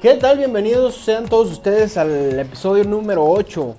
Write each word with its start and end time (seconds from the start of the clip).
¿Qué 0.00 0.14
tal? 0.14 0.38
Bienvenidos 0.38 0.94
sean 0.94 1.26
todos 1.26 1.52
ustedes 1.52 1.98
al 1.98 2.38
episodio 2.38 2.84
número 2.84 3.22
8. 3.22 3.76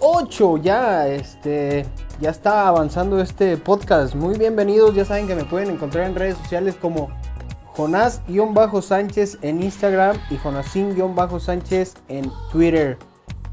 8 0.00 0.56
ya, 0.58 1.08
este, 1.08 1.86
ya 2.20 2.28
está 2.28 2.68
avanzando 2.68 3.18
este 3.22 3.56
podcast. 3.56 4.14
Muy 4.14 4.36
bienvenidos, 4.36 4.94
ya 4.94 5.06
saben 5.06 5.26
que 5.26 5.34
me 5.34 5.46
pueden 5.46 5.70
encontrar 5.70 6.04
en 6.04 6.14
redes 6.14 6.36
sociales 6.36 6.74
como 6.78 7.08
Jonás-Sánchez 7.74 9.38
en 9.40 9.62
Instagram 9.62 10.18
y 10.28 10.36
Jonasín-Sánchez 10.36 11.94
en 12.08 12.30
Twitter. 12.52 12.98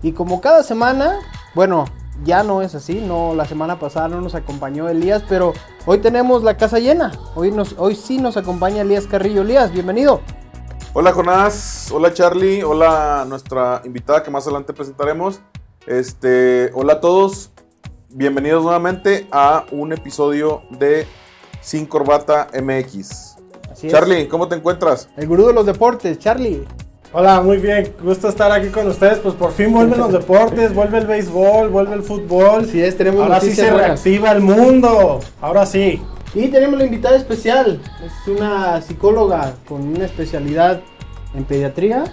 Y 0.01 0.11
como 0.11 0.41
cada 0.41 0.63
semana, 0.63 1.19
bueno, 1.55 1.85
ya 2.25 2.43
no 2.43 2.61
es 2.61 2.75
así, 2.75 2.95
no 2.95 3.33
la 3.33 3.45
semana 3.45 3.79
pasada 3.79 4.09
no 4.09 4.19
nos 4.19 4.35
acompañó 4.35 4.89
Elías, 4.89 5.23
pero 5.29 5.53
hoy 5.85 5.99
tenemos 5.99 6.43
la 6.43 6.57
casa 6.57 6.79
llena. 6.79 7.13
Hoy 7.35 7.51
nos 7.51 7.75
hoy 7.77 7.95
sí 7.95 8.17
nos 8.17 8.35
acompaña 8.35 8.81
Elías 8.81 9.07
Carrillo. 9.07 9.43
Elías, 9.43 9.71
bienvenido. 9.71 10.19
Hola 10.93 11.13
Jonás, 11.13 11.91
hola 11.91 12.11
Charlie, 12.13 12.63
hola 12.63 13.23
nuestra 13.29 13.83
invitada 13.85 14.23
que 14.23 14.31
más 14.31 14.45
adelante 14.47 14.73
presentaremos. 14.73 15.39
Este, 15.85 16.71
hola 16.73 16.93
a 16.93 16.99
todos, 16.99 17.51
bienvenidos 18.09 18.63
nuevamente 18.63 19.27
a 19.31 19.65
un 19.69 19.93
episodio 19.93 20.63
de 20.71 21.05
Sin 21.61 21.85
Corbata 21.85 22.47
MX. 22.59 23.35
Charlie, 23.87 24.27
¿cómo 24.27 24.47
te 24.47 24.55
encuentras? 24.55 25.09
El 25.15 25.27
gurú 25.27 25.45
de 25.45 25.53
los 25.53 25.67
deportes, 25.67 26.17
Charlie. 26.17 26.65
Hola, 27.13 27.41
muy 27.41 27.57
bien, 27.57 27.93
gusto 28.03 28.27
estar 28.27 28.51
aquí 28.51 28.69
con 28.69 28.87
ustedes. 28.87 29.19
Pues 29.19 29.35
por 29.35 29.51
fin 29.51 29.71
vuelven 29.71 29.99
los 29.99 30.11
deportes, 30.11 30.73
vuelve 30.73 30.97
el 30.97 31.05
béisbol, 31.05 31.69
vuelve 31.69 31.93
el 31.93 32.03
fútbol. 32.03 32.65
Sí, 32.65 32.81
es, 32.81 32.97
tenemos 32.97 33.21
Ahora 33.21 33.39
sí 33.39 33.53
se 33.53 33.71
reactiva 33.71 34.31
el 34.31 34.41
mundo. 34.41 35.19
Ahora 35.39 35.67
sí. 35.67 36.01
Y 36.33 36.47
tenemos 36.49 36.77
la 36.77 36.85
invitada 36.85 37.17
especial, 37.17 37.81
es 38.05 38.27
una 38.27 38.81
psicóloga 38.81 39.55
con 39.67 39.81
una 39.81 40.05
especialidad 40.05 40.81
en 41.33 41.43
pediatría, 41.43 42.03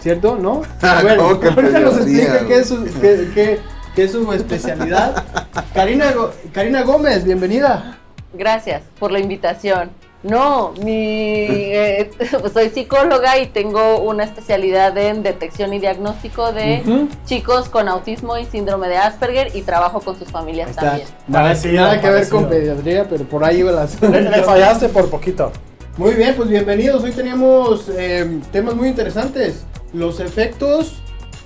¿cierto? 0.00 0.36
¿No? 0.36 0.62
Bueno, 1.02 1.22
ahorita 1.22 1.80
nos 1.80 1.96
explica 1.98 2.46
qué 2.46 2.58
es, 2.58 2.68
su, 2.68 2.84
qué, 3.00 3.60
qué, 3.94 4.02
es 4.02 4.12
su 4.12 4.32
especialidad. 4.32 5.24
Karina, 5.74 6.12
Karina 6.52 6.82
Gómez, 6.82 7.24
bienvenida. 7.24 7.98
Gracias 8.34 8.82
por 8.98 9.12
la 9.12 9.20
invitación. 9.20 9.90
No, 10.28 10.72
mi, 10.82 11.46
eh, 11.48 12.10
soy 12.52 12.70
psicóloga 12.70 13.38
y 13.38 13.46
tengo 13.46 14.00
una 14.00 14.24
especialidad 14.24 14.96
en 14.98 15.22
detección 15.22 15.72
y 15.72 15.78
diagnóstico 15.78 16.52
de 16.52 16.82
chicos 17.26 17.68
con 17.68 17.88
autismo 17.88 18.36
y 18.36 18.44
síndrome 18.44 18.88
de 18.88 18.96
Asperger 18.96 19.54
y 19.54 19.62
trabajo 19.62 20.00
con 20.00 20.18
sus 20.18 20.28
familias 20.30 20.74
también. 20.74 21.06
nada 21.28 22.00
que 22.00 22.10
ver 22.10 22.28
con 22.28 22.48
pediatría, 22.48 23.08
pero 23.08 23.24
por 23.24 23.44
ahí 23.44 23.58
iba 23.58 23.70
la 23.70 23.86
Le, 24.08 24.42
fallaste 24.42 24.88
por 24.88 25.08
poquito. 25.08 25.52
Muy 25.96 26.14
bien, 26.14 26.34
pues 26.34 26.48
bienvenidos. 26.48 27.02
Hoy 27.04 27.12
teníamos 27.12 27.88
eh, 27.88 28.40
temas 28.52 28.74
muy 28.74 28.88
interesantes. 28.88 29.64
Los 29.92 30.20
efectos 30.20 30.96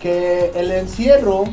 que 0.01 0.51
el 0.57 0.73
encierro 0.73 1.45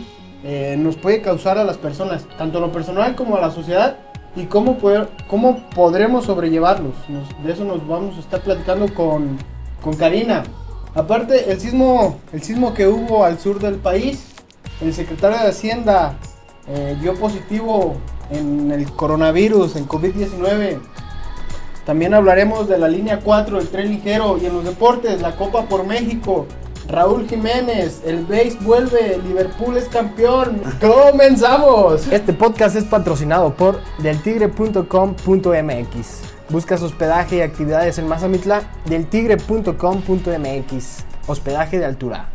eh, 0.44 0.76
nos 0.80 0.96
puede 0.96 1.22
causar 1.22 1.58
a 1.58 1.64
las 1.64 1.78
personas, 1.78 2.26
tanto 2.38 2.60
en 2.60 2.64
lo 2.64 2.72
personal 2.72 3.16
como 3.16 3.36
a 3.36 3.42
la 3.42 3.52
sociedad 3.52 3.98
y 4.38 4.46
cómo, 4.46 4.78
poder, 4.78 5.10
cómo 5.28 5.60
podremos 5.76 6.26
sobrellevarlos. 6.26 6.94
de 7.44 7.52
eso 7.52 7.66
nos 7.66 7.86
vamos 7.88 8.18
a 8.18 8.20
estar 8.20 8.42
platicando 8.42 8.94
con, 8.94 9.38
con 9.82 9.96
Karina. 9.96 10.44
Aparte, 10.94 11.52
el 11.52 11.60
sismo, 11.60 12.20
el 12.32 12.42
sismo 12.44 12.74
que 12.74 12.88
hubo 12.88 13.26
al 13.26 13.40
sur 13.40 13.60
del 13.60 13.76
país, 13.76 14.36
el 14.80 14.94
secretario 14.94 15.40
de 15.40 15.50
Hacienda 15.50 16.18
eh, 16.68 16.96
dio 17.02 17.16
positivo 17.16 17.96
en 18.30 18.72
el 18.72 18.92
coronavirus, 18.92 19.76
en 19.76 19.88
COVID-19. 19.88 20.80
También 21.86 22.14
hablaremos 22.14 22.68
de 22.68 22.78
la 22.78 22.88
línea 22.88 23.22
4 23.22 23.58
del 23.58 23.70
tren 23.70 23.90
ligero 23.90 24.38
y 24.38 24.46
en 24.46 24.54
los 24.54 24.66
deportes, 24.66 25.22
la 25.22 25.36
Copa 25.36 25.64
por 25.64 25.86
México, 25.86 26.46
Raúl 26.88 27.28
Jiménez, 27.28 28.02
el 28.06 28.24
base 28.26 28.58
vuelve, 28.62 29.20
Liverpool 29.28 29.76
es 29.78 29.90
campeón. 29.90 30.62
¡Comenzamos! 30.80 32.08
Este 32.08 32.32
podcast 32.32 32.78
es 32.78 32.86
patrocinado 32.86 33.54
por 33.54 33.82
deltigre.com.mx. 34.00 36.22
Buscas 36.50 36.82
hospedaje 36.82 37.36
y 37.38 37.42
actividades 37.42 37.98
en 37.98 38.08
Mazamitla, 38.08 38.72
deltigre.com.mx. 38.86 41.04
Hospedaje 41.28 41.78
de 41.78 41.86
altura. 41.86 42.30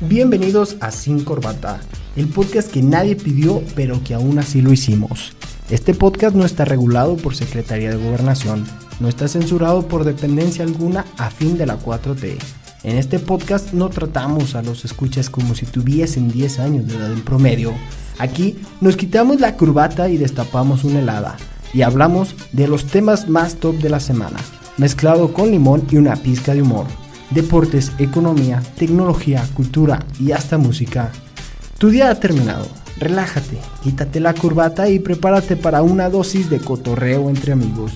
Bienvenidos 0.00 0.76
a 0.80 0.90
Sin 0.90 1.22
Corbata, 1.22 1.78
el 2.16 2.26
podcast 2.26 2.72
que 2.72 2.82
nadie 2.82 3.14
pidió 3.14 3.62
pero 3.76 4.02
que 4.02 4.14
aún 4.14 4.40
así 4.40 4.60
lo 4.60 4.72
hicimos. 4.72 5.32
Este 5.72 5.94
podcast 5.94 6.36
no 6.36 6.44
está 6.44 6.66
regulado 6.66 7.16
por 7.16 7.34
Secretaría 7.34 7.88
de 7.88 7.96
Gobernación, 7.96 8.66
no 9.00 9.08
está 9.08 9.26
censurado 9.26 9.88
por 9.88 10.04
dependencia 10.04 10.64
alguna 10.64 11.06
a 11.16 11.30
fin 11.30 11.56
de 11.56 11.64
la 11.64 11.78
4T. 11.78 12.36
En 12.82 12.98
este 12.98 13.18
podcast 13.18 13.72
no 13.72 13.88
tratamos 13.88 14.54
a 14.54 14.60
los 14.60 14.84
escuchas 14.84 15.30
como 15.30 15.54
si 15.54 15.64
tuviesen 15.64 16.30
10 16.30 16.58
años 16.58 16.86
de 16.86 16.96
edad 16.96 17.10
en 17.10 17.22
promedio. 17.22 17.72
Aquí 18.18 18.58
nos 18.82 18.98
quitamos 18.98 19.40
la 19.40 19.56
curvata 19.56 20.10
y 20.10 20.18
destapamos 20.18 20.84
una 20.84 20.98
helada 20.98 21.38
y 21.72 21.80
hablamos 21.80 22.34
de 22.52 22.68
los 22.68 22.84
temas 22.84 23.30
más 23.30 23.54
top 23.54 23.76
de 23.76 23.88
la 23.88 24.00
semana, 24.00 24.40
mezclado 24.76 25.32
con 25.32 25.50
limón 25.50 25.86
y 25.90 25.96
una 25.96 26.16
pizca 26.16 26.52
de 26.52 26.60
humor. 26.60 26.84
Deportes, 27.30 27.92
economía, 27.96 28.62
tecnología, 28.76 29.42
cultura 29.54 30.04
y 30.20 30.32
hasta 30.32 30.58
música. 30.58 31.10
Tu 31.78 31.88
día 31.88 32.10
ha 32.10 32.20
terminado 32.20 32.81
Relájate, 32.98 33.58
quítate 33.82 34.20
la 34.20 34.34
corbata 34.34 34.88
y 34.88 34.98
prepárate 34.98 35.56
para 35.56 35.82
una 35.82 36.08
dosis 36.08 36.50
de 36.50 36.60
cotorreo 36.60 37.30
entre 37.30 37.52
amigos, 37.52 37.92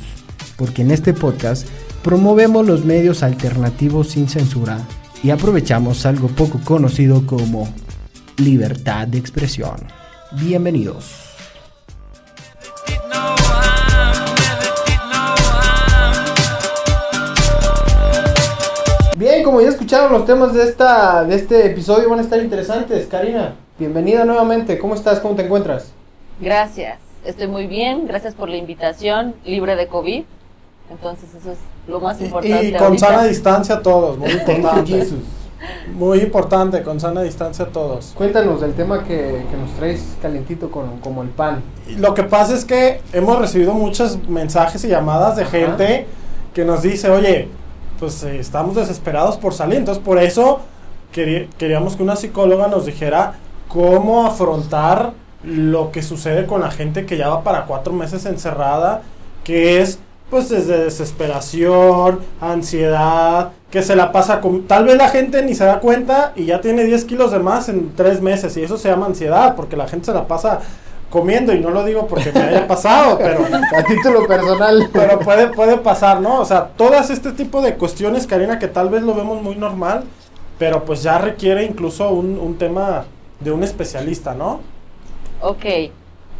porque 0.57 0.83
en 0.83 0.91
este 0.91 1.13
podcast 1.13 1.67
promovemos 2.03 2.67
los 2.67 2.85
medios 2.85 3.23
alternativos 3.23 4.09
sin 4.09 4.29
censura 4.29 4.81
y 5.23 5.31
aprovechamos 5.31 6.07
algo 6.07 6.29
poco 6.29 6.61
conocido 6.65 7.27
como 7.27 7.69
libertad 8.39 9.07
de 9.09 9.19
expresión. 9.19 9.77
Bienvenidos. 10.33 11.23
Bien, 19.17 19.43
como 19.43 19.61
ya 19.61 19.71
escucharon 19.71 20.13
los 20.13 20.27
temas 20.27 20.53
de 20.53 20.63
esta 20.63 21.25
de 21.25 21.35
este 21.35 21.67
episodio 21.67 22.11
van 22.11 22.19
a 22.19 22.23
estar 22.23 22.39
interesantes, 22.39 23.07
Karina. 23.07 23.55
Bienvenida 23.79 24.25
nuevamente, 24.25 24.79
¿cómo 24.79 24.95
estás? 24.95 25.21
¿Cómo 25.21 25.35
te 25.35 25.45
encuentras? 25.45 25.93
Gracias, 26.41 26.99
estoy 27.27 27.47
muy 27.47 27.67
bien, 27.67 28.07
gracias 28.07 28.35
por 28.35 28.49
la 28.49 28.57
invitación, 28.57 29.35
libre 29.45 29.77
de 29.77 29.87
COVID. 29.87 30.25
Entonces 30.91 31.35
eso 31.35 31.53
es 31.53 31.59
lo 31.87 32.01
más 32.01 32.19
importante. 32.23 32.69
Y, 32.69 32.73
con 32.73 32.99
sana 32.99 33.25
distancia 33.25 33.83
todos, 33.83 34.17
muy 34.17 34.31
importante. 34.31 35.09
muy 35.93 36.21
importante, 36.21 36.83
con 36.83 36.99
sana 36.99 37.21
distancia 37.21 37.67
todos. 37.67 38.15
Cuéntanos 38.17 38.63
del 38.63 38.73
tema 38.73 39.05
que, 39.05 39.45
nos 39.61 39.71
traes 39.73 40.17
calientito 40.23 40.71
con, 40.71 40.99
como 41.01 41.23
el 41.23 41.29
pan. 41.29 41.63
Lo 41.99 42.15
que 42.15 42.23
pasa 42.23 42.55
es 42.55 42.65
que 42.65 43.03
hemos 43.13 43.39
recibido 43.39 43.75
muchos 43.75 44.27
mensajes 44.27 44.83
y 44.87 44.89
llamadas 44.89 45.37
de 45.37 45.45
gente 45.45 46.07
que 46.55 46.65
nos 46.65 46.81
dice, 46.81 47.11
oye, 47.11 47.49
pues 47.99 48.23
eh, 48.23 48.39
estamos 48.39 48.75
desesperados 48.75 49.37
por 49.37 49.53
salir. 49.53 49.77
Entonces 49.77 50.03
por 50.03 50.19
eso 50.19 50.61
queríamos 51.13 51.95
que 51.97 52.03
una 52.03 52.17
psicóloga 52.17 52.69
nos 52.69 52.87
dijera 52.87 53.35
cómo 53.69 54.27
afrontar 54.27 55.13
lo 55.45 55.93
que 55.93 56.03
sucede 56.03 56.47
con 56.47 56.61
la 56.61 56.71
gente 56.71 57.07
que 57.07 57.17
ya 57.17 57.29
va 57.29 57.45
para 57.45 57.67
cuatro 57.67 57.93
meses 57.93 58.27
encerrada, 58.27 59.03
que 59.45 59.81
es 59.81 59.99
pues 60.31 60.49
desde 60.49 60.85
desesperación, 60.85 62.19
ansiedad, 62.41 63.53
que 63.71 63.83
se 63.83 63.95
la 63.95 64.11
pasa 64.11 64.41
con... 64.41 64.67
Tal 64.67 64.85
vez 64.85 64.97
la 64.97 65.09
gente 65.09 65.43
ni 65.43 65.55
se 65.55 65.65
da 65.65 65.79
cuenta 65.79 66.33
y 66.35 66.47
ya 66.47 66.61
tiene 66.61 66.85
10 66.85 67.05
kilos 67.05 67.31
de 67.31 67.39
más 67.39 67.69
en 67.69 67.95
tres 67.95 68.21
meses 68.21 68.57
y 68.57 68.63
eso 68.63 68.77
se 68.77 68.89
llama 68.89 69.07
ansiedad 69.07 69.55
porque 69.55 69.77
la 69.77 69.87
gente 69.87 70.07
se 70.07 70.13
la 70.13 70.27
pasa 70.27 70.61
comiendo 71.11 71.55
y 71.55 71.61
no 71.61 71.71
lo 71.71 71.85
digo 71.85 72.09
porque 72.09 72.33
me 72.33 72.41
haya 72.41 72.67
pasado, 72.67 73.19
pero 73.23 73.45
a 73.45 73.83
título 73.85 74.27
personal. 74.27 74.91
Pero 74.93 75.21
puede, 75.21 75.49
puede 75.49 75.77
pasar, 75.77 76.21
¿no? 76.21 76.41
O 76.41 76.45
sea, 76.45 76.71
todas 76.77 77.11
este 77.11 77.31
tipo 77.31 77.63
de 77.63 77.75
cuestiones, 77.75 78.27
Karina, 78.27 78.59
que 78.59 78.67
tal 78.67 78.89
vez 78.89 79.03
lo 79.03 79.15
vemos 79.15 79.41
muy 79.43 79.55
normal, 79.55 80.05
pero 80.59 80.85
pues 80.85 81.05
ya 81.05 81.19
requiere 81.19 81.65
incluso 81.65 82.11
un, 82.11 82.37
un 82.39 82.59
tema 82.59 83.05
de 83.41 83.53
un 83.53 83.63
especialista, 83.63 84.35
¿no? 84.35 84.61
Ok, 85.41 85.65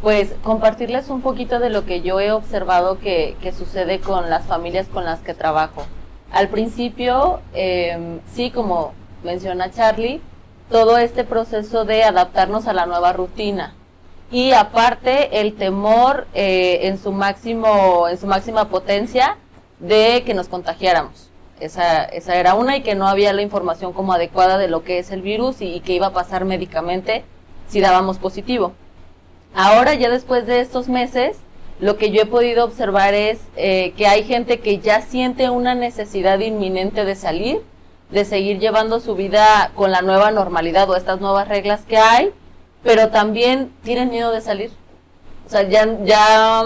pues 0.01 0.33
compartirles 0.43 1.09
un 1.09 1.21
poquito 1.21 1.59
de 1.59 1.69
lo 1.69 1.85
que 1.85 2.01
yo 2.01 2.19
he 2.19 2.31
observado 2.31 2.99
que, 2.99 3.35
sucede 3.57 3.99
con 3.99 4.29
las 4.29 4.45
familias 4.45 4.87
con 4.87 5.05
las 5.05 5.19
que 5.19 5.33
trabajo. 5.33 5.85
Al 6.31 6.49
principio, 6.49 7.41
em, 7.53 8.19
sí, 8.33 8.51
como 8.51 8.93
menciona 9.23 9.71
Charlie, 9.71 10.21
todo 10.69 10.97
este 10.97 11.23
proceso 11.23 11.85
de 11.85 12.03
adaptarnos 12.03 12.67
a 12.67 12.73
la 12.73 12.85
nueva 12.85 13.13
rutina. 13.13 13.73
Y 14.29 14.51
aparte, 14.51 15.39
el 15.39 15.55
temor 15.55 16.27
eh, 16.33 16.79
en, 16.83 16.97
su 16.97 17.13
máximo, 17.13 18.07
en 18.09 18.17
su 18.17 18.27
máxima 18.27 18.69
potencia 18.69 19.37
de 19.79 20.23
que 20.25 20.33
nos 20.33 20.49
contagiáramos. 20.49 21.26
Esa, 21.59 22.03
esa 22.05 22.35
era 22.35 22.53
una 22.53 22.77
y 22.77 22.81
que 22.81 22.95
no 22.95 23.07
había 23.07 23.33
la 23.33 23.41
información 23.41 23.93
como 23.93 24.13
adecuada 24.13 24.57
de 24.57 24.67
lo 24.67 24.83
que 24.83 24.99
es 24.99 25.11
el 25.11 25.21
virus 25.21 25.61
y, 25.61 25.79
que 25.81 25.93
iba 25.93 26.07
a 26.07 26.13
pasar 26.13 26.45
médicamente 26.45 27.23
si 27.67 27.81
dábamos 27.81 28.19
positivo. 28.19 28.73
Ahora, 29.55 29.95
ya 29.95 30.09
después 30.09 30.45
de 30.45 30.59
estos 30.59 30.87
meses, 30.87 31.37
lo 31.79 31.97
que 31.97 32.11
yo 32.11 32.21
he 32.21 32.25
podido 32.25 32.63
observar 32.63 33.13
es 33.13 33.39
eh, 33.55 33.93
que 33.97 34.07
hay 34.07 34.23
gente 34.23 34.59
que 34.59 34.79
ya 34.79 35.01
siente 35.01 35.49
una 35.49 35.73
necesidad 35.73 36.39
inminente 36.39 37.05
de 37.05 37.15
salir, 37.15 37.61
de 38.11 38.23
seguir 38.23 38.59
llevando 38.59 38.99
su 38.99 39.15
vida 39.15 39.71
con 39.75 39.91
la 39.91 40.01
nueva 40.01 40.31
normalidad 40.31 40.89
o 40.89 40.95
estas 40.95 41.19
nuevas 41.19 41.47
reglas 41.47 41.81
que 41.85 41.97
hay, 41.97 42.31
pero 42.83 43.09
también 43.09 43.73
tienen 43.83 44.09
miedo 44.09 44.31
de 44.31 44.41
salir. 44.41 44.71
O 45.45 45.49
sea, 45.49 45.63
ya, 45.63 45.87
ya, 46.03 46.63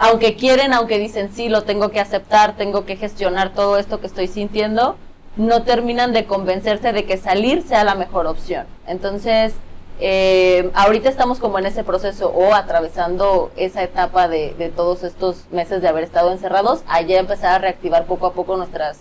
aunque 0.00 0.34
quieren, 0.34 0.72
aunque 0.72 0.98
dicen 0.98 1.30
sí, 1.30 1.50
lo 1.50 1.62
tengo 1.64 1.90
que 1.90 2.00
aceptar, 2.00 2.56
tengo 2.56 2.86
que 2.86 2.96
gestionar 2.96 3.52
todo 3.52 3.76
esto 3.76 4.00
que 4.00 4.06
estoy 4.06 4.28
sintiendo, 4.28 4.96
no 5.36 5.62
terminan 5.62 6.14
de 6.14 6.24
convencerse 6.24 6.94
de 6.94 7.04
que 7.04 7.18
salir 7.18 7.62
sea 7.62 7.84
la 7.84 7.94
mejor 7.94 8.26
opción. 8.26 8.66
Entonces, 8.86 9.52
eh, 10.00 10.70
ahorita 10.72 11.10
estamos 11.10 11.38
como 11.38 11.58
en 11.58 11.66
ese 11.66 11.84
proceso 11.84 12.30
o 12.30 12.54
atravesando 12.54 13.50
esa 13.56 13.82
etapa 13.82 14.26
de, 14.26 14.72
todos 14.74 15.04
estos 15.04 15.44
meses 15.52 15.82
de 15.82 15.88
haber 15.88 16.04
estado 16.04 16.32
encerrados, 16.32 16.82
allá 16.88 17.20
empezar 17.20 17.56
a 17.56 17.58
reactivar 17.58 18.06
poco 18.06 18.26
a 18.26 18.32
poco 18.32 18.56
nuestra 18.56 18.92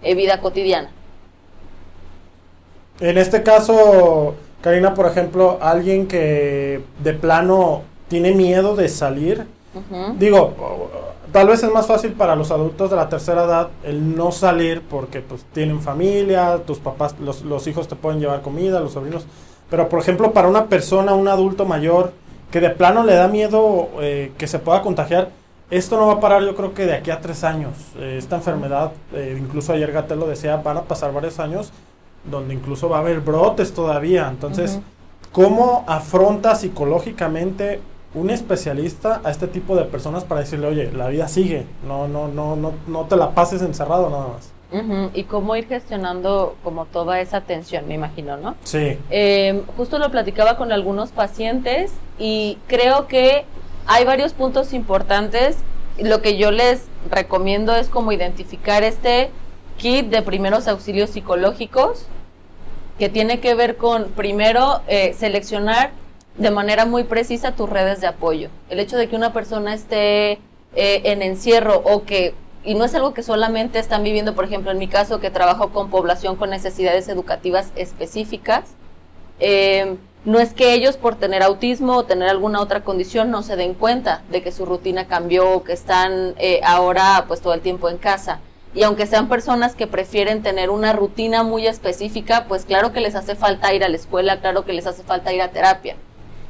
eh, 0.00 0.14
vida 0.14 0.40
cotidiana. 0.40 0.88
En 3.00 3.18
este 3.18 3.42
caso, 3.42 4.36
Karina, 4.62 4.94
por 4.94 5.04
ejemplo, 5.04 5.58
alguien 5.60 6.08
que 6.08 6.82
de 7.00 7.12
plano 7.12 7.82
tiene 8.08 8.32
miedo 8.32 8.74
de 8.74 8.88
salir, 8.88 9.46
digo, 10.18 10.54
tal 11.32 11.48
vez 11.48 11.62
es 11.62 11.70
más 11.70 11.86
fácil 11.86 12.12
para 12.12 12.36
los 12.36 12.50
adultos 12.50 12.90
de 12.90 12.96
la 12.96 13.08
tercera 13.08 13.44
edad 13.44 13.68
el 13.82 14.16
no 14.16 14.32
salir 14.32 14.82
porque 14.82 15.20
pues 15.20 15.44
tienen 15.52 15.80
familia, 15.80 16.60
tus 16.66 16.78
papás, 16.78 17.14
los, 17.20 17.42
los 17.42 17.66
hijos 17.66 17.88
te 17.88 17.96
pueden 17.96 18.20
llevar 18.20 18.42
comida, 18.42 18.80
los 18.80 18.92
sobrinos, 18.92 19.26
pero 19.70 19.88
por 19.88 20.00
ejemplo 20.00 20.32
para 20.32 20.48
una 20.48 20.66
persona, 20.66 21.14
un 21.14 21.28
adulto 21.28 21.64
mayor 21.64 22.12
que 22.50 22.60
de 22.60 22.70
plano 22.70 23.04
le 23.04 23.14
da 23.14 23.28
miedo 23.28 23.88
eh, 24.00 24.32
que 24.38 24.46
se 24.46 24.58
pueda 24.58 24.82
contagiar, 24.82 25.30
esto 25.70 25.96
no 25.96 26.06
va 26.06 26.14
a 26.14 26.20
parar 26.20 26.42
yo 26.42 26.54
creo 26.54 26.74
que 26.74 26.86
de 26.86 26.94
aquí 26.94 27.10
a 27.10 27.20
tres 27.20 27.42
años. 27.42 27.74
Eh, 27.96 28.16
esta 28.18 28.36
enfermedad, 28.36 28.92
eh, 29.12 29.36
incluso 29.38 29.72
ayer 29.72 29.90
Gatel 29.90 30.20
lo 30.20 30.26
decía, 30.26 30.56
van 30.56 30.76
a 30.76 30.82
pasar 30.82 31.12
varios 31.12 31.38
años 31.40 31.72
donde 32.30 32.54
incluso 32.54 32.88
va 32.88 32.98
a 32.98 33.00
haber 33.00 33.20
brotes 33.20 33.72
todavía. 33.72 34.28
Entonces, 34.28 34.80
¿cómo 35.32 35.84
afronta 35.86 36.54
psicológicamente 36.54 37.80
un 38.16 38.30
especialista 38.30 39.20
a 39.22 39.30
este 39.30 39.46
tipo 39.46 39.76
de 39.76 39.84
personas 39.84 40.24
para 40.24 40.40
decirle, 40.40 40.66
oye, 40.66 40.90
la 40.90 41.08
vida 41.08 41.28
sigue, 41.28 41.66
no, 41.86 42.08
no, 42.08 42.28
no, 42.28 42.56
no, 42.56 42.72
no 42.86 43.04
te 43.04 43.14
la 43.14 43.32
pases 43.32 43.60
encerrado 43.62 44.10
nada 44.10 44.28
más? 44.28 44.52
Y 45.14 45.24
cómo 45.24 45.54
ir 45.54 45.68
gestionando 45.68 46.56
como 46.64 46.86
toda 46.86 47.20
esa 47.20 47.42
tensión, 47.42 47.86
me 47.86 47.94
imagino, 47.94 48.36
¿no? 48.36 48.56
Sí. 48.64 48.98
Em, 49.10 49.62
justo 49.76 49.98
lo 49.98 50.10
platicaba 50.10 50.56
con 50.56 50.72
algunos 50.72 51.10
pacientes 51.10 51.92
y 52.18 52.58
creo 52.66 53.06
que 53.06 53.44
hay 53.86 54.04
varios 54.04 54.32
puntos 54.32 54.72
importantes. 54.72 55.58
Lo 55.98 56.20
que 56.20 56.36
yo 56.36 56.50
les 56.50 56.86
recomiendo 57.10 57.76
es 57.76 57.88
como 57.88 58.12
identificar 58.12 58.82
este 58.82 59.30
kit 59.78 60.08
de 60.08 60.22
primeros 60.22 60.66
auxilios 60.68 61.10
psicológicos 61.10 62.06
que 62.98 63.08
tiene 63.08 63.40
que 63.40 63.54
ver 63.54 63.76
con, 63.76 64.04
primero, 64.04 64.80
eh, 64.88 65.14
seleccionar 65.16 65.90
de 66.38 66.50
manera 66.50 66.84
muy 66.84 67.04
precisa 67.04 67.52
tus 67.52 67.68
redes 67.68 68.00
de 68.00 68.06
apoyo. 68.06 68.50
El 68.68 68.80
hecho 68.80 68.96
de 68.96 69.08
que 69.08 69.16
una 69.16 69.32
persona 69.32 69.74
esté 69.74 70.32
eh, 70.74 71.02
en 71.04 71.22
encierro 71.22 71.82
o 71.84 72.04
que, 72.04 72.34
y 72.64 72.74
no 72.74 72.84
es 72.84 72.94
algo 72.94 73.14
que 73.14 73.22
solamente 73.22 73.78
están 73.78 74.02
viviendo, 74.02 74.34
por 74.34 74.44
ejemplo, 74.44 74.70
en 74.70 74.78
mi 74.78 74.88
caso, 74.88 75.20
que 75.20 75.30
trabajo 75.30 75.70
con 75.70 75.90
población 75.90 76.36
con 76.36 76.50
necesidades 76.50 77.08
educativas 77.08 77.72
específicas, 77.76 78.64
eh, 79.40 79.96
no 80.24 80.40
es 80.40 80.52
que 80.52 80.74
ellos 80.74 80.96
por 80.96 81.14
tener 81.14 81.42
autismo 81.42 81.96
o 81.96 82.04
tener 82.04 82.28
alguna 82.28 82.60
otra 82.60 82.82
condición 82.82 83.30
no 83.30 83.42
se 83.42 83.54
den 83.54 83.74
cuenta 83.74 84.22
de 84.30 84.42
que 84.42 84.50
su 84.50 84.66
rutina 84.66 85.06
cambió 85.06 85.50
o 85.50 85.62
que 85.62 85.72
están 85.72 86.34
ahora 86.64 87.26
pues 87.28 87.40
todo 87.40 87.54
el 87.54 87.60
tiempo 87.60 87.88
en 87.88 87.98
casa 87.98 88.40
y 88.76 88.82
aunque 88.82 89.06
sean 89.06 89.28
personas 89.28 89.74
que 89.74 89.86
prefieren 89.86 90.42
tener 90.42 90.68
una 90.68 90.92
rutina 90.92 91.42
muy 91.42 91.66
específica, 91.66 92.44
pues 92.46 92.66
claro 92.66 92.92
que 92.92 93.00
les 93.00 93.14
hace 93.14 93.34
falta 93.34 93.72
ir 93.72 93.82
a 93.82 93.88
la 93.88 93.96
escuela, 93.96 94.40
claro 94.40 94.66
que 94.66 94.74
les 94.74 94.86
hace 94.86 95.02
falta 95.02 95.32
ir 95.32 95.40
a 95.40 95.50
terapia. 95.50 95.96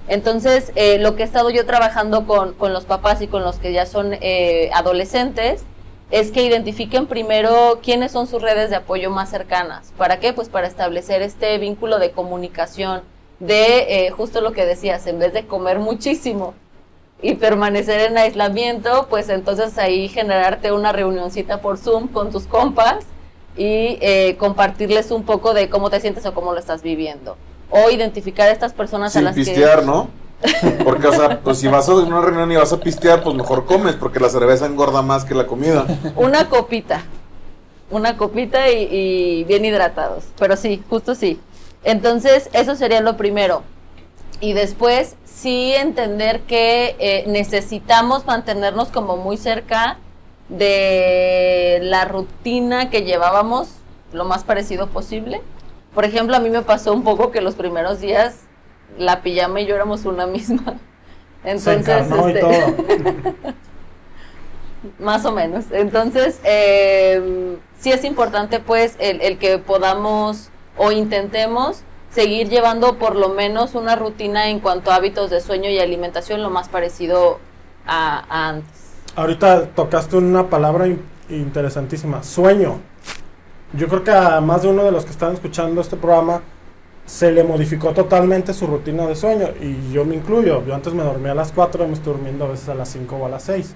Entonces, 0.09 0.73
eh, 0.77 0.99
lo 0.99 1.17
que 1.17 1.23
he 1.23 1.27
estado 1.27 1.51
yo 1.51 1.67
trabajando 1.67 2.27
con, 2.27 2.55
con, 2.55 2.73
los 2.73 2.85
papás 2.85 3.21
y 3.23 3.27
con 3.27 3.43
los 3.43 3.57
que 3.57 3.73
ya 3.73 3.87
son 3.87 4.15
eh, 4.21 4.71
adolescentes 4.73 5.65
es 6.11 6.31
que 6.31 6.45
identifiquen 6.45 7.07
primero 7.07 7.81
quiénes 7.83 8.13
son 8.13 8.29
sus 8.29 8.41
redes 8.41 8.71
de 8.71 8.77
apoyo 8.77 9.11
más 9.11 9.31
cercanas. 9.31 9.93
¿Para 9.97 10.21
qué? 10.21 10.33
Pues 10.33 10.49
para 10.49 10.69
establecer 10.69 11.23
este 11.23 11.59
vínculo 11.59 11.99
de 11.99 12.13
comunicación, 12.13 13.03
de 13.41 14.07
eh, 14.07 14.11
justo 14.11 14.41
lo 14.41 14.53
que 14.53 14.65
decías, 14.65 15.07
en 15.09 15.19
vez 15.19 15.33
de 15.33 15.47
comer 15.47 15.81
muchísimo, 15.81 16.55
y 17.23 17.35
permanecer 17.35 18.01
en 18.01 18.19
aislamiento, 18.19 19.07
pues 19.09 19.29
entonces 19.29 19.79
ahí 19.79 20.09
generarte 20.09 20.73
una 20.73 20.93
reunioncita 20.93 21.61
por 21.61 21.79
Zoom 21.79 22.09
con 22.09 22.31
tus 22.31 22.45
compas 22.45 23.07
y 23.57 23.99
eh, 24.01 24.37
compartirles 24.39 25.11
un 25.11 25.25
poco 25.25 25.55
de 25.55 25.71
cómo 25.71 25.89
te 25.89 26.01
sientes 26.01 26.27
o 26.27 26.35
cómo 26.35 26.53
lo 26.53 26.59
estás 26.59 26.83
viviendo. 26.83 27.37
O 27.71 27.91
identificar 27.91 28.49
a 28.49 28.53
estas 28.53 28.73
personas 28.73 29.17
a 29.17 29.21
las 29.21 29.35
pistear, 29.35 29.85
¿no? 29.85 30.09
Porque, 30.85 31.09
o 31.09 31.13
sea, 31.13 31.41
pues 31.41 31.59
si 31.59 31.69
vas 31.69 31.89
a 31.89 31.95
una 31.95 32.21
reunión 32.21 32.51
y 32.53 32.57
vas 32.57 32.73
a 32.73 32.81
pistear, 32.81 33.23
pues 33.23 33.35
mejor 33.35 33.65
comes, 33.65 33.95
porque 33.95 34.21
la 34.21 34.29
cerveza 34.29 34.67
engorda 34.67 35.03
más 35.03 35.25
que 35.25 35.35
la 35.35 35.47
comida. 35.47 35.87
Una 36.15 36.49
copita. 36.49 37.03
Una 37.91 38.17
copita 38.17 38.71
y, 38.71 38.89
y 38.91 39.45
bien 39.45 39.65
hidratados. 39.65 40.25
Pero 40.39 40.57
sí, 40.57 40.83
justo 40.89 41.15
sí. 41.15 41.41
Entonces, 41.85 42.51
eso 42.53 42.75
sería 42.75 43.01
lo 43.01 43.17
primero. 43.17 43.63
Y 44.41 44.53
después, 44.53 45.17
sí 45.25 45.73
entender 45.75 46.41
que 46.43 46.97
eh, 46.99 47.25
necesitamos 47.27 48.27
mantenernos 48.27 48.89
como 48.89 49.17
muy 49.17 49.37
cerca 49.37 49.99
de 50.49 51.79
la 51.83 52.05
rutina 52.05 52.91
que 52.91 53.03
llevábamos 53.03 53.69
lo 54.13 54.25
más 54.25 54.45
parecido 54.45 54.89
posible. 54.89 55.43
Por 55.97 56.05
ejemplo, 56.05 56.37
a 56.37 56.41
mí 56.41 56.51
me 56.51 56.61
pasó 56.61 56.93
un 56.93 57.05
poco 57.05 57.31
que 57.31 57.41
los 57.41 57.55
primeros 57.55 58.01
días 58.01 58.41
la 58.99 59.23
pijama 59.23 59.63
y 59.63 59.67
yo 59.67 59.75
éramos 59.75 60.05
una 60.05 60.27
misma. 60.27 60.75
Entonces, 61.43 62.07
este, 62.07 62.75
más 64.99 65.25
o 65.25 65.33
menos. 65.33 65.65
Entonces, 65.71 66.39
eh, 66.45 67.57
sí 67.79 67.93
es 67.93 68.05
importante 68.05 68.61
pues 68.61 68.97
el, 68.99 69.23
el 69.23 69.39
que 69.39 69.57
podamos 69.57 70.51
o 70.77 70.93
intentemos 70.93 71.81
seguir 72.11 72.51
llevando 72.51 72.99
por 72.99 73.17
lo 73.17 73.31
menos 73.31 73.75
una 73.75 73.97
rutina 73.97 74.51
en 74.51 74.61
cuanto 74.61 74.91
a 74.91 74.97
hábitos 74.97 75.31
de 75.31 75.41
sueño 75.41 75.71
y 75.71 75.79
alimentación 75.79 76.43
lo 76.43 76.51
más 76.51 76.69
parecido 76.69 77.39
a, 77.87 78.49
antes. 78.49 78.93
Ahorita 79.15 79.69
tocaste 79.69 80.19
una 80.19 80.51
palabra 80.51 80.89
interesantísima, 81.31 82.23
sueño. 82.23 82.81
Yo 83.73 83.89
creo 83.89 84.05
que 84.05 84.13
a 84.13 84.41
más 84.41 84.63
de 84.63 84.69
uno 84.69 84.85
de 84.85 84.93
los 84.93 85.05
que 85.05 85.11
están 85.11 85.35
escuchando 85.35 85.81
este 85.81 85.97
programa 85.97 86.43
se 87.05 87.31
le 87.31 87.45
modificó 87.45 87.93
totalmente 87.93 88.53
su 88.53 88.67
rutina 88.67 89.07
de 89.07 89.15
sueño 89.15 89.49
y 89.61 89.93
yo 89.93 90.05
me 90.05 90.17
incluyo. 90.17 90.65
Yo 90.67 90.75
antes 90.75 90.93
me 90.93 91.05
dormía 91.05 91.33
a 91.33 91.35
las 91.37 91.53
4 91.53 91.85
y 91.85 91.87
me 91.89 91.95
estoy 91.95 92.15
durmiendo 92.15 92.45
a 92.45 92.49
veces 92.49 92.69
a 92.69 92.75
las 92.75 92.89
5 92.91 93.17
o 93.17 93.27
a 93.27 93.29
las 93.29 93.45
6. 93.45 93.75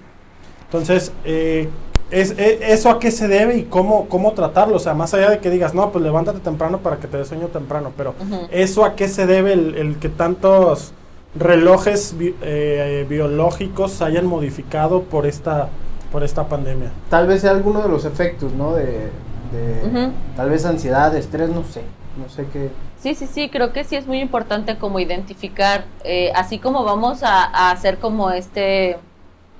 Entonces, 0.64 1.12
eh, 1.24 1.68
es, 2.10 2.32
e, 2.38 2.72
¿Eso 2.72 2.90
a 2.90 2.98
qué 2.98 3.10
se 3.12 3.28
debe 3.28 3.56
y 3.56 3.64
cómo, 3.64 4.08
cómo 4.08 4.32
tratarlo? 4.32 4.76
O 4.76 4.80
sea, 4.80 4.94
más 4.94 5.14
allá 5.14 5.30
de 5.30 5.38
que 5.38 5.48
digas, 5.48 5.74
no, 5.74 5.92
pues 5.92 6.02
levántate 6.02 6.40
temprano 6.40 6.78
para 6.78 6.96
que 6.96 7.06
te 7.06 7.16
dé 7.16 7.24
sueño 7.24 7.46
temprano, 7.48 7.92
pero 7.96 8.14
¿eso 8.50 8.84
a 8.84 8.96
qué 8.96 9.08
se 9.08 9.26
debe 9.26 9.52
el, 9.52 9.96
que 10.00 10.08
tantos 10.08 10.92
relojes 11.36 12.16
eh, 12.20 13.06
biológicos 13.08 14.02
hayan 14.02 14.26
modificado 14.26 15.02
por 15.02 15.26
esta, 15.26 15.68
por 16.10 16.24
esta 16.24 16.48
pandemia? 16.48 16.90
Tal 17.08 17.28
vez 17.28 17.42
sea 17.42 17.52
alguno 17.52 17.80
de 17.82 17.88
los 17.88 18.04
efectos, 18.04 18.52
¿no? 18.52 18.74
De, 18.74 19.10
tal 20.36 20.50
vez 20.50 20.64
ansiedad, 20.64 21.14
estrés, 21.16 21.50
no 21.50 21.64
sé, 21.64 21.82
no 22.16 22.28
sé 22.28 22.46
qué. 22.52 22.70
Sí, 23.00 23.14
sí, 23.14 23.26
sí, 23.26 23.48
creo 23.48 23.72
que 23.72 23.84
sí 23.84 23.96
es 23.96 24.06
muy 24.06 24.20
importante 24.20 24.76
como 24.76 25.00
identificar, 25.00 25.84
eh, 26.04 26.32
así 26.34 26.58
como 26.58 26.84
vamos 26.84 27.22
a, 27.22 27.44
a 27.44 27.70
hacer 27.70 27.98
como 27.98 28.30
este, 28.30 28.98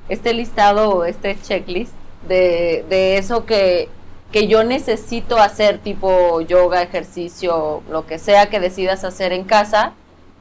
este 0.09 0.35
listado 0.35 0.91
o 0.91 1.05
este 1.05 1.41
checklist 1.41 1.93
de, 2.29 2.85
de 2.89 3.17
eso 3.17 3.47
que, 3.47 3.89
que 4.31 4.47
yo 4.47 4.63
necesito 4.63 5.39
hacer, 5.39 5.79
tipo 5.79 6.41
yoga, 6.43 6.83
ejercicio, 6.83 7.83
lo 7.91 8.07
que 8.07 8.19
sea 8.19 8.51
que 8.51 8.61
decidas 8.61 9.05
hacer 9.05 9.33
en 9.33 9.45
casa, 9.45 9.93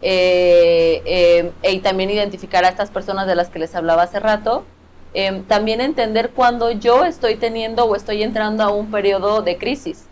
eh, 0.01 1.01
eh, 1.05 1.51
y 1.71 1.79
también 1.79 2.09
identificar 2.09 2.63
a 2.65 2.69
estas 2.69 2.89
personas 2.89 3.27
de 3.27 3.35
las 3.35 3.49
que 3.49 3.59
les 3.59 3.75
hablaba 3.75 4.03
hace 4.03 4.19
rato. 4.19 4.63
Eh, 5.13 5.43
también 5.47 5.81
entender 5.81 6.31
cuando 6.31 6.71
yo 6.71 7.05
estoy 7.05 7.35
teniendo 7.35 7.85
o 7.85 7.95
estoy 7.95 8.23
entrando 8.23 8.63
a 8.63 8.69
un 8.69 8.91
periodo 8.91 9.41
de 9.41 9.57
crisis, 9.57 10.05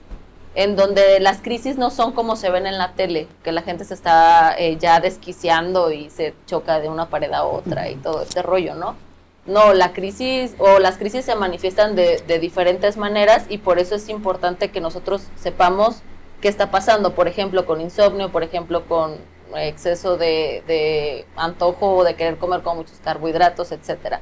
en 0.56 0.76
donde 0.76 1.20
las 1.20 1.42
crisis 1.42 1.78
no 1.78 1.92
son 1.92 2.14
como 2.14 2.36
se 2.36 2.50
ven 2.50 2.66
en 2.66 2.78
la 2.78 2.94
tele, 2.94 3.28
que 3.44 3.52
la 3.52 3.62
gente 3.62 3.86
se 3.86 3.94
está 3.94 4.58
ya 4.80 5.00
desquiciando 5.00 5.92
y 5.92 6.10
se 6.10 6.34
choca 6.48 6.80
de 6.80 6.90
una 6.90 7.10
pared 7.10 7.32
a 7.32 7.44
otra 7.44 7.90
y 7.90 7.96
todo 7.96 8.24
este 8.24 8.42
rollo, 8.42 8.74
¿no? 8.74 8.96
No, 9.48 9.74
la 9.74 9.94
crisis 9.94 10.56
o 10.60 10.80
las 10.80 10.98
crisis 10.98 11.24
se 11.24 11.34
manifiestan 11.36 11.96
de, 11.96 12.22
diferentes 12.40 12.98
maneras 12.98 13.46
y 13.48 13.60
por 13.60 13.80
eso 13.80 13.96
es 13.96 14.10
importante 14.10 14.72
que 14.72 14.82
nosotros 14.82 15.24
sepamos 15.38 16.02
qué 16.42 16.50
está 16.50 16.70
pasando, 16.70 17.16
por 17.16 17.30
ejemplo, 17.30 17.66
con 17.66 17.80
insomnio, 17.80 18.30
por 18.30 18.44
ejemplo, 18.44 18.86
con 18.86 19.16
exceso 19.56 20.18
de, 20.18 20.64
de 20.68 21.26
antojo 21.38 21.96
o 21.96 22.04
de 22.04 22.16
querer 22.16 22.38
comer 22.38 22.62
con 22.62 22.76
muchos 22.76 23.00
carbohidratos, 23.00 23.72
etcétera. 23.72 24.20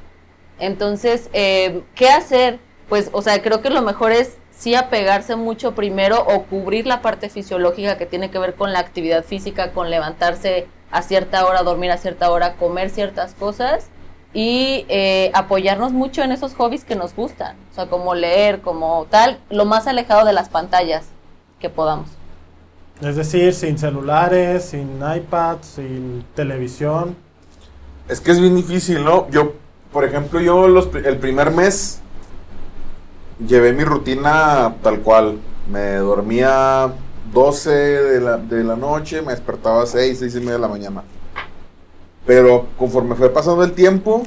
Entonces, 0.60 1.30
eh, 1.34 1.84
¿qué 1.96 2.10
hacer? 2.10 2.60
Pues, 2.90 3.10
o 3.12 3.22
sea, 3.22 3.42
creo 3.42 3.62
que 3.62 3.70
lo 3.70 3.82
mejor 3.82 4.12
es 4.12 4.38
sí 4.52 4.76
apegarse 4.76 5.36
mucho 5.36 5.76
primero 5.76 6.22
o 6.22 6.44
cubrir 6.44 6.88
la 6.88 7.02
parte 7.02 7.30
fisiológica 7.30 7.98
que 7.98 8.06
tiene 8.06 8.32
que 8.32 8.40
ver 8.40 8.56
con 8.56 8.74
la 8.74 8.80
actividad 8.80 9.24
física, 9.24 9.72
con 9.72 9.90
levantarse 9.90 10.68
a 10.92 11.02
cierta 11.02 11.46
hora, 11.46 11.64
dormir 11.64 11.92
a 11.92 11.98
cierta 11.98 12.32
hora, 12.32 12.54
comer 12.54 12.90
ciertas 12.90 13.34
cosas 13.34 13.90
y 14.34 14.86
eh, 14.90 15.32
apoyarnos 15.34 15.92
mucho 15.94 16.22
en 16.24 16.32
esos 16.32 16.54
hobbies 16.56 16.84
que 16.84 16.96
nos 16.96 17.16
gustan, 17.16 17.56
o 17.72 17.76
sea, 17.76 17.88
como 17.88 18.16
leer, 18.16 18.62
como 18.62 19.08
tal, 19.10 19.40
lo 19.50 19.66
más 19.66 19.88
alejado 19.88 20.26
de 20.26 20.34
las 20.34 20.50
pantallas 20.50 21.06
que 21.60 21.70
podamos. 21.70 22.10
Es 23.02 23.16
decir, 23.18 23.54
sin 23.54 23.78
celulares, 23.78 24.66
sin 24.66 25.00
iPad, 25.16 25.58
sin 25.62 26.26
televisión. 26.34 27.16
Es 28.08 28.22
que 28.22 28.32
es 28.32 28.40
bien 28.40 28.56
difícil, 28.56 29.04
¿no? 29.04 29.30
Yo, 29.30 29.54
por 29.96 30.04
ejemplo, 30.04 30.42
yo 30.42 30.68
los, 30.68 30.90
el 30.94 31.18
primer 31.20 31.52
mes 31.52 32.02
llevé 33.48 33.72
mi 33.72 33.86
rutina 33.86 34.76
tal 34.84 35.00
cual. 35.00 35.40
Me 35.72 35.94
dormía 35.96 36.94
12 37.32 37.70
de 37.72 38.20
la, 38.20 38.36
de 38.36 38.62
la 38.66 38.76
noche, 38.76 39.22
me 39.22 39.32
despertaba 39.32 39.84
a 39.84 39.86
6, 39.86 40.20
6 40.20 40.36
y 40.36 40.40
media 40.42 40.54
de 40.56 40.60
la 40.60 40.68
mañana. 40.68 41.04
Pero 42.26 42.68
conforme 42.78 43.16
fue 43.16 43.30
pasando 43.30 43.64
el 43.64 43.72
tiempo, 43.72 44.24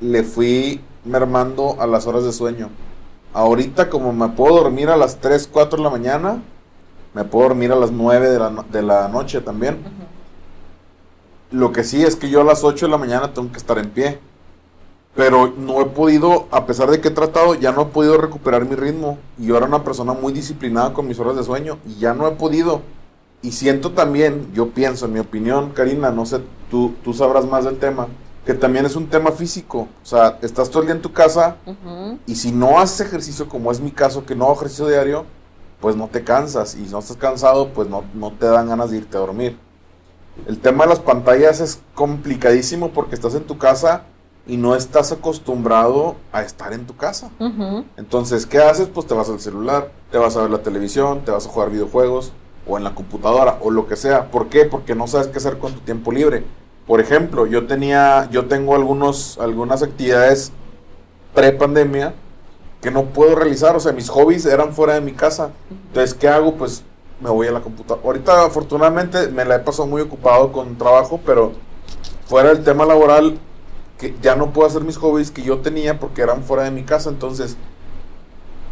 le 0.00 0.22
fui 0.24 0.80
mermando 1.04 1.76
a 1.78 1.86
las 1.86 2.06
horas 2.06 2.24
de 2.24 2.32
sueño. 2.32 2.70
Ahorita 3.34 3.90
como 3.90 4.14
me 4.14 4.28
puedo 4.30 4.56
dormir 4.62 4.88
a 4.88 4.96
las 4.96 5.18
3, 5.20 5.46
4 5.52 5.76
de 5.76 5.82
la 5.84 5.90
mañana, 5.90 6.42
me 7.12 7.24
puedo 7.24 7.48
dormir 7.48 7.70
a 7.70 7.76
las 7.76 7.90
9 7.90 8.30
de 8.30 8.38
la, 8.38 8.48
no- 8.48 8.62
de 8.72 8.80
la 8.80 9.08
noche 9.08 9.42
también. 9.42 9.76
Lo 11.50 11.70
que 11.70 11.84
sí 11.84 12.02
es 12.02 12.16
que 12.16 12.30
yo 12.30 12.40
a 12.40 12.44
las 12.44 12.64
8 12.64 12.86
de 12.86 12.92
la 12.92 12.96
mañana 12.98 13.34
tengo 13.34 13.52
que 13.52 13.58
estar 13.58 13.76
en 13.76 13.90
pie. 13.90 14.18
Pero 15.14 15.52
no 15.56 15.80
he 15.80 15.86
podido, 15.86 16.48
a 16.50 16.66
pesar 16.66 16.90
de 16.90 17.00
que 17.00 17.08
he 17.08 17.12
tratado, 17.12 17.54
ya 17.54 17.70
no 17.70 17.82
he 17.82 17.86
podido 17.86 18.18
recuperar 18.18 18.64
mi 18.64 18.74
ritmo. 18.74 19.18
Y 19.38 19.46
yo 19.46 19.56
era 19.56 19.66
una 19.66 19.84
persona 19.84 20.12
muy 20.12 20.32
disciplinada 20.32 20.92
con 20.92 21.06
mis 21.06 21.18
horas 21.20 21.36
de 21.36 21.44
sueño 21.44 21.78
y 21.86 21.96
ya 22.00 22.14
no 22.14 22.26
he 22.26 22.32
podido. 22.32 22.82
Y 23.40 23.52
siento 23.52 23.92
también, 23.92 24.50
yo 24.54 24.70
pienso, 24.70 25.06
en 25.06 25.12
mi 25.12 25.20
opinión, 25.20 25.70
Karina, 25.70 26.10
no 26.10 26.26
sé, 26.26 26.40
tú, 26.70 26.94
tú 27.04 27.12
sabrás 27.12 27.44
más 27.44 27.64
del 27.64 27.78
tema, 27.78 28.08
que 28.44 28.54
también 28.54 28.86
es 28.86 28.96
un 28.96 29.06
tema 29.06 29.30
físico. 29.30 29.86
O 30.02 30.06
sea, 30.06 30.38
estás 30.42 30.70
todo 30.70 30.80
el 30.80 30.86
día 30.86 30.96
en 30.96 31.02
tu 31.02 31.12
casa 31.12 31.56
y 32.26 32.34
si 32.34 32.50
no 32.50 32.80
haces 32.80 33.06
ejercicio, 33.06 33.48
como 33.48 33.70
es 33.70 33.80
mi 33.80 33.90
caso, 33.92 34.24
que 34.24 34.34
no 34.34 34.46
hago 34.46 34.54
ejercicio 34.54 34.88
diario, 34.88 35.26
pues 35.80 35.94
no 35.94 36.08
te 36.08 36.24
cansas. 36.24 36.74
Y 36.74 36.86
si 36.86 36.90
no 36.90 36.98
estás 36.98 37.18
cansado, 37.18 37.68
pues 37.68 37.88
no, 37.88 38.02
no 38.14 38.32
te 38.32 38.46
dan 38.46 38.68
ganas 38.68 38.90
de 38.90 38.96
irte 38.96 39.16
a 39.16 39.20
dormir. 39.20 39.58
El 40.46 40.58
tema 40.58 40.84
de 40.84 40.90
las 40.90 41.00
pantallas 41.00 41.60
es 41.60 41.80
complicadísimo 41.94 42.90
porque 42.90 43.14
estás 43.14 43.34
en 43.34 43.44
tu 43.44 43.58
casa 43.58 44.04
y 44.46 44.56
no 44.56 44.74
estás 44.74 45.10
acostumbrado 45.12 46.16
a 46.32 46.42
estar 46.42 46.72
en 46.72 46.86
tu 46.86 46.96
casa. 46.96 47.30
Entonces, 47.96 48.46
¿qué 48.46 48.58
haces? 48.58 48.88
Pues 48.92 49.06
te 49.06 49.14
vas 49.14 49.28
al 49.30 49.40
celular, 49.40 49.90
te 50.10 50.18
vas 50.18 50.36
a 50.36 50.42
ver 50.42 50.50
la 50.50 50.62
televisión, 50.62 51.24
te 51.24 51.30
vas 51.30 51.46
a 51.46 51.48
jugar 51.48 51.70
videojuegos 51.70 52.32
o 52.66 52.76
en 52.76 52.84
la 52.84 52.94
computadora 52.94 53.58
o 53.60 53.70
lo 53.70 53.86
que 53.86 53.96
sea. 53.96 54.30
¿Por 54.30 54.48
qué? 54.48 54.64
Porque 54.64 54.94
no 54.94 55.06
sabes 55.06 55.28
qué 55.28 55.38
hacer 55.38 55.58
con 55.58 55.72
tu 55.72 55.80
tiempo 55.80 56.12
libre. 56.12 56.44
Por 56.86 57.00
ejemplo, 57.00 57.46
yo 57.46 57.66
tenía, 57.66 58.28
yo 58.30 58.46
tengo 58.46 58.74
algunos, 58.74 59.38
algunas 59.38 59.82
actividades 59.82 60.52
pre-pandemia 61.34 62.14
que 62.82 62.90
no 62.90 63.06
puedo 63.06 63.34
realizar. 63.34 63.74
O 63.76 63.80
sea, 63.80 63.92
mis 63.92 64.10
hobbies 64.10 64.44
eran 64.44 64.74
fuera 64.74 64.94
de 64.94 65.00
mi 65.00 65.12
casa. 65.12 65.52
Entonces, 65.88 66.12
¿qué 66.12 66.28
hago? 66.28 66.54
Pues 66.56 66.84
me 67.20 67.30
voy 67.30 67.46
a 67.46 67.52
la 67.52 67.60
computadora. 67.60 68.04
Ahorita, 68.04 68.44
afortunadamente, 68.44 69.28
me 69.28 69.46
la 69.46 69.56
he 69.56 69.60
pasado 69.60 69.88
muy 69.88 70.02
ocupado 70.02 70.52
con 70.52 70.76
trabajo, 70.76 71.18
pero 71.24 71.52
fuera 72.26 72.50
del 72.50 72.62
tema 72.62 72.84
laboral, 72.84 73.38
que 74.04 74.14
ya 74.20 74.36
no 74.36 74.52
puedo 74.52 74.68
hacer 74.68 74.82
mis 74.82 74.98
hobbies 74.98 75.30
que 75.30 75.42
yo 75.42 75.58
tenía 75.60 75.98
porque 75.98 76.20
eran 76.20 76.42
fuera 76.42 76.64
de 76.64 76.70
mi 76.70 76.82
casa. 76.82 77.08
Entonces, 77.08 77.56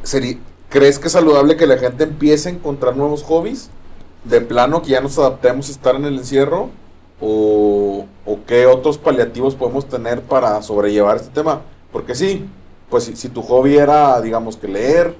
sería, 0.02 0.38
¿crees 0.68 0.98
que 0.98 1.06
es 1.06 1.12
saludable 1.12 1.56
que 1.56 1.66
la 1.66 1.78
gente 1.78 2.04
empiece 2.04 2.50
a 2.50 2.52
encontrar 2.52 2.96
nuevos 2.96 3.22
hobbies? 3.22 3.70
De 4.24 4.42
plano, 4.42 4.82
que 4.82 4.90
ya 4.90 5.00
nos 5.00 5.18
adaptemos 5.18 5.68
a 5.68 5.72
estar 5.72 5.94
en 5.96 6.04
el 6.04 6.18
encierro. 6.18 6.68
¿O, 7.20 8.04
o 8.26 8.38
qué 8.46 8.66
otros 8.66 8.98
paliativos 8.98 9.54
podemos 9.54 9.88
tener 9.88 10.20
para 10.20 10.60
sobrellevar 10.60 11.16
este 11.16 11.30
tema? 11.30 11.62
Porque 11.92 12.14
sí, 12.14 12.46
pues 12.90 13.04
si, 13.04 13.16
si 13.16 13.28
tu 13.28 13.42
hobby 13.42 13.76
era, 13.78 14.20
digamos, 14.20 14.56
que 14.56 14.68
leer, 14.68 15.14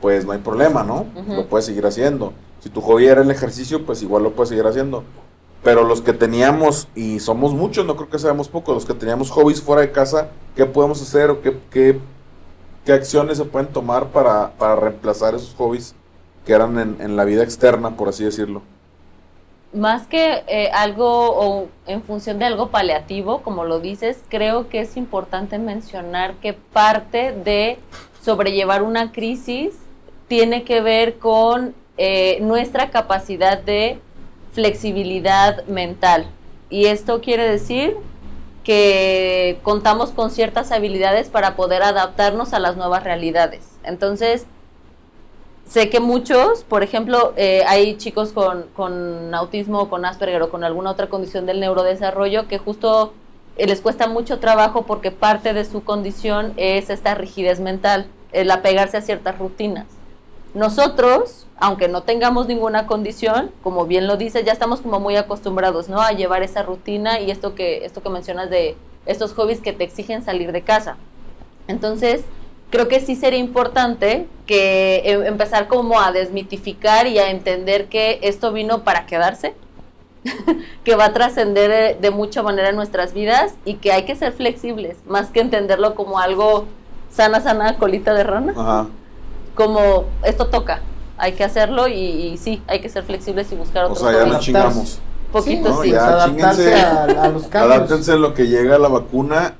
pues 0.00 0.24
no 0.24 0.32
hay 0.32 0.38
problema, 0.38 0.82
¿no? 0.82 1.06
Lo 1.28 1.46
puedes 1.46 1.66
seguir 1.66 1.86
haciendo. 1.86 2.32
Si 2.60 2.70
tu 2.70 2.80
hobby 2.80 3.06
era 3.06 3.20
el 3.22 3.30
ejercicio, 3.30 3.84
pues 3.86 4.02
igual 4.02 4.22
lo 4.24 4.32
puedes 4.32 4.48
seguir 4.48 4.66
haciendo. 4.66 5.04
Pero 5.66 5.82
los 5.82 6.00
que 6.00 6.12
teníamos, 6.12 6.86
y 6.94 7.18
somos 7.18 7.52
muchos, 7.52 7.84
no 7.84 7.96
creo 7.96 8.08
que 8.08 8.20
seamos 8.20 8.48
pocos, 8.48 8.72
los 8.72 8.86
que 8.86 8.94
teníamos 8.94 9.32
hobbies 9.32 9.60
fuera 9.60 9.82
de 9.82 9.90
casa, 9.90 10.28
¿qué 10.54 10.64
podemos 10.64 11.02
hacer 11.02 11.28
o 11.28 11.42
qué, 11.42 11.58
qué, 11.72 11.98
qué 12.84 12.92
acciones 12.92 13.38
se 13.38 13.44
pueden 13.44 13.66
tomar 13.72 14.06
para, 14.10 14.52
para 14.52 14.76
reemplazar 14.76 15.34
esos 15.34 15.52
hobbies 15.56 15.96
que 16.44 16.52
eran 16.52 16.78
en, 16.78 16.96
en 17.00 17.16
la 17.16 17.24
vida 17.24 17.42
externa, 17.42 17.96
por 17.96 18.08
así 18.08 18.22
decirlo? 18.22 18.62
Más 19.72 20.06
que 20.06 20.44
eh, 20.46 20.70
algo 20.72 21.30
o 21.36 21.66
en 21.88 22.00
función 22.04 22.38
de 22.38 22.44
algo 22.44 22.68
paliativo, 22.68 23.42
como 23.42 23.64
lo 23.64 23.80
dices, 23.80 24.20
creo 24.28 24.68
que 24.68 24.78
es 24.78 24.96
importante 24.96 25.58
mencionar 25.58 26.34
que 26.34 26.52
parte 26.52 27.32
de 27.32 27.80
sobrellevar 28.22 28.84
una 28.84 29.10
crisis 29.10 29.74
tiene 30.28 30.62
que 30.62 30.80
ver 30.80 31.18
con 31.18 31.74
eh, 31.96 32.38
nuestra 32.40 32.90
capacidad 32.90 33.60
de 33.60 33.98
flexibilidad 34.56 35.64
mental. 35.66 36.26
Y 36.70 36.86
esto 36.86 37.20
quiere 37.20 37.48
decir 37.48 37.96
que 38.64 39.60
contamos 39.62 40.10
con 40.10 40.30
ciertas 40.30 40.72
habilidades 40.72 41.28
para 41.28 41.54
poder 41.54 41.84
adaptarnos 41.84 42.54
a 42.54 42.58
las 42.58 42.76
nuevas 42.76 43.04
realidades. 43.04 43.68
Entonces, 43.84 44.46
sé 45.68 45.90
que 45.90 46.00
muchos, 46.00 46.64
por 46.64 46.82
ejemplo, 46.82 47.34
eh, 47.36 47.64
hay 47.68 47.96
chicos 47.98 48.32
con, 48.32 48.64
con 48.74 49.32
autismo, 49.34 49.88
con 49.90 50.04
Asperger 50.04 50.42
o 50.42 50.50
con 50.50 50.64
alguna 50.64 50.90
otra 50.90 51.08
condición 51.08 51.44
del 51.44 51.60
neurodesarrollo 51.60 52.48
que 52.48 52.58
justo 52.58 53.12
eh, 53.58 53.66
les 53.66 53.82
cuesta 53.82 54.08
mucho 54.08 54.38
trabajo 54.38 54.86
porque 54.86 55.10
parte 55.10 55.52
de 55.52 55.66
su 55.66 55.84
condición 55.84 56.54
es 56.56 56.88
esta 56.88 57.14
rigidez 57.14 57.60
mental, 57.60 58.06
el 58.32 58.50
apegarse 58.50 58.96
a 58.96 59.02
ciertas 59.02 59.38
rutinas. 59.38 59.86
Nosotros, 60.56 61.44
aunque 61.58 61.86
no 61.86 62.02
tengamos 62.04 62.46
ninguna 62.46 62.86
condición, 62.86 63.50
como 63.62 63.84
bien 63.84 64.06
lo 64.06 64.16
dices, 64.16 64.46
ya 64.46 64.52
estamos 64.52 64.80
como 64.80 65.00
muy 65.00 65.14
acostumbrados, 65.16 65.90
¿no? 65.90 66.00
A 66.00 66.12
llevar 66.12 66.42
esa 66.42 66.62
rutina 66.62 67.20
y 67.20 67.30
esto 67.30 67.54
que, 67.54 67.84
esto 67.84 68.02
que 68.02 68.08
mencionas 68.08 68.48
de 68.48 68.74
estos 69.04 69.34
hobbies 69.34 69.60
que 69.60 69.74
te 69.74 69.84
exigen 69.84 70.24
salir 70.24 70.52
de 70.52 70.62
casa. 70.62 70.96
Entonces, 71.68 72.24
creo 72.70 72.88
que 72.88 73.00
sí 73.00 73.16
sería 73.16 73.38
importante 73.38 74.28
que 74.46 75.02
eh, 75.04 75.26
empezar 75.26 75.68
como 75.68 76.00
a 76.00 76.10
desmitificar 76.10 77.06
y 77.06 77.18
a 77.18 77.28
entender 77.28 77.88
que 77.88 78.18
esto 78.22 78.50
vino 78.50 78.82
para 78.82 79.04
quedarse, 79.04 79.52
que 80.84 80.96
va 80.96 81.04
a 81.04 81.12
trascender 81.12 82.00
de 82.00 82.10
mucha 82.10 82.42
manera 82.42 82.72
nuestras 82.72 83.12
vidas 83.12 83.56
y 83.66 83.74
que 83.74 83.92
hay 83.92 84.04
que 84.06 84.16
ser 84.16 84.32
flexibles, 84.32 84.96
más 85.06 85.28
que 85.28 85.40
entenderlo 85.40 85.94
como 85.94 86.18
algo 86.18 86.64
sana, 87.10 87.42
sana, 87.42 87.76
colita 87.76 88.14
de 88.14 88.24
rana, 88.24 88.54
Ajá. 88.56 88.86
Como 89.56 90.04
esto 90.22 90.46
toca, 90.46 90.82
hay 91.18 91.32
que 91.32 91.42
hacerlo 91.42 91.88
y, 91.88 91.94
y 91.94 92.36
sí, 92.36 92.62
hay 92.68 92.80
que 92.80 92.88
ser 92.88 93.02
flexibles 93.02 93.50
y 93.50 93.56
buscar 93.56 93.86
O 93.86 93.92
otros 93.92 94.08
sea, 94.08 94.12
ya 94.12 94.26
nos 94.26 94.40
chingamos. 94.40 95.00
Poquito 95.32 95.70
no, 95.70 95.82
sí. 95.82 95.90
ya. 95.90 96.06
adaptarse 96.06 96.62
chinguense. 96.62 96.80
a, 96.82 97.02
a 97.24 97.28
los 97.28 97.42
cambios. 97.48 97.76
Adáptense 97.76 98.12
en 98.12 98.22
lo 98.22 98.34
que 98.34 98.46
llega 98.46 98.78
la 98.78 98.88
vacuna 98.88 99.54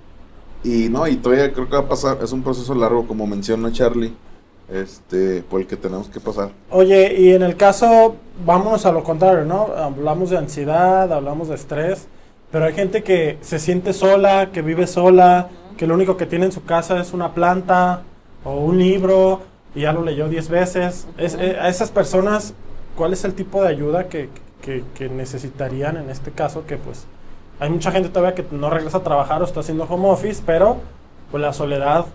y 0.62 0.88
no, 0.88 1.06
y 1.06 1.16
todavía 1.16 1.52
creo 1.52 1.66
que 1.68 1.76
va 1.76 1.82
a 1.82 1.88
pasar, 1.88 2.18
es 2.22 2.32
un 2.32 2.42
proceso 2.42 2.74
largo 2.74 3.06
como 3.06 3.26
menciona 3.26 3.70
Charlie, 3.72 4.12
este, 4.68 5.42
por 5.42 5.60
el 5.60 5.66
que 5.66 5.76
tenemos 5.76 6.08
que 6.08 6.18
pasar. 6.18 6.50
Oye, 6.70 7.14
y 7.20 7.32
en 7.32 7.42
el 7.42 7.56
caso, 7.56 8.16
vámonos 8.44 8.84
a 8.84 8.92
lo 8.92 9.04
contrario, 9.04 9.44
¿no? 9.44 9.68
Hablamos 9.76 10.30
de 10.30 10.38
ansiedad, 10.38 11.12
hablamos 11.12 11.48
de 11.48 11.54
estrés, 11.54 12.08
pero 12.50 12.64
hay 12.64 12.74
gente 12.74 13.04
que 13.04 13.38
se 13.42 13.58
siente 13.60 13.92
sola, 13.92 14.50
que 14.52 14.60
vive 14.62 14.86
sola, 14.86 15.50
que 15.76 15.86
lo 15.86 15.94
único 15.94 16.16
que 16.16 16.26
tiene 16.26 16.46
en 16.46 16.52
su 16.52 16.64
casa 16.64 17.00
es 17.00 17.12
una 17.12 17.32
planta 17.32 18.02
o 18.44 18.56
un 18.56 18.78
libro 18.78 19.42
y 19.76 19.82
ya 19.82 19.92
lo 19.92 20.02
leyó 20.02 20.28
10 20.28 20.48
veces. 20.48 21.06
Es- 21.18 21.34
eh, 21.34 21.56
a 21.60 21.68
esas 21.68 21.90
personas, 21.92 22.54
¿cuál 22.96 23.12
es 23.12 23.24
el 23.24 23.34
tipo 23.34 23.62
de 23.62 23.68
ayuda 23.68 24.08
que, 24.08 24.28
que- 24.62 24.82
que 24.96 25.08
necesitarían 25.08 25.96
en 25.98 26.10
este 26.10 26.32
caso? 26.32 26.66
Que 26.66 26.76
pues 26.78 27.06
hay 27.60 27.70
mucha 27.70 27.92
gente 27.92 28.08
todavía 28.08 28.34
que 28.34 28.44
no 28.50 28.70
regresa 28.70 28.98
a 28.98 29.02
trabajar 29.04 29.40
o 29.42 29.44
está 29.44 29.60
haciendo 29.60 29.84
home 29.84 30.08
office, 30.08 30.42
pero 30.44 30.78
pues 31.30 31.40
la 31.42 31.52
soledad 31.52 32.06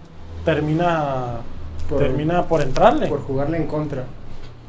termina 0.43 1.37
Por- 1.87 1.99
termina 1.99 2.43
por 2.47 2.61
entrarle. 2.61 3.07
Por 3.07 3.21
jugarle 3.23 3.57
en 3.57 3.67
contra. 3.67 4.03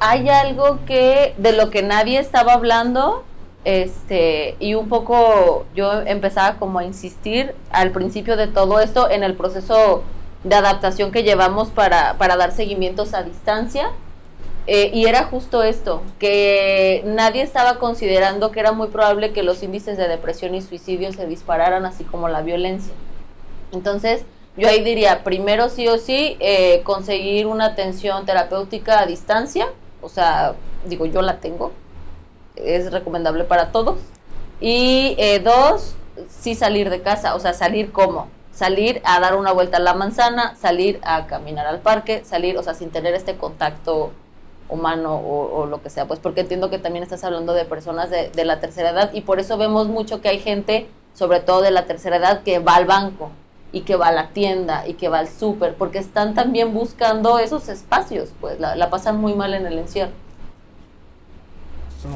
hay 0.05 0.29
algo 0.29 0.81
que 0.85 1.35
de 1.39 1.53
lo 1.53 1.71
que 1.71 1.83
nadie 1.83 2.19
estaba 2.19 2.55
hablando 2.55 3.23
este 3.65 4.57
y 4.59 4.75
un 4.75 4.89
poco 4.89 5.65
yo 5.77 5.93
empezaba 6.03 6.57
como 6.57 6.81
a 6.81 6.85
insistir 6.85 7.55
al 7.71 7.93
principio 7.93 8.37
de 8.37 8.49
todo 8.49 8.81
esto 8.81 9.09
en 9.09 9.23
el 9.23 9.35
proceso 9.35 10.03
de 10.45 10.55
adaptación 10.55 11.13
que 11.13 11.23
llevamos 11.23 11.71
para, 11.71 12.19
para 12.19 12.37
dar 12.37 12.53
seguimientos 12.53 13.15
a 13.15 13.23
distancia 13.23 13.91
Eh, 14.69 14.93
y 14.95 15.07
era 15.07 15.25
justo 15.25 15.65
esto, 15.65 16.03
que 16.21 17.03
nadie 17.05 17.43
estaba 17.43 17.81
considerando 17.81 18.53
que 18.53 18.61
era 18.61 18.71
muy 18.71 18.87
probable 18.89 19.33
que 19.33 19.43
los 19.43 19.61
índices 19.61 19.99
de 19.99 20.07
depresión 20.07 20.55
y 20.55 20.63
suicidio 20.63 21.13
se 21.13 21.27
dispararan, 21.27 21.85
así 21.85 22.05
como 22.05 22.29
la 22.29 22.43
violencia. 22.43 22.95
Entonces, 23.73 24.23
yo 24.57 24.69
ahí 24.69 24.85
diría, 24.85 25.25
primero 25.25 25.69
sí 25.69 25.89
o 25.89 25.99
sí, 25.99 26.37
eh, 26.39 26.83
conseguir 26.85 27.49
una 27.49 27.65
atención 27.65 28.25
terapéutica 28.25 29.01
a 29.01 29.07
distancia, 29.07 29.67
o 30.01 30.09
sea, 30.09 30.55
digo, 30.85 31.07
yo 31.07 31.23
la 31.23 31.39
tengo, 31.39 31.73
es 32.55 32.93
recomendable 32.93 33.43
para 33.43 33.73
todos. 33.73 33.99
Y 34.61 35.17
eh, 35.19 35.41
dos, 35.41 35.97
sí 36.29 36.55
salir 36.55 36.89
de 36.89 37.01
casa, 37.03 37.35
o 37.35 37.41
sea, 37.41 37.53
salir 37.53 37.91
como, 37.91 38.29
salir 38.53 39.01
a 39.05 39.19
dar 39.21 39.37
una 39.37 39.53
vuelta 39.53 39.79
a 39.79 39.81
la 39.81 39.95
manzana, 39.95 40.55
salir 40.57 41.01
a 41.03 41.27
caminar 41.27 41.67
al 41.67 41.81
parque, 41.81 42.25
salir, 42.25 42.59
o 42.59 42.63
sea, 42.63 42.75
sin 42.75 42.91
tener 42.91 43.15
este 43.15 43.37
contacto 43.37 44.13
humano 44.69 45.17
o, 45.17 45.67
lo 45.67 45.83
que 45.83 45.91
sea, 45.91 46.07
pues 46.07 46.19
porque 46.19 46.41
entiendo 46.41 46.71
que 46.71 46.79
también 46.79 47.03
estás 47.03 47.25
hablando 47.25 47.53
de 47.53 47.65
personas 47.65 48.09
de, 48.11 48.31
de, 48.31 48.45
la 48.45 48.59
tercera 48.59 48.91
edad 48.91 49.11
y 49.13 49.21
por 49.21 49.39
eso 49.39 49.59
vemos 49.59 49.89
mucho 49.89 50.21
que 50.23 50.29
hay 50.31 50.39
gente, 50.39 50.89
sobre 51.15 51.41
todo 51.41 51.61
de 51.61 51.71
la 51.71 51.85
tercera 51.85 52.17
edad, 52.17 52.43
que 52.43 52.59
va 52.59 52.77
al 52.77 52.87
banco 52.87 53.31
y 53.71 53.83
que 53.83 53.97
va 53.97 54.09
a 54.09 54.13
la 54.13 54.29
tienda 54.29 54.87
y 54.87 54.95
que 54.95 55.09
va 55.09 55.19
al 55.19 55.29
súper, 55.29 55.75
porque 55.75 55.99
están 55.99 56.35
también 56.35 56.73
buscando 56.73 57.39
esos 57.39 57.69
espacios, 57.69 58.31
pues 58.41 58.61
la, 58.61 58.77
la, 58.77 58.89
pasan 58.89 59.21
muy 59.21 59.35
mal 59.35 59.53
en 59.55 59.67
el 59.67 59.79
encierro. 59.79 60.13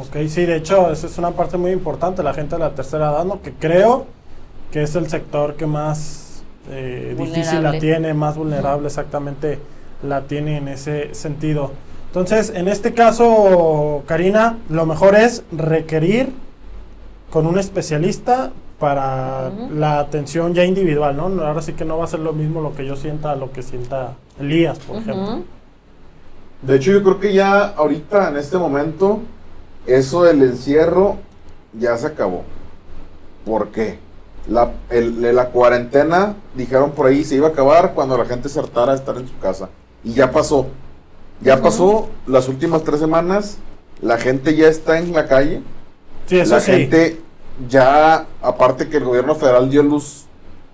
Ok, 0.00 0.26
sí, 0.28 0.46
de 0.46 0.56
hecho, 0.56 0.90
esa 0.90 1.06
es 1.06 1.16
una 1.18 1.30
parte 1.30 1.56
muy 1.56 1.70
importante, 1.70 2.22
la 2.22 2.34
gente 2.34 2.56
de 2.56 2.60
la 2.60 2.74
tercera 2.74 3.10
edad, 3.10 3.24
¿no? 3.24 3.40
que 3.42 3.52
creo 3.52 4.06
que 4.72 4.82
es 4.82 4.96
el 4.96 5.08
sector 5.08 5.56
que 5.56 5.66
más 5.66 6.25
eh, 6.70 7.14
difícil 7.18 7.62
la 7.62 7.78
tiene, 7.78 8.14
más 8.14 8.36
vulnerable 8.36 8.86
exactamente 8.86 9.58
la 10.02 10.22
tiene 10.22 10.58
en 10.58 10.68
ese 10.68 11.14
sentido. 11.14 11.72
Entonces, 12.08 12.52
en 12.54 12.68
este 12.68 12.94
caso, 12.94 14.02
Karina, 14.06 14.58
lo 14.68 14.86
mejor 14.86 15.14
es 15.14 15.44
requerir 15.52 16.32
con 17.30 17.46
un 17.46 17.58
especialista 17.58 18.52
para 18.78 19.50
la 19.50 20.00
atención 20.00 20.54
ya 20.54 20.64
individual, 20.64 21.16
¿no? 21.16 21.24
Ahora 21.44 21.62
sí 21.62 21.72
que 21.72 21.84
no 21.84 21.98
va 21.98 22.04
a 22.04 22.08
ser 22.08 22.20
lo 22.20 22.32
mismo 22.32 22.60
lo 22.60 22.74
que 22.74 22.86
yo 22.86 22.96
sienta 22.96 23.32
a 23.32 23.36
lo 23.36 23.52
que 23.52 23.62
sienta 23.62 24.14
Elías, 24.38 24.78
por 24.78 24.96
ejemplo. 24.96 25.42
De 26.62 26.76
hecho, 26.76 26.92
yo 26.92 27.02
creo 27.02 27.20
que 27.20 27.32
ya 27.32 27.66
ahorita, 27.66 28.28
en 28.28 28.36
este 28.36 28.58
momento, 28.58 29.20
eso 29.86 30.24
del 30.24 30.42
encierro 30.42 31.16
ya 31.78 31.96
se 31.96 32.06
acabó. 32.08 32.44
¿Por 33.44 33.68
qué? 33.68 33.98
La, 34.48 34.70
la 34.90 35.48
cuarentena, 35.48 36.36
dijeron 36.54 36.92
por 36.92 37.06
ahí, 37.06 37.24
se 37.24 37.34
iba 37.34 37.48
a 37.48 37.50
acabar 37.50 37.94
cuando 37.94 38.16
la 38.16 38.24
gente 38.24 38.48
se 38.48 38.60
hartara 38.60 38.92
de 38.92 38.98
estar 38.98 39.16
en 39.16 39.26
su 39.26 39.36
casa. 39.38 39.68
Y 40.04 40.12
ya 40.12 40.30
pasó. 40.30 40.66
Ya 41.40 41.60
pasó 41.60 42.08
las 42.26 42.48
últimas 42.48 42.82
tres 42.84 43.00
semanas, 43.00 43.58
la 44.00 44.18
gente 44.18 44.54
ya 44.56 44.68
está 44.68 44.98
en 44.98 45.12
la 45.12 45.26
calle. 45.26 45.62
Sí, 46.26 46.38
eso 46.38 46.54
la 46.54 46.60
sí. 46.60 46.70
gente 46.70 47.20
ya, 47.68 48.26
aparte 48.40 48.88
que 48.88 48.98
el 48.98 49.04
gobierno 49.04 49.34
federal 49.34 49.68
dio 49.68 49.82
luz, 49.82 50.26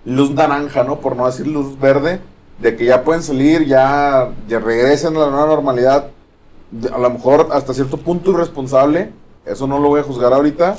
luz 0.05 0.31
naranja, 0.31 0.83
¿no? 0.83 0.99
Por 0.99 1.15
no 1.15 1.25
decir 1.25 1.47
luz 1.47 1.79
verde, 1.79 2.21
de 2.59 2.75
que 2.75 2.85
ya 2.85 3.03
pueden 3.03 3.23
salir, 3.23 3.65
ya, 3.65 4.29
ya 4.47 4.59
regresen 4.59 5.15
a 5.17 5.21
la 5.21 5.29
nueva 5.29 5.47
normalidad. 5.47 6.07
A 6.93 6.97
lo 6.97 7.09
mejor 7.09 7.49
hasta 7.51 7.73
cierto 7.73 7.97
punto 7.97 8.31
irresponsable, 8.31 9.11
eso 9.45 9.67
no 9.67 9.79
lo 9.79 9.89
voy 9.89 9.99
a 9.99 10.03
juzgar 10.03 10.33
ahorita, 10.33 10.77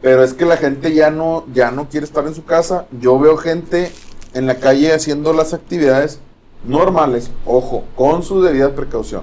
pero 0.00 0.22
es 0.22 0.34
que 0.34 0.44
la 0.44 0.56
gente 0.56 0.94
ya 0.94 1.10
no, 1.10 1.44
ya 1.52 1.70
no 1.70 1.88
quiere 1.88 2.06
estar 2.06 2.26
en 2.26 2.34
su 2.34 2.44
casa. 2.44 2.86
Yo 3.00 3.18
veo 3.18 3.36
gente 3.36 3.92
en 4.34 4.46
la 4.46 4.56
calle 4.56 4.92
haciendo 4.92 5.32
las 5.32 5.54
actividades 5.54 6.20
normales, 6.64 7.30
ojo, 7.44 7.84
con 7.96 8.22
su 8.22 8.42
debida 8.42 8.74
precaución. 8.74 9.22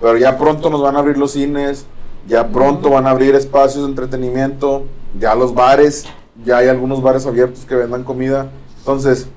Pero 0.00 0.16
ya 0.16 0.38
pronto 0.38 0.70
nos 0.70 0.82
van 0.82 0.96
a 0.96 1.00
abrir 1.00 1.18
los 1.18 1.32
cines, 1.32 1.86
ya 2.26 2.48
pronto 2.48 2.90
van 2.90 3.06
a 3.06 3.10
abrir 3.10 3.34
espacios 3.34 3.84
de 3.84 3.90
entretenimiento, 3.90 4.84
ya 5.18 5.34
los 5.34 5.54
bares, 5.54 6.06
ya 6.44 6.58
hay 6.58 6.68
algunos 6.68 7.02
bares 7.02 7.26
abiertos 7.26 7.64
que 7.64 7.74
vendan 7.74 8.04
comida. 8.04 8.50
Entonces, 8.78 9.28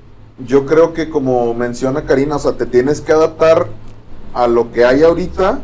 yo 0.44 0.66
creo 0.66 0.92
que 0.92 1.10
como 1.10 1.54
menciona 1.54 2.04
Karina, 2.04 2.36
o 2.36 2.38
sea, 2.38 2.52
te 2.52 2.66
tienes 2.66 3.00
que 3.00 3.12
adaptar 3.12 3.68
a 4.32 4.46
lo 4.48 4.72
que 4.72 4.84
hay 4.84 5.02
ahorita, 5.02 5.60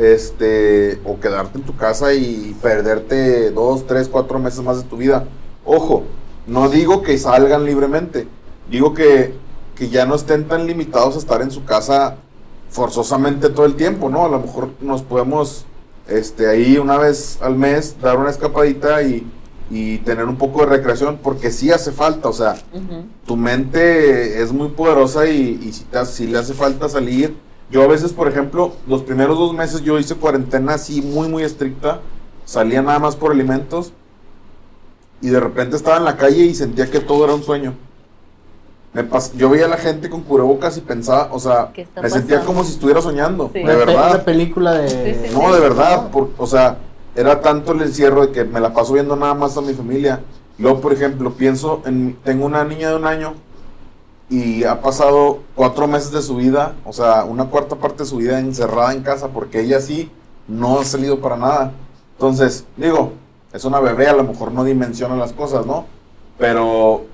este, 0.00 1.00
o 1.04 1.20
quedarte 1.20 1.58
en 1.58 1.64
tu 1.64 1.76
casa 1.76 2.14
y 2.14 2.56
perderte 2.62 3.50
dos, 3.50 3.86
tres, 3.86 4.08
cuatro 4.08 4.38
meses 4.38 4.62
más 4.62 4.82
de 4.82 4.88
tu 4.88 4.96
vida. 4.96 5.24
Ojo, 5.64 6.04
no 6.46 6.68
digo 6.68 7.02
que 7.02 7.18
salgan 7.18 7.64
libremente, 7.64 8.26
digo 8.70 8.94
que 8.94 9.34
que 9.80 9.88
ya 9.88 10.04
no 10.04 10.14
estén 10.14 10.46
tan 10.46 10.66
limitados 10.66 11.16
a 11.16 11.18
estar 11.18 11.40
en 11.40 11.50
su 11.50 11.64
casa 11.64 12.16
forzosamente 12.68 13.48
todo 13.48 13.64
el 13.64 13.76
tiempo, 13.76 14.10
¿no? 14.10 14.26
A 14.26 14.28
lo 14.28 14.38
mejor 14.38 14.68
nos 14.82 15.00
podemos, 15.00 15.64
este, 16.06 16.48
ahí 16.48 16.76
una 16.76 16.98
vez 16.98 17.38
al 17.40 17.56
mes 17.56 17.96
dar 17.98 18.18
una 18.18 18.28
escapadita 18.28 19.02
y, 19.02 19.26
y 19.70 19.96
tener 19.98 20.26
un 20.26 20.36
poco 20.36 20.60
de 20.60 20.66
recreación, 20.66 21.18
porque 21.22 21.50
sí 21.50 21.72
hace 21.72 21.92
falta, 21.92 22.28
o 22.28 22.32
sea, 22.34 22.56
uh 22.74 22.78
-huh. 22.78 23.04
tu 23.24 23.38
mente 23.38 24.42
es 24.42 24.52
muy 24.52 24.68
poderosa 24.68 25.26
y, 25.26 25.58
y 25.62 25.72
si, 25.72 25.84
te, 25.84 26.04
si 26.04 26.26
le 26.26 26.36
hace 26.36 26.52
falta 26.52 26.86
salir. 26.86 27.34
Yo 27.70 27.82
a 27.82 27.86
veces, 27.86 28.12
por 28.12 28.26
ejemplo, 28.28 28.72
los 28.88 29.02
primeros 29.02 29.38
dos 29.38 29.54
meses 29.54 29.82
yo 29.82 29.98
hice 29.98 30.16
cuarentena 30.16 30.74
así 30.74 31.02
muy, 31.02 31.28
muy 31.28 31.44
estricta, 31.44 32.00
salía 32.44 32.82
nada 32.82 32.98
más 32.98 33.14
por 33.14 33.30
alimentos 33.30 33.92
y 35.20 35.28
de 35.28 35.38
repente 35.38 35.76
estaba 35.76 35.98
en 35.98 36.04
la 36.04 36.16
calle 36.16 36.44
y 36.44 36.54
sentía 36.54 36.90
que 36.90 36.98
todo 36.98 37.24
era 37.24 37.34
un 37.34 37.44
sueño. 37.44 37.74
Me 38.92 39.04
pas 39.04 39.32
yo 39.34 39.48
veía 39.48 39.66
a 39.66 39.68
la 39.68 39.76
gente 39.76 40.10
con 40.10 40.22
cubrebocas 40.22 40.76
y 40.76 40.80
pensaba, 40.80 41.28
o 41.30 41.38
sea, 41.38 41.70
me 41.76 41.84
pasando? 41.84 42.08
sentía 42.08 42.44
como 42.44 42.64
si 42.64 42.72
estuviera 42.72 43.00
soñando, 43.00 43.50
sí. 43.52 43.60
de 43.60 43.76
verdad. 43.76 44.14
Una 44.14 44.24
película 44.24 44.72
de... 44.72 44.88
Sí, 44.88 45.28
sí, 45.28 45.32
no, 45.32 45.54
de 45.54 45.60
verdad, 45.60 46.10
por, 46.10 46.30
o 46.36 46.46
sea, 46.48 46.78
era 47.14 47.40
tanto 47.40 47.70
el 47.70 47.82
encierro 47.82 48.26
de 48.26 48.32
que 48.32 48.44
me 48.44 48.58
la 48.58 48.74
paso 48.74 48.94
viendo 48.94 49.14
nada 49.14 49.34
más 49.34 49.56
a 49.56 49.60
mi 49.60 49.74
familia. 49.74 50.20
Luego, 50.58 50.80
por 50.80 50.92
ejemplo, 50.92 51.32
pienso, 51.34 51.82
en, 51.86 52.18
tengo 52.24 52.46
una 52.46 52.64
niña 52.64 52.90
de 52.90 52.96
un 52.96 53.06
año 53.06 53.34
y 54.30 54.62
ha 54.62 54.80
pasado 54.80 55.40
cuatro 55.56 55.88
meses 55.88 56.12
de 56.12 56.22
su 56.22 56.36
vida, 56.36 56.76
o 56.84 56.92
sea, 56.92 57.24
una 57.24 57.46
cuarta 57.46 57.74
parte 57.76 58.04
de 58.04 58.08
su 58.08 58.18
vida 58.18 58.38
encerrada 58.38 58.92
en 58.92 59.02
casa 59.02 59.28
porque 59.28 59.60
ella 59.60 59.80
sí 59.80 60.08
no 60.46 60.78
ha 60.78 60.84
salido 60.84 61.20
para 61.20 61.36
nada. 61.36 61.72
Entonces, 62.12 62.64
digo, 62.76 63.12
es 63.52 63.64
una 63.64 63.80
bebé, 63.80 64.06
a 64.06 64.12
lo 64.14 64.22
mejor 64.22 64.52
no 64.52 64.62
dimensiona 64.62 65.16
las 65.16 65.32
cosas, 65.32 65.66
¿no? 65.66 65.86
Pero 66.38 67.06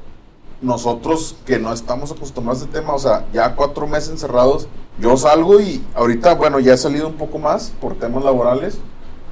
nosotros 0.61 1.37
que 1.46 1.59
no 1.59 1.72
estamos 1.72 2.12
acostumbrados 2.12 2.62
a 2.62 2.64
este 2.66 2.81
tema, 2.81 2.92
o 2.92 2.98
sea, 2.98 3.24
ya 3.33 3.57
cuatro 3.57 3.87
meses 3.87 4.11
encerrados, 4.11 4.68
yo 5.00 5.16
salgo 5.16 5.59
y 5.59 5.83
ahorita, 5.94 6.35
bueno, 6.35 6.61
ya 6.61 6.74
he 6.74 6.79
salido 6.79 7.09
un 7.09 7.14
poco 7.14 7.38
más 7.38 7.72
por 7.81 7.94
temas 7.94 8.24
laborales, 8.24 8.79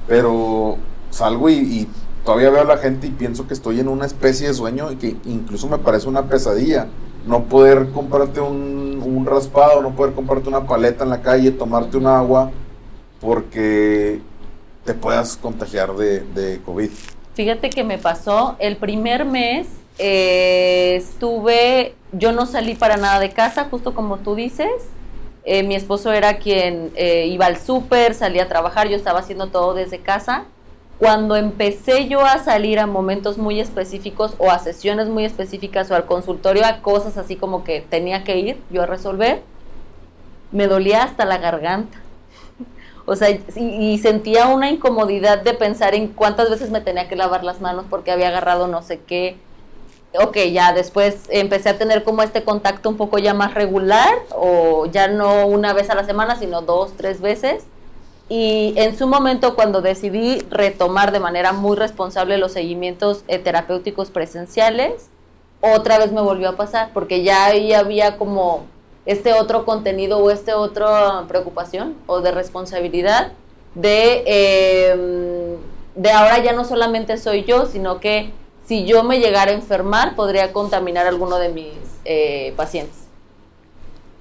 pero 0.07 0.77
salgo 1.11 1.49
y, 1.49 1.55
y, 1.55 1.89
todavía 2.23 2.49
veo 2.49 2.61
a 2.61 2.65
la 2.65 2.77
gente 2.77 3.05
y 3.05 3.11
pienso 3.11 3.47
que 3.47 3.53
estoy 3.53 3.79
en 3.79 3.87
una 3.87 4.07
especie 4.07 4.47
de 4.47 4.55
sueño 4.55 4.91
y 4.91 4.95
que 4.95 5.15
incluso 5.25 5.67
me 5.67 5.77
parece 5.77 6.09
una 6.09 6.23
pesadilla. 6.23 6.87
No 7.25 7.43
poder 7.45 7.89
comprarte 7.91 8.39
un, 8.39 9.01
un 9.03 9.25
raspado, 9.25 9.81
no 9.81 9.95
poder 9.95 10.13
comprarte 10.13 10.49
una 10.49 10.65
paleta 10.67 11.03
en 11.03 11.09
la 11.09 11.21
calle, 11.21 11.51
tomarte 11.51 11.97
un 11.97 12.07
agua, 12.07 12.51
porque 13.19 14.21
te 14.83 14.93
puedas 14.93 15.35
contagiar 15.35 15.95
de, 15.95 16.21
de 16.21 16.61
COVID. 16.61 16.89
Fíjate 17.33 17.69
que 17.69 17.83
me 17.83 17.97
pasó 17.97 18.55
el 18.59 18.77
primer 18.77 19.25
mes 19.25 19.67
eh, 19.97 20.95
estuve, 20.97 21.95
yo 22.11 22.31
no 22.31 22.45
salí 22.45 22.75
para 22.75 22.97
nada 22.97 23.19
de 23.19 23.31
casa, 23.31 23.67
justo 23.69 23.93
como 23.93 24.17
tú 24.17 24.35
dices. 24.35 24.69
Eh, 25.45 25.63
mi 25.63 25.75
esposo 25.75 26.11
era 26.11 26.37
quien 26.37 26.91
eh, 26.95 27.27
iba 27.27 27.45
al 27.45 27.57
súper, 27.57 28.15
salía 28.15 28.43
a 28.43 28.47
trabajar, 28.47 28.89
yo 28.89 28.95
estaba 28.95 29.19
haciendo 29.19 29.47
todo 29.47 29.73
desde 29.73 29.99
casa. 29.99 30.45
Cuando 30.99 31.35
empecé 31.35 32.07
yo 32.07 32.25
a 32.25 32.39
salir 32.39 32.79
a 32.79 32.87
momentos 32.87 33.37
muy 33.37 33.59
específicos 33.59 34.33
o 34.37 34.49
a 34.49 34.59
sesiones 34.59 35.09
muy 35.09 35.25
específicas 35.25 35.91
o 35.91 35.95
al 35.95 36.05
consultorio 36.05 36.65
a 36.65 36.81
cosas 36.81 37.17
así 37.17 37.35
como 37.35 37.63
que 37.63 37.81
tenía 37.81 38.23
que 38.23 38.37
ir 38.37 38.61
yo 38.71 38.83
a 38.83 38.85
resolver, 38.85 39.41
me 40.51 40.67
dolía 40.67 41.03
hasta 41.03 41.25
la 41.25 41.37
garganta. 41.37 41.97
O 43.05 43.15
sea, 43.15 43.29
y, 43.29 43.39
y, 43.55 43.97
sentía 43.99 44.47
una 44.47 44.71
incomodidad 44.71 45.43
de 45.43 45.53
pensar 45.53 45.93
en 45.93 46.07
cuántas 46.07 46.49
veces 46.49 46.71
me 46.71 46.81
tenía 46.81 47.07
que 47.07 47.15
lavar 47.15 47.43
las 47.43 47.61
manos 47.61 47.85
porque 47.87 48.09
había 48.09 48.29
agarrado 48.29 48.67
no 48.67 48.81
sé 48.81 48.99
qué, 49.05 49.37
ok, 50.19 50.37
ya 50.51 50.73
después 50.73 51.23
empecé 51.29 51.69
a 51.69 51.77
tener 51.77 52.03
como 52.03 52.21
este 52.21 52.43
contacto 52.43 52.89
un 52.89 52.97
poco 52.97 53.17
ya 53.17 53.33
más 53.33 53.53
regular, 53.53 54.13
o 54.31 54.85
ya 54.87 55.07
no 55.07 55.47
una 55.47 55.73
vez 55.73 55.89
a 55.89 55.95
la 55.95 56.05
semana, 56.05 56.35
sino 56.37 56.61
dos, 56.61 56.93
tres 56.97 57.21
veces. 57.21 57.63
Y 58.27 58.73
en 58.77 58.97
su 58.97 59.07
momento, 59.07 59.55
cuando 59.55 59.81
decidí 59.81 60.39
retomar 60.49 61.11
de 61.11 61.19
manera 61.19 61.53
muy 61.53 61.77
responsable 61.77 62.37
los 62.37 62.53
seguimientos 62.53 63.23
eh, 63.27 63.37
terapéuticos 63.37 64.09
presenciales, 64.09 65.09
otra 65.61 65.97
vez 65.99 66.11
me 66.11 66.21
volvió 66.21 66.49
a 66.49 66.55
pasar, 66.55 66.89
porque 66.93 67.23
ya 67.23 67.45
ahí 67.45 67.73
había 67.73 68.17
como 68.17 68.65
este 69.05 69.33
otro 69.33 69.65
contenido 69.65 70.17
o 70.17 70.31
este 70.31 70.53
otra 70.53 71.25
preocupación 71.27 71.95
o 72.07 72.21
de 72.21 72.31
responsabilidad 72.31 73.31
de, 73.75 74.23
eh, 74.25 75.57
de 75.95 76.11
ahora 76.11 76.41
ya 76.41 76.53
no 76.53 76.65
solamente 76.65 77.17
soy 77.17 77.43
yo, 77.43 77.65
sino 77.67 77.99
que 77.99 78.31
si 78.65 78.85
yo 78.85 79.03
me 79.03 79.19
llegara 79.19 79.51
a 79.51 79.53
enfermar, 79.53 80.15
podría 80.15 80.51
contaminar 80.51 81.05
a 81.05 81.09
alguno 81.09 81.37
de 81.37 81.49
mis 81.49 81.73
eh, 82.05 82.53
pacientes. 82.55 83.04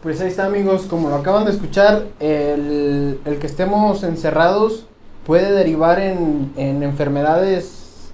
Pues 0.05 0.21
ahí 0.21 0.29
está 0.29 0.45
amigos, 0.45 0.83
como 0.83 1.09
lo 1.09 1.15
acaban 1.15 1.47
de 1.47 1.51
escuchar, 1.53 2.05
el, 2.21 3.19
el 3.25 3.39
que 3.39 3.47
estemos 3.47 4.03
encerrados 4.03 4.85
puede 5.25 5.51
derivar 5.53 5.99
en, 5.99 6.53
en 6.59 6.83
enfermedades, 6.83 8.13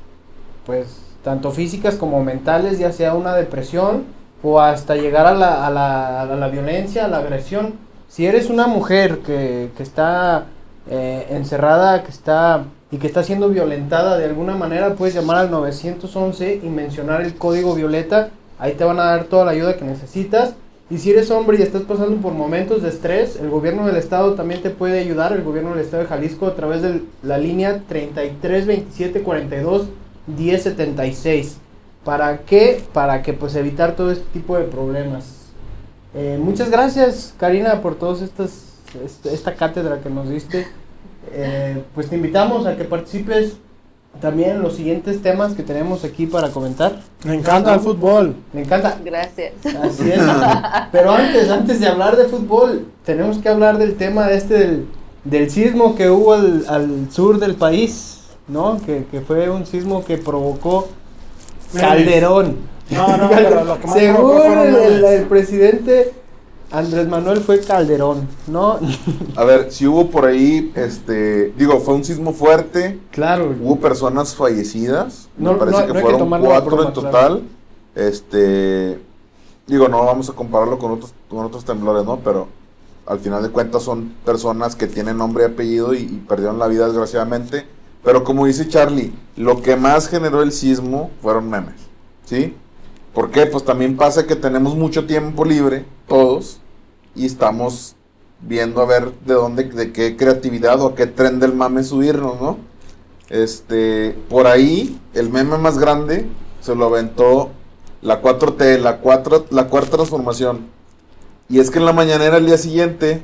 pues, 0.67 0.87
tanto 1.25 1.51
físicas 1.51 1.97
como 1.97 2.23
mentales, 2.23 2.79
ya 2.79 2.93
sea 2.93 3.15
una 3.15 3.35
depresión 3.35 4.05
o 4.41 4.61
hasta 4.61 4.95
llegar 4.95 5.27
a 5.27 5.35
la, 5.35 5.67
a 5.67 5.71
la, 5.71 6.23
a 6.23 6.27
la 6.27 6.47
violencia, 6.47 7.07
a 7.07 7.09
la 7.09 7.19
agresión. 7.19 7.75
Si 8.07 8.25
eres 8.25 8.51
una 8.51 8.69
mujer 8.69 9.19
que, 9.19 9.73
que 9.77 9.83
está 9.83 10.45
eh, 10.89 11.27
encerrada, 11.31 12.05
que 12.05 12.13
está 12.13 12.67
y 12.93 12.99
que 12.99 13.09
está 13.09 13.25
siendo 13.25 13.49
violentada 13.49 14.17
de 14.17 14.27
alguna 14.27 14.55
manera, 14.55 14.95
puedes 14.95 15.17
llamar 15.17 15.39
al 15.39 15.51
911 15.51 16.61
y 16.63 16.69
mencionar 16.69 17.23
el 17.23 17.35
código 17.35 17.75
violeta. 17.75 18.29
Ahí 18.61 18.75
te 18.75 18.85
van 18.85 19.01
a 19.01 19.07
dar 19.07 19.25
toda 19.25 19.45
la 19.45 19.51
ayuda 19.51 19.77
que 19.77 19.85
necesitas. 19.85 20.55
Y 20.91 20.99
si 20.99 21.11
eres 21.11 21.31
hombre 21.31 21.57
y 21.59 21.63
estás 21.63 21.83
pasando 21.83 22.17
por 22.21 22.33
momentos 22.33 22.83
de 22.83 22.89
estrés, 22.89 23.37
el 23.37 23.49
gobierno 23.49 23.87
del 23.87 23.97
estado 23.97 24.35
también 24.35 24.61
te 24.61 24.71
puede 24.71 24.99
ayudar, 24.99 25.33
el 25.33 25.43
gobierno 25.45 25.71
del 25.71 25.85
estado 25.85 26.03
de 26.03 26.09
Jalisco 26.09 26.47
a 26.49 26.57
través 26.57 26.83
de 26.83 27.03
la 27.23 27.39
línea 27.39 27.83
33 27.89 28.67
27 28.67 29.23
42 29.23 29.87
10 30.27 30.63
76. 30.63 31.59
¿Para 32.05 32.39
qué? 32.39 32.83
Para 32.93 33.23
que 33.23 33.33
pues 33.33 33.55
evitar 33.55 33.95
todo 33.95 34.11
este 34.11 34.25
tipo 34.33 34.57
de 34.57 34.65
problemas. 34.65 35.37
Eh, 36.15 36.39
muchas 36.43 36.71
gracias 36.71 37.35
Karina 37.39 37.81
por 37.83 37.95
todas 37.95 38.21
estas 38.23 38.65
este- 39.05 39.33
esta 39.33 39.55
cátedra 39.55 40.01
que 40.01 40.11
nos 40.11 40.29
diste. 40.29 40.67
Eh, 41.33 41.83
pues 41.95 42.09
te 42.09 42.17
invitamos 42.17 42.67
a 42.67 42.77
que 42.77 42.83
participes 42.85 43.59
también 44.21 44.61
los 44.63 44.75
siguientes 44.75 45.23
temas 45.23 45.55
que 45.55 45.63
tenemos 45.63 46.05
aquí 46.05 46.27
para 46.27 46.49
comentar. 46.51 47.01
Me 47.25 47.35
encanta 47.35 47.75
el 47.75 47.81
fútbol. 47.81 48.35
Me 48.53 48.63
encanta. 48.63 48.99
Gracias. 49.05 49.53
Así 49.65 50.11
es. 50.11 50.21
Pero 50.93 51.13
antes, 51.13 51.49
antes 51.51 51.81
de 51.81 51.87
hablar 51.87 52.17
de 52.17 52.25
fútbol, 52.25 52.87
tenemos 53.05 53.39
que 53.39 53.49
hablar 53.49 53.79
del 53.79 53.95
tema 53.97 54.31
este 54.31 54.55
del, 54.59 54.87
del 55.25 55.51
sismo 55.51 55.95
que 55.95 56.11
hubo 56.11 56.35
al, 56.35 56.65
al 56.69 57.11
sur 57.11 57.39
del 57.39 57.55
país, 57.55 58.21
¿no? 58.49 58.79
Que, 58.85 59.07
que 59.11 59.21
fue 59.21 59.49
un 59.49 59.65
sismo 59.67 60.05
que 60.05 60.19
provocó 60.19 60.89
Calderón. 61.79 62.57
No, 62.91 63.17
no, 63.17 63.31
pero 63.31 63.65
lo 63.65 63.79
que 63.81 63.87
más 63.87 63.97
Según 63.99 64.59
el, 64.59 64.75
el- 64.75 65.05
el 65.05 65.23
presidente 65.27 66.13
Andrés 66.73 67.09
Manuel 67.09 67.41
fue 67.41 67.61
Calderón, 67.61 68.29
¿no? 68.47 68.79
A 69.37 69.45
ver, 69.45 69.73
si 69.73 69.87
hubo 69.87 70.09
por 70.11 70.25
ahí, 70.27 70.73
este, 70.77 71.53
digo, 71.57 71.81
fue 71.81 71.95
un 71.95 72.05
sismo 72.05 72.33
fuerte, 72.33 72.99
claro. 73.11 73.55
hubo 73.61 73.77
personas 73.81 74.35
fallecidas, 74.35 75.29
No- 75.37 75.55
me 75.55 75.59
parece 75.59 75.79
no- 75.81 75.87
que 75.87 75.93
no 75.93 75.99
hay 75.99 76.05
que 76.05 76.09
fueron 76.17 76.41
cuatro 76.41 76.87
en 76.87 76.93
total. 76.93 77.43
Este, 77.95 79.01
digo, 79.67 79.89
no 79.89 80.05
vamos 80.05 80.31
a 80.31 80.33
compararlo 80.33 80.79
con 80.79 80.93
otros, 80.93 81.13
con 81.29 81.45
otros 81.45 81.65
temblores, 81.65 82.05
¿no? 82.05 82.19
Pero 82.21 82.47
al 83.07 83.19
final 83.19 83.43
de 83.43 83.51
cuentas 83.51 83.83
son 83.83 84.15
personas 84.25 84.77
que 84.77 84.87
tienen 84.87 85.17
nombre 85.19 85.45
y 85.45 85.47
apellido 85.47 85.93
y, 85.95 85.99
y 85.99 86.25
perdieron 86.29 86.59
la 86.59 86.69
vida 86.69 86.87
desgraciadamente. 86.87 87.67
Pero 88.05 88.25
como 88.25 88.47
dice 88.47 88.69
Charlie, 88.69 89.13
lo 89.37 89.61
que 89.61 89.77
más 89.77 90.09
generó 90.09 90.43
el 90.43 90.53
sismo 90.53 91.11
fueron 91.21 91.51
memes, 91.51 91.75
¿sí? 92.25 92.55
¿Por 93.21 93.31
qué? 93.31 93.45
Pues 93.45 93.67
también 93.67 93.99
pasa 93.99 94.27
que 94.27 94.35
tenemos 94.35 94.77
mucho 94.77 95.07
tiempo 95.07 95.45
libre, 95.45 95.85
todos, 96.09 96.59
y 97.15 97.27
estamos 97.27 97.95
viendo 98.41 98.81
a 98.81 98.87
ver 98.87 99.13
de 99.27 99.35
dónde, 99.35 99.65
de 99.65 99.93
qué 99.93 100.17
creatividad 100.17 100.81
o 100.81 100.87
a 100.87 100.95
qué 100.95 101.07
tren 101.07 101.39
del 101.39 101.53
mame 101.53 101.85
subirnos, 101.85 102.41
¿no? 102.41 102.57
Este, 103.29 104.17
por 104.31 104.47
ahí, 104.47 104.99
el 105.13 105.29
meme 105.29 105.59
más 105.59 105.77
grande 105.77 106.27
se 106.63 106.75
lo 106.75 106.87
aventó 106.87 107.51
la 108.01 108.23
4T, 108.23 108.79
la, 108.79 109.01
4, 109.01 109.49
la 109.51 109.67
cuarta 109.67 109.99
transformación. 109.99 110.69
Y 111.51 111.59
es 111.61 111.71
que 111.71 111.79
en 111.79 111.85
la 111.85 111.93
mañanera 111.93 112.37
al 112.39 112.47
día 112.47 112.57
siguiente, 112.57 113.23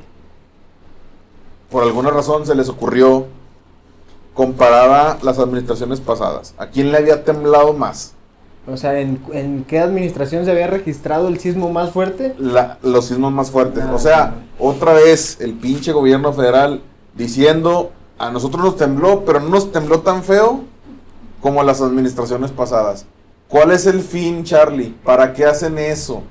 por 1.71 1.81
alguna 1.81 2.11
razón 2.11 2.45
se 2.45 2.53
les 2.53 2.69
ocurrió 2.69 3.25
comparar 4.35 4.91
a 4.91 5.17
las 5.23 5.39
administraciones 5.39 6.01
pasadas. 6.01 6.53
¿A 6.59 6.67
quién 6.67 6.91
le 6.91 6.99
había 6.99 7.23
temblado 7.23 7.73
más? 7.73 8.13
O 8.69 8.75
sea, 8.75 8.99
¿en, 8.99 9.19
en 9.31 9.63
qué 9.63 9.79
administración 9.79 10.43
se 10.45 10.51
había 10.51 10.67
registrado 10.67 11.27
el 11.29 11.39
sismo 11.39 11.71
más 11.71 11.91
fuerte? 11.91 12.35
La- 12.37 12.77
los 12.83 13.05
sismos 13.05 13.31
más 13.31 13.49
fuertes. 13.49 13.83
O 13.93 13.97
sea, 13.99 14.35
otra 14.59 14.93
vez 14.93 15.37
el 15.39 15.53
pinche 15.53 15.91
gobierno 15.93 16.33
federal 16.33 16.81
diciendo, 17.15 17.91
a 18.17 18.29
nosotros 18.29 18.63
nos 18.63 18.75
tembló, 18.77 19.23
pero 19.25 19.39
no 19.39 19.49
nos 19.49 19.71
tembló 19.71 19.99
tan 20.01 20.23
feo 20.23 20.61
como 21.41 21.63
las 21.63 21.81
administraciones 21.81 22.51
pasadas. 22.51 23.05
¿Cuál 23.47 23.71
es 23.71 23.85
el 23.85 24.01
fin, 24.01 24.43
Charlie? 24.43 24.93
¿Para 25.03 25.33
qué 25.33 25.45
hacen 25.45 25.77
eso? 25.77 26.23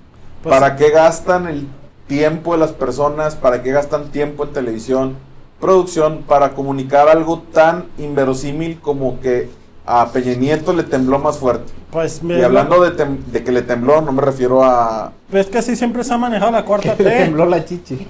Pues- 0.43 0.55
¿Para 0.55 0.77
qué 0.77 0.91
gastan 0.91 1.47
el 1.49 1.67
tiempo 2.07 2.53
de 2.53 2.59
las 2.59 2.73
personas? 2.73 3.35
¿Para 3.35 3.63
qué 3.63 3.73
gastan 3.73 4.11
tiempo 4.11 4.45
en 4.45 4.53
televisión, 4.53 5.17
producción, 5.59 6.23
para 6.29 6.51
comunicar 6.53 7.09
algo 7.09 7.43
tan 7.53 7.87
inverosímil 7.99 8.79
como 8.81 9.21
que 9.21 9.49
a 9.87 10.11
Peña 10.13 10.35
Nieto 10.35 10.73
le 10.73 10.83
tembló 10.83 11.19
más 11.21 11.39
fuerte? 11.39 11.73
Pues 11.91 12.19
Y 12.21 12.27
mira, 12.27 12.47
hablando 12.47 12.81
de, 12.83 12.91
tem- 12.97 13.19
de 13.27 13.45
que 13.45 13.53
le 13.53 13.63
tembló, 13.63 14.01
no 14.01 14.11
me 14.13 14.21
refiero 14.21 14.65
a 14.65 15.13
ves 15.31 15.47
que 15.47 15.59
así 15.59 15.77
siempre 15.77 16.03
se 16.05 16.13
ha 16.13 16.19
manejado 16.19 16.51
la 16.51 16.65
cuarta 16.65 16.95
T. 16.95 17.05
tembló 17.05 17.47
la 17.47 17.65
chichi. 17.65 18.07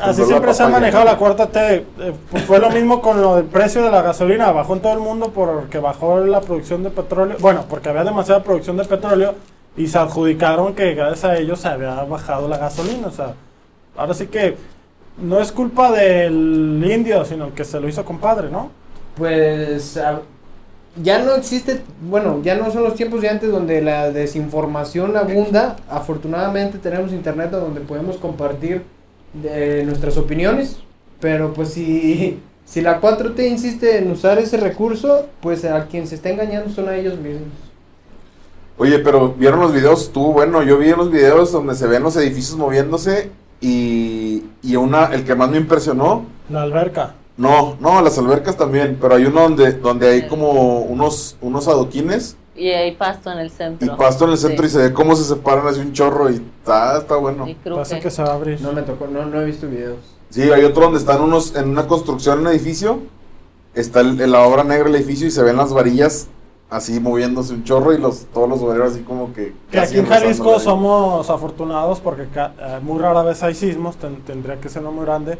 Así 0.00 0.24
siempre 0.24 0.54
se 0.54 0.62
ha 0.62 0.68
manejado 0.68 1.04
la 1.04 1.16
cuarta 1.16 1.46
T. 1.48 1.74
Eh, 1.98 2.14
pues 2.30 2.44
fue 2.44 2.58
lo 2.60 2.70
mismo 2.70 3.02
con 3.02 3.20
lo 3.20 3.36
del 3.36 3.44
precio 3.46 3.82
de 3.82 3.90
la 3.90 4.02
gasolina. 4.02 4.52
Bajó 4.52 4.74
en 4.74 4.80
todo 4.82 4.92
el 4.94 5.00
mundo 5.00 5.32
porque 5.34 5.78
bajó 5.80 6.20
la 6.20 6.40
producción 6.40 6.82
de 6.84 6.90
petróleo. 6.90 7.36
Bueno, 7.40 7.64
porque 7.68 7.88
había 7.88 8.04
demasiada 8.04 8.42
producción 8.42 8.76
de 8.76 8.84
petróleo 8.84 9.34
y 9.76 9.88
se 9.88 9.98
adjudicaron 9.98 10.74
que 10.74 10.94
gracias 10.94 11.24
a 11.24 11.36
ellos 11.36 11.60
se 11.60 11.68
había 11.68 12.02
bajado 12.04 12.48
la 12.48 12.58
gasolina. 12.58 13.08
O 13.08 13.10
sea, 13.10 13.34
ahora 13.96 14.14
sí 14.14 14.28
que 14.28 14.56
no 15.20 15.40
es 15.40 15.50
culpa 15.52 15.90
del 15.90 16.82
indio, 16.90 17.24
sino 17.24 17.52
que 17.54 17.64
se 17.64 17.80
lo 17.80 17.88
hizo 17.88 18.04
compadre, 18.04 18.48
¿no? 18.50 18.70
Pues 19.16 19.96
a- 19.96 20.20
ya 21.02 21.22
no 21.22 21.34
existe, 21.34 21.82
bueno, 22.08 22.40
ya 22.42 22.56
no 22.56 22.70
son 22.70 22.84
los 22.84 22.94
tiempos 22.94 23.20
de 23.20 23.28
antes 23.28 23.50
donde 23.50 23.82
la 23.82 24.10
desinformación 24.10 25.16
abunda. 25.16 25.76
Afortunadamente 25.88 26.78
tenemos 26.78 27.12
internet 27.12 27.50
donde 27.50 27.80
podemos 27.80 28.16
compartir 28.16 28.82
de 29.32 29.84
nuestras 29.84 30.16
opiniones, 30.16 30.78
pero 31.20 31.52
pues 31.52 31.70
si, 31.70 32.40
si 32.64 32.80
la 32.80 33.00
4T 33.00 33.48
insiste 33.48 33.98
en 33.98 34.10
usar 34.10 34.38
ese 34.38 34.56
recurso, 34.56 35.26
pues 35.40 35.64
a 35.64 35.86
quien 35.86 36.06
se 36.06 36.14
está 36.14 36.30
engañando 36.30 36.70
son 36.70 36.88
a 36.88 36.96
ellos 36.96 37.18
mismos. 37.18 37.48
Oye, 38.78 38.98
pero 38.98 39.32
vieron 39.32 39.60
los 39.60 39.72
videos, 39.72 40.02
estuvo 40.02 40.32
bueno. 40.32 40.62
Yo 40.62 40.78
vi 40.78 40.90
los 40.90 41.10
videos 41.10 41.50
donde 41.50 41.74
se 41.74 41.86
ven 41.86 42.02
los 42.02 42.14
edificios 42.16 42.58
moviéndose 42.58 43.30
y, 43.60 44.44
y 44.62 44.76
una, 44.76 45.06
el 45.06 45.24
que 45.24 45.34
más 45.34 45.48
me 45.48 45.56
impresionó, 45.56 46.26
La 46.50 46.62
alberca. 46.62 47.14
No, 47.36 47.76
no, 47.80 48.00
las 48.02 48.16
albercas 48.18 48.56
también, 48.56 48.96
pero 49.00 49.14
hay 49.16 49.24
uno 49.26 49.42
donde, 49.42 49.72
donde 49.72 50.08
hay 50.08 50.26
como 50.26 50.80
unos, 50.80 51.36
unos 51.42 51.68
adoquines 51.68 52.36
Y 52.54 52.68
hay 52.68 52.92
pasto 52.92 53.30
en 53.30 53.38
el 53.38 53.48
y 53.48 53.50
centro. 53.50 53.96
pasto 53.96 54.24
en 54.24 54.30
el 54.30 54.38
centro 54.38 54.62
Sí. 54.62 54.68
y 54.68 54.70
se 54.72 54.78
ve 54.88 54.92
cómo 54.94 55.14
se 55.14 55.24
separan 55.24 55.66
así 55.66 55.80
un 55.80 55.92
chorro 55.92 56.30
y 56.30 56.36
está, 56.36 56.98
está 56.98 57.16
bueno. 57.16 57.46
Y. 57.46 57.54
Parece 57.54 58.00
que 58.00 58.10
se 58.10 58.22
va 58.22 58.30
a 58.30 58.34
abrir. 58.34 58.60
No 58.62 58.72
me 58.72 58.80
tocó, 58.82 59.06
no, 59.06 59.26
no 59.26 59.40
he 59.40 59.44
visto 59.44 59.68
videos. 59.68 59.98
Sí, 60.30 60.42
hay 60.50 60.64
otro 60.64 60.84
donde 60.84 60.98
están 60.98 61.20
unos 61.20 61.54
en 61.54 61.68
una 61.68 61.86
construcción 61.86 62.40
en 62.40 62.46
un 62.46 62.52
edificio, 62.52 63.00
está 63.74 64.00
el- 64.00 64.18
en 64.20 64.30
la 64.32 64.40
obra 64.42 64.64
negra 64.64 64.84
del 64.84 64.96
edificio 64.96 65.26
y 65.26 65.30
se 65.30 65.42
ven 65.42 65.56
las 65.56 65.72
varillas 65.74 66.28
así 66.70 66.98
moviéndose 66.98 67.52
un 67.52 67.62
chorro 67.62 67.92
y 67.92 67.98
los 67.98 68.24
todos 68.34 68.48
los 68.48 68.60
obreros 68.62 68.92
así 68.94 69.02
como 69.02 69.32
que... 69.34 69.52
Que 69.70 69.78
aquí 69.78 69.98
en 69.98 70.06
Jalisco 70.06 70.58
somos 70.58 71.28
afortunados 71.30 72.00
porque 72.00 72.26
ca- 72.26 72.54
eh, 72.58 72.80
muy 72.82 72.98
rara 72.98 73.22
vez 73.22 73.40
hay 73.44 73.54
sismos, 73.54 73.96
ten- 73.98 74.22
tendría 74.22 74.58
que 74.58 74.68
ser 74.68 74.80
uno 74.82 74.90
muy 74.92 75.04
grande, 75.04 75.38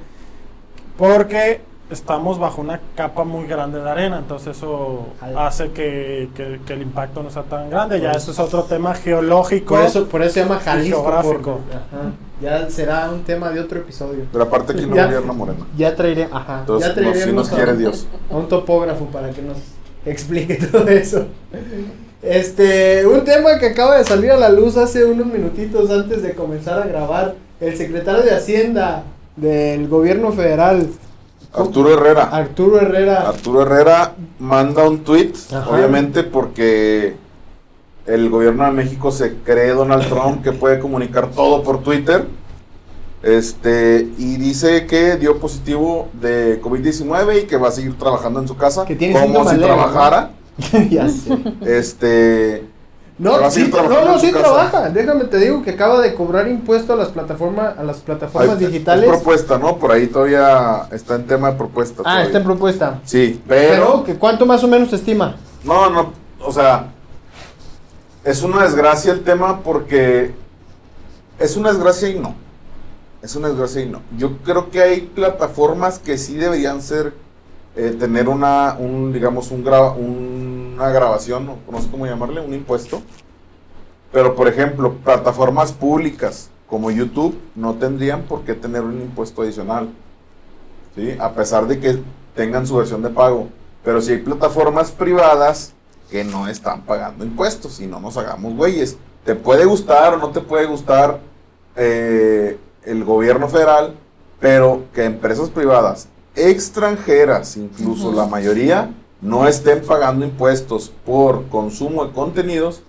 porque 0.96 1.61
estamos 1.90 2.38
bajo 2.38 2.61
una 2.61 2.81
capa 2.96 3.22
muy 3.25 3.46
grande 3.46 3.81
de 3.81 3.88
arena, 3.88 4.18
entonces 4.18 4.57
eso 4.57 5.07
hace 5.37 5.70
que, 5.70 6.29
que- 6.35 6.61
que 6.66 6.72
el 6.72 6.83
impacto 6.83 7.22
no 7.22 7.31
sea 7.31 7.42
tan 7.44 7.70
grande. 7.70 8.01
Ya 8.01 8.09
Por 8.11 8.16
eso 8.18 8.31
es 8.33 8.38
otro 8.40 8.64
tema 8.64 8.94
geológico. 8.94 9.77
Por 9.77 9.85
eso, 9.85 10.07
por 10.09 10.22
eso 10.22 10.35
se 10.35 10.40
llama 10.40 10.59
Jalisco. 10.59 11.03
geográfico. 11.03 11.61
ajá. 11.70 12.12
Ya 12.42 12.68
será 12.68 13.11
un 13.11 13.22
tema 13.22 13.51
de 13.51 13.61
otro 13.61 13.79
episodio. 13.79 14.25
Pero 14.31 14.44
aparte 14.44 14.72
aquí 14.72 14.85
no 14.85 14.94
Ya. 14.96 15.07
gobierna 15.07 15.33
Morena. 15.33 15.59
Ya 15.77 15.94
traeré, 15.96 16.29
ajá. 16.31 16.61
Entonces, 16.61 16.94
ya 16.94 17.01
no, 17.03 17.14
si 17.14 17.33
nos 17.33 17.53
a- 17.53 17.57
quiere 17.57 17.77
Dios. 17.77 18.07
a 18.31 18.37
un 18.37 18.49
topógrafo 18.49 19.07
para 19.07 19.31
que 19.31 19.40
nos 19.42 19.57
explique 20.05 20.57
todo 20.72 20.88
eso. 20.88 21.27
Este, 22.22 23.07
un 23.07 23.25
tema 23.25 23.59
que 23.59 23.66
acaba 23.66 23.96
de 23.99 24.05
salir 24.05 24.31
a 24.33 24.37
la 24.37 24.49
luz 24.49 24.77
hace 24.77 25.05
unos 25.05 25.27
minutitos 25.27 25.90
antes 25.90 26.22
de 26.22 26.33
comenzar 26.35 26.83
a 26.83 26.87
grabar. 26.87 27.35
El 27.61 27.77
secretario 27.77 28.22
de 28.22 28.35
Hacienda 28.35 29.05
del 29.37 29.88
gobierno 29.88 30.33
federal, 30.33 30.88
Arturo 31.57 31.92
Herrera. 31.92 32.25
Arturo 32.25 32.81
Herrera. 32.81 33.29
Arturo 33.29 33.62
Herrera 33.62 34.14
manda 34.38 34.88
un 34.88 35.01
tweet, 35.01 35.33
Ajá. 35.53 35.71
obviamente 35.71 36.23
porque 36.23 37.16
el 38.07 38.31
gobierno 38.31 38.64
de 38.64 38.73
México 38.73 39.11
se 39.11 39.35
cree 39.37 39.71
Donald 39.71 40.09
Trump 40.09 40.42
que 40.42 40.53
puede 40.53 40.79
comunicar 40.79 41.31
todo 41.31 41.62
por 41.62 41.83
Twitter. 41.83 42.27
Este, 43.23 44.09
y 44.19 44.37
dice 44.37 44.87
que 44.87 45.16
dio 45.16 45.38
positivo 45.38 46.09
de 46.12 46.61
COVID-19 46.62 47.42
y 47.42 47.47
que 47.47 47.57
va 47.57 47.69
a 47.69 47.73
seguir 47.73 47.99
trabajando 47.99 48.40
en 48.40 48.47
su 48.47 48.57
casa 48.57 48.85
Que 48.85 48.95
tiene 48.95 49.14
como 49.21 49.49
si 49.51 49.57
trabajara. 49.57 50.31
ya 50.90 51.09
sé. 51.09 51.37
Este, 51.62 52.64
No, 53.18 53.50
sí, 53.50 53.70
no, 53.72 54.05
no, 54.05 54.18
sí 54.18 54.31
trabaja. 54.31 54.90
Déjame 54.90 55.24
te 55.24 55.38
digo 55.38 55.62
que 55.62 55.70
acaba 55.70 56.00
de 56.02 56.14
cobrar 56.14 56.48
impuesto 56.48 56.92
a 56.92 56.96
las 56.96 57.09
plataformas, 57.09 57.79
a 57.79 57.83
las 57.83 57.98
plataformas 57.98 58.59
Hay- 58.59 58.66
digitales. 58.66 59.05
Es 59.05 59.11
propuesta, 59.11 59.59
¿no? 59.59 59.79
Por 59.79 59.90
ahí 59.92 60.07
todavía 60.09 60.87
está 60.92 61.14
en 61.14 61.26
tema 61.26 61.50
de 61.52 61.57
propuesta. 61.57 62.00
Ah, 62.00 62.05
todavía. 62.05 62.24
está 62.26 62.38
en 62.38 62.44
propuesta. 62.44 63.00
Sí, 63.05 63.42
Pero, 63.48 64.02
pero. 64.05 64.18
¿cuánto 64.18 64.44
más 64.44 64.62
o 64.64 64.68
menos 64.68 64.90
se 64.90 64.96
estima? 64.96 65.37
No, 65.64 65.88
no, 65.88 66.12
o 66.40 66.52
sea, 66.52 66.88
es 68.22 68.42
una 68.42 68.64
desgracia 68.64 69.12
el 69.12 69.24
tema 69.24 69.61
porque 69.61 70.33
es 71.38 71.57
una 71.57 71.70
desgracia 71.72 72.09
y 72.11 72.18
no. 72.18 72.35
Es 73.22 73.35
una 73.35 73.48
desgracia 73.48 73.81
y 73.83 73.87
no. 73.88 74.02
Yo 74.18 74.37
creo 74.44 74.70
que 74.70 74.83
hay 74.83 75.00
plataformas 75.00 75.98
que 75.98 76.18
sí 76.18 76.35
deberían 76.37 76.83
ser, 76.83 77.14
eh, 77.76 77.94
tener 77.98 78.28
una, 78.28 78.76
un, 78.78 79.12
digamos, 79.12 79.50
un 79.50 79.62
graba- 79.64 79.92
una 79.92 80.90
grabación, 80.90 81.48
o 81.48 81.58
no 81.70 81.80
sé 81.80 81.90
cómo 81.90 82.06
llamarle, 82.06 82.40
un 82.40 82.54
impuesto. 82.54 83.02
Pero, 84.12 84.34
por 84.34 84.48
ejemplo, 84.48 84.94
plataformas 85.04 85.72
públicas 85.72 86.50
como 86.68 86.90
YouTube 86.90 87.38
no 87.54 87.74
tendrían 87.74 88.22
por 88.22 88.42
qué 88.42 88.54
tener 88.54 88.82
un 88.82 89.00
impuesto 89.00 89.42
adicional. 89.42 89.88
¿sí? 90.94 91.16
A 91.20 91.32
pesar 91.32 91.66
de 91.66 91.78
que 91.78 91.98
tengan 92.34 92.66
su 92.66 92.76
versión 92.76 93.02
de 93.02 93.10
pago. 93.10 93.48
Pero 93.84 94.00
si 94.00 94.12
hay 94.12 94.18
plataformas 94.18 94.90
privadas 94.90 95.74
que 96.10 96.24
no 96.24 96.48
están 96.48 96.82
pagando 96.82 97.24
impuestos 97.24 97.80
y 97.80 97.86
no 97.86 98.00
nos 98.00 98.16
hagamos 98.16 98.54
güeyes. 98.54 98.96
Te 99.24 99.34
puede 99.34 99.64
gustar 99.64 100.14
o 100.14 100.18
no 100.18 100.30
te 100.30 100.40
puede 100.40 100.66
gustar 100.66 101.18
eh, 101.74 102.58
el 102.84 103.04
gobierno 103.04 103.48
federal, 103.48 103.94
pero 104.38 104.84
que 104.94 105.04
empresas 105.04 105.50
privadas 105.50 106.08
extranjeras, 106.37 107.57
incluso 107.57 108.12
la 108.12 108.27
mayoría, 108.27 108.90
no 109.20 109.49
estén 109.49 109.83
pagando 109.83 110.25
impuestos 110.25 110.92
por 111.05 111.46
consumo 111.49 112.05
de 112.05 112.12
contenidos, 112.12 112.83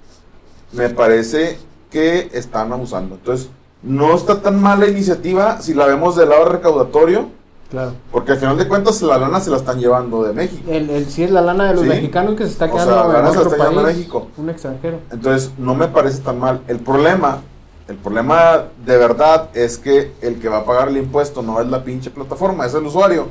me 0.74 0.90
parece 0.90 1.58
que 1.90 2.30
están 2.34 2.72
abusando. 2.74 3.16
Entonces, 3.16 3.50
no 3.82 4.14
está 4.16 4.42
tan 4.42 4.62
mala 4.62 4.88
iniciativa 4.88 5.62
si 5.62 5.74
la 5.74 5.86
vemos 5.86 6.16
del 6.16 6.30
lado 6.30 6.46
recaudatorio, 6.46 7.30
Claro. 7.70 7.94
porque 8.12 8.32
al 8.32 8.38
final 8.38 8.58
de 8.58 8.66
cuentas 8.68 9.02
la 9.02 9.18
lana 9.18 9.42
se 9.42 9.50
la 9.50 9.58
están 9.58 9.78
llevando 9.80 10.24
de 10.24 10.32
México. 10.34 10.64
El, 10.72 10.90
el, 10.90 11.06
sí 11.08 11.24
es 11.24 11.32
la 11.32 11.42
lana 11.42 11.66
de 11.68 11.74
los 11.74 11.84
Sí. 11.84 11.90
mexicanos 11.90 12.36
que 12.36 12.44
se 12.46 12.52
está 12.52 12.66
O 12.66 12.72
quedando 12.72 12.94
sea, 12.94 13.02
la 13.04 13.08
en 13.08 13.14
lana 13.14 13.32
se 13.32 13.38
otro 13.40 13.52
está 13.52 13.66
país. 13.66 13.82
México. 13.84 14.28
Un 14.38 14.50
extranjero. 14.50 15.00
Entonces, 15.12 15.52
no 15.58 15.76
me 15.76 15.88
parece 15.90 16.20
tan 16.22 16.40
mal. 16.40 16.62
El 16.68 16.80
problema, 16.80 17.42
el 17.88 17.96
problema 17.96 18.66
de 18.86 18.98
verdad 18.98 19.50
es 19.54 19.78
que 19.78 20.12
el 20.22 20.40
que 20.42 20.50
va 20.50 20.60
a 20.60 20.66
pagar 20.66 20.90
el 20.90 20.98
impuesto 20.98 21.42
no 21.42 21.62
es 21.62 21.68
la 21.68 21.84
pinche 21.84 22.10
plataforma, 22.10 22.66
es 22.66 22.74
el 22.74 22.86
usuario. 22.86 23.28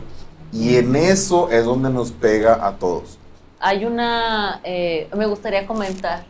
Y 0.52 0.76
en 0.76 0.96
eso 0.96 1.50
es 1.50 1.64
donde 1.64 1.90
nos 1.90 2.12
pega 2.12 2.66
a 2.66 2.72
todos. 2.72 3.18
Hay 3.60 3.84
una, 3.84 4.60
eh, 4.64 5.08
me 5.16 5.26
gustaría 5.26 5.66
comentar, 5.66 6.24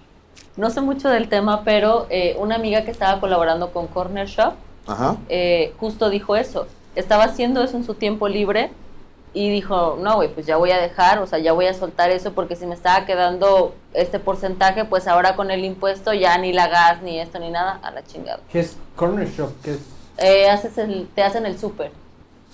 no 0.57 0.71
sé 0.71 0.81
mucho 0.81 1.09
del 1.09 1.29
tema, 1.29 1.63
pero 1.65 2.07
eh, 2.11 2.37
una 2.39 2.57
amiga 2.57 2.85
que 2.85 2.91
estaba 2.91 3.21
colaborando 3.21 3.73
con 3.73 3.87
Corner 3.89 4.27
Shop 4.27 4.55
Ajá. 4.87 5.17
eh, 5.29 5.75
justo 5.79 6.11
dijo 6.11 6.35
eso. 6.37 6.67
Estaba 6.95 7.25
haciendo 7.25 7.63
eso 7.63 7.77
en 7.77 7.85
su 7.85 7.95
tiempo 7.95 8.27
libre 8.27 8.71
y 9.37 9.51
dijo, 9.51 9.99
no, 10.01 10.15
güey, 10.15 10.33
pues 10.33 10.47
ya 10.47 10.57
voy 10.57 10.71
a 10.71 10.79
dejar, 10.79 11.19
o 11.19 11.27
sea, 11.27 11.39
ya 11.39 11.53
voy 11.53 11.67
a 11.67 11.75
soltar 11.75 12.11
eso 12.11 12.33
porque 12.33 12.57
si 12.57 12.65
me 12.65 12.75
estaba 12.75 13.05
quedando 13.05 13.75
este 13.93 14.19
porcentaje, 14.19 14.87
pues 14.87 15.07
ahora 15.07 15.37
con 15.37 15.51
el 15.51 15.63
impuesto 15.63 16.15
ya 16.15 16.39
ni 16.39 16.55
la 16.55 16.69
gas, 16.69 17.03
ni 17.03 17.21
esto, 17.21 17.39
ni 17.39 17.51
nada, 17.51 17.79
a 17.83 17.91
la 17.91 18.03
chingada. 18.03 18.41
¿Qué 18.51 18.61
es 18.61 18.79
Corner 18.95 19.29
Shop? 19.31 19.53
¿Qué 19.63 19.73
es? 19.73 19.81
Eh, 20.17 20.49
haces 20.49 20.79
el, 20.79 21.07
te 21.15 21.23
hacen 21.23 21.45
el 21.45 21.59
súper, 21.59 21.93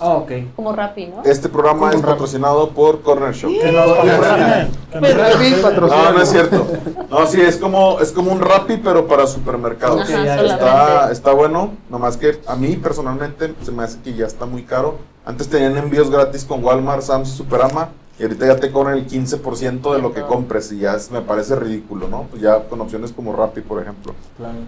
Ah, 0.02 0.14
ok. 0.16 0.32
como 0.56 0.72
Rappi, 0.72 1.06
¿no? 1.06 1.22
Este 1.24 1.48
programa 1.48 1.90
es 1.92 2.00
patrocinado 2.02 2.70
por 2.70 3.02
Corner 3.02 3.32
Shop. 3.32 3.50
Que 3.60 3.70
nos 3.70 3.86
nos 3.86 5.14
Rappi 5.14 5.52
patrocina. 5.62 6.02
No, 6.02 6.12
no 6.12 6.22
es 6.22 6.28
cierto. 6.30 6.66
No, 7.08 7.26
sí, 7.26 7.40
es 7.40 7.56
como, 7.56 8.00
es 8.00 8.10
como 8.10 8.32
un 8.32 8.40
Rappi, 8.40 8.78
pero 8.78 9.06
para 9.06 9.26
supermercados. 9.26 10.00
Ajá. 10.02 10.42
Está, 10.44 11.12
está 11.12 11.32
bueno, 11.32 11.70
nomás 11.88 12.16
que 12.16 12.40
a 12.46 12.56
mí 12.56 12.76
personalmente 12.76 13.54
se 13.62 13.70
me 13.70 13.84
hace 13.84 13.98
que 14.00 14.12
ya 14.14 14.26
está 14.26 14.44
muy 14.44 14.64
caro. 14.64 14.96
Antes 15.24 15.48
tenían 15.48 15.76
envíos 15.76 16.10
gratis 16.10 16.44
con 16.44 16.64
Walmart, 16.64 17.02
Sam's 17.02 17.28
y 17.28 17.36
Superama. 17.36 17.90
Y 18.18 18.24
ahorita 18.24 18.46
ya 18.46 18.56
te 18.56 18.70
cobran 18.70 18.98
el 18.98 19.06
15% 19.06 19.94
de 19.94 20.00
lo 20.00 20.12
que 20.12 20.22
compres 20.22 20.70
y 20.72 20.78
ya 20.80 20.94
es- 20.94 21.10
me 21.10 21.22
parece 21.22 21.56
ridículo, 21.56 22.08
¿no? 22.08 22.24
Pues 22.30 22.42
ya 22.42 22.60
con 22.68 22.80
opciones 22.80 23.10
como 23.12 23.34
Rappi, 23.34 23.60
por 23.62 23.80
ejemplo. 23.80 24.14
Claro. 24.36 24.58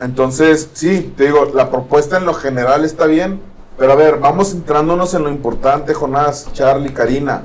Entonces, 0.00 0.68
sí, 0.72 1.12
te 1.16 1.24
digo, 1.24 1.46
la 1.54 1.70
propuesta 1.70 2.18
en 2.18 2.24
lo 2.26 2.34
general 2.34 2.84
está 2.84 3.06
bien, 3.06 3.40
pero 3.78 3.92
a 3.92 3.96
ver, 3.96 4.18
vamos 4.18 4.50
centrándonos 4.50 5.14
en 5.14 5.22
lo 5.24 5.30
importante, 5.30 5.94
Jonás, 5.94 6.52
Charlie, 6.52 6.92
Karina. 6.92 7.42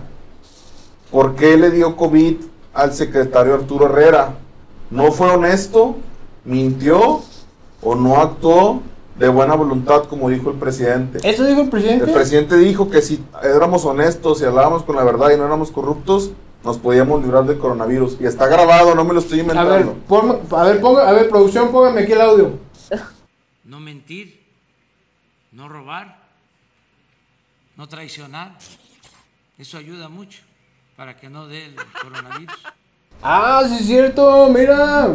¿Por 1.11 1.35
qué 1.35 1.57
le 1.57 1.69
dio 1.71 1.95
COVID 1.95 2.37
al 2.73 2.93
secretario 2.93 3.53
Arturo 3.53 3.85
Herrera? 3.85 4.33
¿No 4.89 5.11
fue 5.11 5.29
honesto? 5.29 5.95
¿Mintió? 6.43 7.21
¿O 7.81 7.95
no 7.95 8.17
actuó 8.21 8.81
de 9.19 9.27
buena 9.27 9.53
voluntad, 9.55 10.05
como 10.05 10.29
dijo 10.29 10.49
el 10.49 10.55
presidente? 10.57 11.19
¿Eso 11.27 11.43
dijo 11.45 11.61
el 11.61 11.69
presidente? 11.69 12.05
El 12.05 12.11
presidente 12.11 12.57
dijo 12.57 12.89
que 12.89 13.01
si 13.01 13.23
éramos 13.43 13.85
honestos 13.85 14.41
y 14.41 14.45
hablábamos 14.45 14.83
con 14.83 14.95
la 14.95 15.03
verdad 15.03 15.29
y 15.31 15.37
no 15.37 15.45
éramos 15.45 15.69
corruptos, 15.71 16.31
nos 16.63 16.77
podíamos 16.79 17.21
librar 17.21 17.45
del 17.45 17.59
coronavirus. 17.59 18.17
Y 18.21 18.25
está 18.25 18.47
grabado, 18.47 18.95
no 18.95 19.03
me 19.03 19.13
lo 19.13 19.19
estoy 19.19 19.39
A 19.39 19.41
inventando. 19.41 19.71
ver, 19.73 19.85
ponme- 20.07 20.39
a 20.57 20.63
ver, 20.63 20.81
ponga, 20.81 21.07
a 21.07 21.11
ver, 21.11 21.29
producción, 21.29 21.71
póngame 21.71 22.01
aquí 22.01 22.13
el 22.13 22.21
audio. 22.21 22.51
no 23.65 23.79
mentir, 23.79 24.41
no 25.51 25.67
robar, 25.69 26.22
no 27.77 27.87
traicionar. 27.87 28.57
Eso 29.57 29.77
ayuda 29.77 30.09
mucho 30.09 30.41
para 30.95 31.17
que 31.17 31.29
no 31.29 31.47
dé 31.47 31.65
el 31.65 31.75
coronavirus. 32.01 32.55
Ah, 33.21 33.63
sí 33.67 33.75
es 33.79 33.85
cierto, 33.85 34.49
mira. 34.49 35.09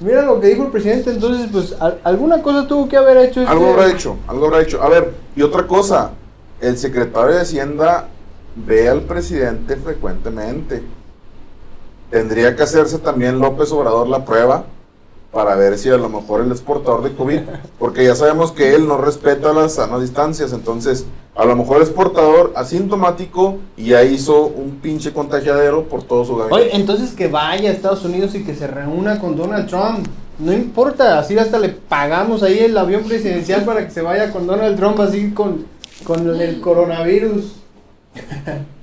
Mira 0.00 0.22
lo 0.22 0.40
que 0.40 0.46
dijo 0.48 0.64
el 0.64 0.70
presidente, 0.70 1.10
entonces 1.10 1.48
pues 1.50 1.74
al- 1.80 2.00
alguna 2.04 2.40
cosa 2.40 2.66
tuvo 2.68 2.88
que 2.88 2.96
haber 2.96 3.16
hecho. 3.18 3.40
este- 3.40 3.50
Algo 3.52 3.70
habrá 3.72 3.90
hecho, 3.90 4.16
algo 4.28 4.46
habrá 4.46 4.62
hecho. 4.62 4.80
A 4.82 4.88
ver, 4.88 5.12
y 5.34 5.42
otra 5.42 5.66
cosa, 5.66 6.12
el 6.60 6.78
secretario 6.78 7.34
de 7.34 7.40
Hacienda 7.40 8.08
ve 8.54 8.88
al 8.88 9.02
presidente 9.02 9.76
frecuentemente. 9.76 10.82
Tendría 12.10 12.54
que 12.56 12.62
hacerse 12.62 12.98
también 13.00 13.38
López 13.40 13.70
Obrador 13.72 14.08
la 14.08 14.24
prueba 14.24 14.64
para 15.32 15.56
ver 15.56 15.78
si 15.78 15.90
a 15.90 15.96
lo 15.96 16.08
mejor 16.08 16.40
él 16.40 16.52
es 16.52 16.60
portador 16.60 17.02
de 17.02 17.14
COVID, 17.14 17.40
porque 17.78 18.04
ya 18.04 18.14
sabemos 18.14 18.52
que 18.52 18.74
él 18.74 18.88
no 18.88 18.96
respeta 18.96 19.52
las 19.52 19.74
sanas 19.74 20.00
distancias, 20.00 20.52
entonces 20.52 21.06
a 21.34 21.44
lo 21.44 21.54
mejor 21.54 21.82
es 21.82 21.90
portador 21.90 22.52
asintomático 22.56 23.58
y 23.76 23.90
ya 23.90 24.02
hizo 24.02 24.46
un 24.46 24.78
pinche 24.82 25.12
contagiadero 25.12 25.84
por 25.84 26.02
todo 26.02 26.24
su 26.24 26.36
gabinete. 26.36 26.62
Oye, 26.62 26.76
entonces 26.76 27.12
que 27.12 27.28
vaya 27.28 27.70
a 27.70 27.72
Estados 27.72 28.04
Unidos 28.04 28.34
y 28.34 28.42
que 28.42 28.54
se 28.54 28.66
reúna 28.66 29.20
con 29.20 29.36
Donald 29.36 29.68
Trump. 29.68 30.06
No 30.38 30.52
importa, 30.52 31.18
así 31.18 31.36
hasta 31.36 31.58
le 31.58 31.68
pagamos 31.68 32.42
ahí 32.42 32.60
el 32.60 32.78
avión 32.78 33.02
presidencial 33.02 33.64
para 33.64 33.84
que 33.84 33.90
se 33.90 34.02
vaya 34.02 34.32
con 34.32 34.46
Donald 34.46 34.76
Trump 34.76 34.98
así 35.00 35.32
con, 35.32 35.66
con 36.04 36.40
el 36.40 36.60
coronavirus. 36.60 37.56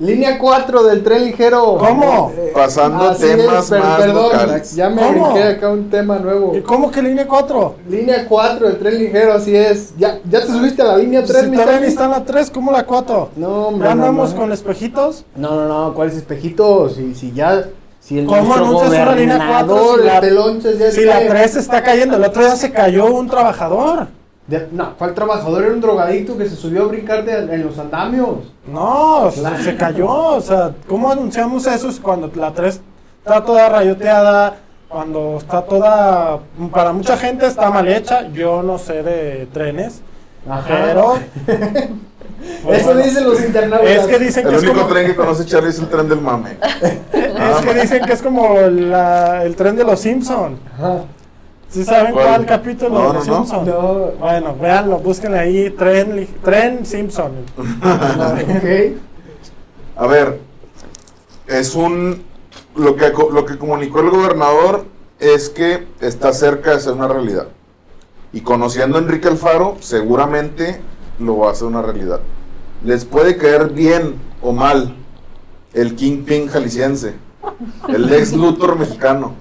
Línea 0.00 0.38
4 0.38 0.84
del 0.84 1.02
tren 1.02 1.24
ligero. 1.24 1.76
¿Cómo? 1.76 2.32
Eh, 2.36 2.52
Pasando 2.54 3.08
así 3.08 3.22
temas 3.26 3.68
per- 3.68 3.80
más 3.80 3.98
perdón, 4.00 4.22
locales. 4.32 4.74
ya 4.76 4.88
me 4.90 5.10
brinqué 5.10 5.42
acá 5.42 5.70
un 5.70 5.90
tema 5.90 6.18
nuevo. 6.20 6.54
¿Y 6.56 6.60
¿Cómo 6.60 6.88
que 6.90 7.02
línea 7.02 7.26
4? 7.26 7.74
Línea 7.90 8.24
4 8.28 8.68
del 8.68 8.78
tren 8.78 8.96
ligero, 8.96 9.32
así 9.32 9.56
es. 9.56 9.94
¿Ya, 9.98 10.20
ya 10.30 10.40
te 10.40 10.46
subiste 10.46 10.82
a 10.82 10.84
la 10.84 10.96
línea 10.98 11.24
3, 11.24 11.42
Si 11.44 11.50
mi 11.50 11.56
todavía 11.56 11.88
está 11.88 12.04
en 12.04 12.10
la 12.12 12.24
3, 12.24 12.50
¿cómo 12.50 12.70
la 12.70 12.84
4? 12.86 13.30
No, 13.34 13.48
hombre. 13.68 13.88
¿Ya 13.88 13.92
andamos 13.92 14.34
no. 14.34 14.40
con 14.40 14.52
espejitos? 14.52 15.24
No, 15.34 15.56
no, 15.56 15.66
no, 15.66 15.94
¿cuáles 15.94 16.16
espejitos? 16.16 16.94
Si, 16.94 17.14
si 17.16 17.32
ya. 17.32 17.64
Si 18.00 18.20
el 18.20 18.26
¿Cómo 18.26 18.54
anuncias 18.54 18.90
una 18.92 19.14
línea 19.16 19.48
cuatro 19.48 19.74
gobernador, 19.74 19.98
si 20.62 20.68
la- 20.68 20.78
ya 20.78 20.90
Si 20.92 21.00
está- 21.00 21.20
la 21.20 21.28
3 21.28 21.56
está 21.56 21.82
cayendo, 21.82 22.16
el 22.16 22.24
otro 22.24 22.40
día 22.42 22.54
se 22.54 22.70
cayó 22.70 23.06
un 23.06 23.28
trabajador. 23.28 24.06
De- 24.46 24.66
no, 24.72 24.94
¿cuál 24.96 25.12
trabajador 25.12 25.64
era 25.64 25.74
un 25.74 25.80
drogadicto 25.82 26.38
que 26.38 26.48
se 26.48 26.56
subió 26.56 26.84
a 26.84 26.86
brincar 26.86 27.22
de- 27.24 27.52
en 27.54 27.66
los 27.66 27.78
andamios? 27.78 28.36
No, 28.72 29.30
se 29.30 29.76
cayó. 29.76 30.08
O 30.08 30.40
sea, 30.40 30.72
¿cómo 30.86 31.10
anunciamos 31.10 31.66
eso 31.66 31.88
cuando 32.02 32.30
la 32.34 32.52
3 32.52 32.80
está 33.24 33.44
toda 33.44 33.68
rayoteada? 33.68 34.56
Cuando 34.88 35.36
está 35.38 35.62
toda. 35.62 36.38
Para 36.72 36.92
mucha 36.92 37.16
gente 37.16 37.46
está 37.46 37.70
mal 37.70 37.86
hecha. 37.88 38.28
Yo 38.28 38.62
no 38.62 38.78
sé 38.78 39.02
de 39.02 39.46
trenes. 39.52 40.00
Pero. 40.66 41.18
pues, 42.64 42.78
Eso 42.78 42.86
bueno, 42.86 43.02
dicen 43.02 43.24
los 43.24 43.44
internautas. 43.44 43.90
Es 43.90 44.06
que 44.06 44.18
dicen 44.18 44.44
El 44.46 44.50
que 44.50 44.56
es 44.56 44.62
único 44.62 44.78
como. 44.80 44.88
tren 44.92 45.06
que 45.06 45.16
conoce 45.16 45.44
Charlie 45.44 45.70
es 45.70 45.78
el 45.78 45.88
tren 45.88 46.08
del 46.08 46.20
mame. 46.20 46.56
Es 47.12 47.64
que 47.64 47.74
dicen 47.74 48.04
que 48.04 48.12
es 48.12 48.22
como 48.22 48.58
la- 48.60 49.44
el 49.44 49.54
tren 49.56 49.76
de 49.76 49.84
los 49.84 50.00
Simpson. 50.00 50.58
Ajá. 50.76 51.02
¿Sí 51.70 51.84
saben 51.84 52.12
¿Cuál? 52.12 52.26
cuál, 52.26 52.46
capítulo 52.46 52.90
No, 52.90 53.08
de 53.08 53.14
los 53.14 53.26
no. 53.26 53.36
Simpson? 53.36 53.66
No. 53.66 53.92
Bueno, 54.18 54.56
véanlo, 54.60 54.98
búsquenle 54.98 55.38
ahí, 55.38 55.70
tren, 55.70 56.26
tren 56.42 56.86
Simpson. 56.86 57.32
Ok. 57.58 58.96
A 59.96 60.06
ver, 60.06 60.40
es 61.46 61.74
un. 61.74 62.22
Lo 62.76 62.94
que, 62.96 63.12
lo 63.32 63.44
que 63.44 63.58
comunicó 63.58 64.00
el 64.00 64.10
gobernador 64.10 64.84
es 65.18 65.48
que 65.50 65.88
está 66.00 66.32
cerca 66.32 66.72
de 66.74 66.80
ser 66.80 66.92
una 66.92 67.08
realidad. 67.08 67.48
Y 68.32 68.42
conociendo 68.42 68.98
a 68.98 69.00
Enrique 69.00 69.26
Alfaro, 69.26 69.76
seguramente 69.80 70.80
lo 71.18 71.38
va 71.38 71.48
a 71.48 71.52
hacer 71.52 71.66
una 71.66 71.82
realidad. 71.82 72.20
Les 72.84 73.04
puede 73.04 73.36
caer 73.36 73.70
bien 73.70 74.14
o 74.40 74.52
mal 74.52 74.94
el 75.74 75.96
Kingpin 75.96 76.46
jalisciense. 76.46 77.14
El 77.88 78.12
ex 78.12 78.32
Luthor 78.32 78.78
mexicano. 78.78 79.34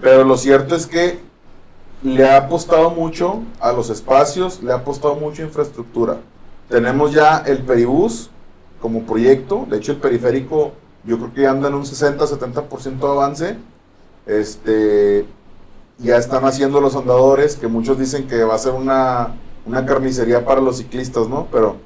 Pero 0.00 0.22
lo 0.24 0.36
cierto 0.36 0.76
es 0.76 0.86
que 0.86 1.18
le 2.02 2.28
ha 2.28 2.36
apostado 2.36 2.90
mucho 2.90 3.42
a 3.60 3.72
los 3.72 3.90
espacios, 3.90 4.62
le 4.62 4.72
ha 4.72 4.76
apostado 4.76 5.14
mucho 5.14 5.42
a 5.42 5.46
infraestructura. 5.46 6.18
Tenemos 6.68 7.12
ya 7.12 7.38
el 7.46 7.58
Peribús 7.58 8.30
como 8.80 9.02
proyecto, 9.02 9.66
de 9.70 9.76
hecho 9.76 9.92
el 9.92 9.98
periférico 9.98 10.72
yo 11.04 11.16
creo 11.18 11.34
que 11.34 11.46
anda 11.46 11.68
en 11.68 11.74
un 11.74 11.84
60-70% 11.84 12.98
de 12.98 13.06
avance. 13.06 13.56
Este, 14.26 15.26
ya 15.98 16.16
están 16.16 16.44
haciendo 16.44 16.80
los 16.80 16.96
andadores, 16.96 17.56
que 17.56 17.66
muchos 17.66 17.98
dicen 17.98 18.26
que 18.26 18.44
va 18.44 18.54
a 18.54 18.58
ser 18.58 18.72
una, 18.72 19.34
una 19.66 19.84
carnicería 19.84 20.44
para 20.44 20.60
los 20.60 20.78
ciclistas, 20.78 21.28
¿no? 21.28 21.48
Pero, 21.50 21.76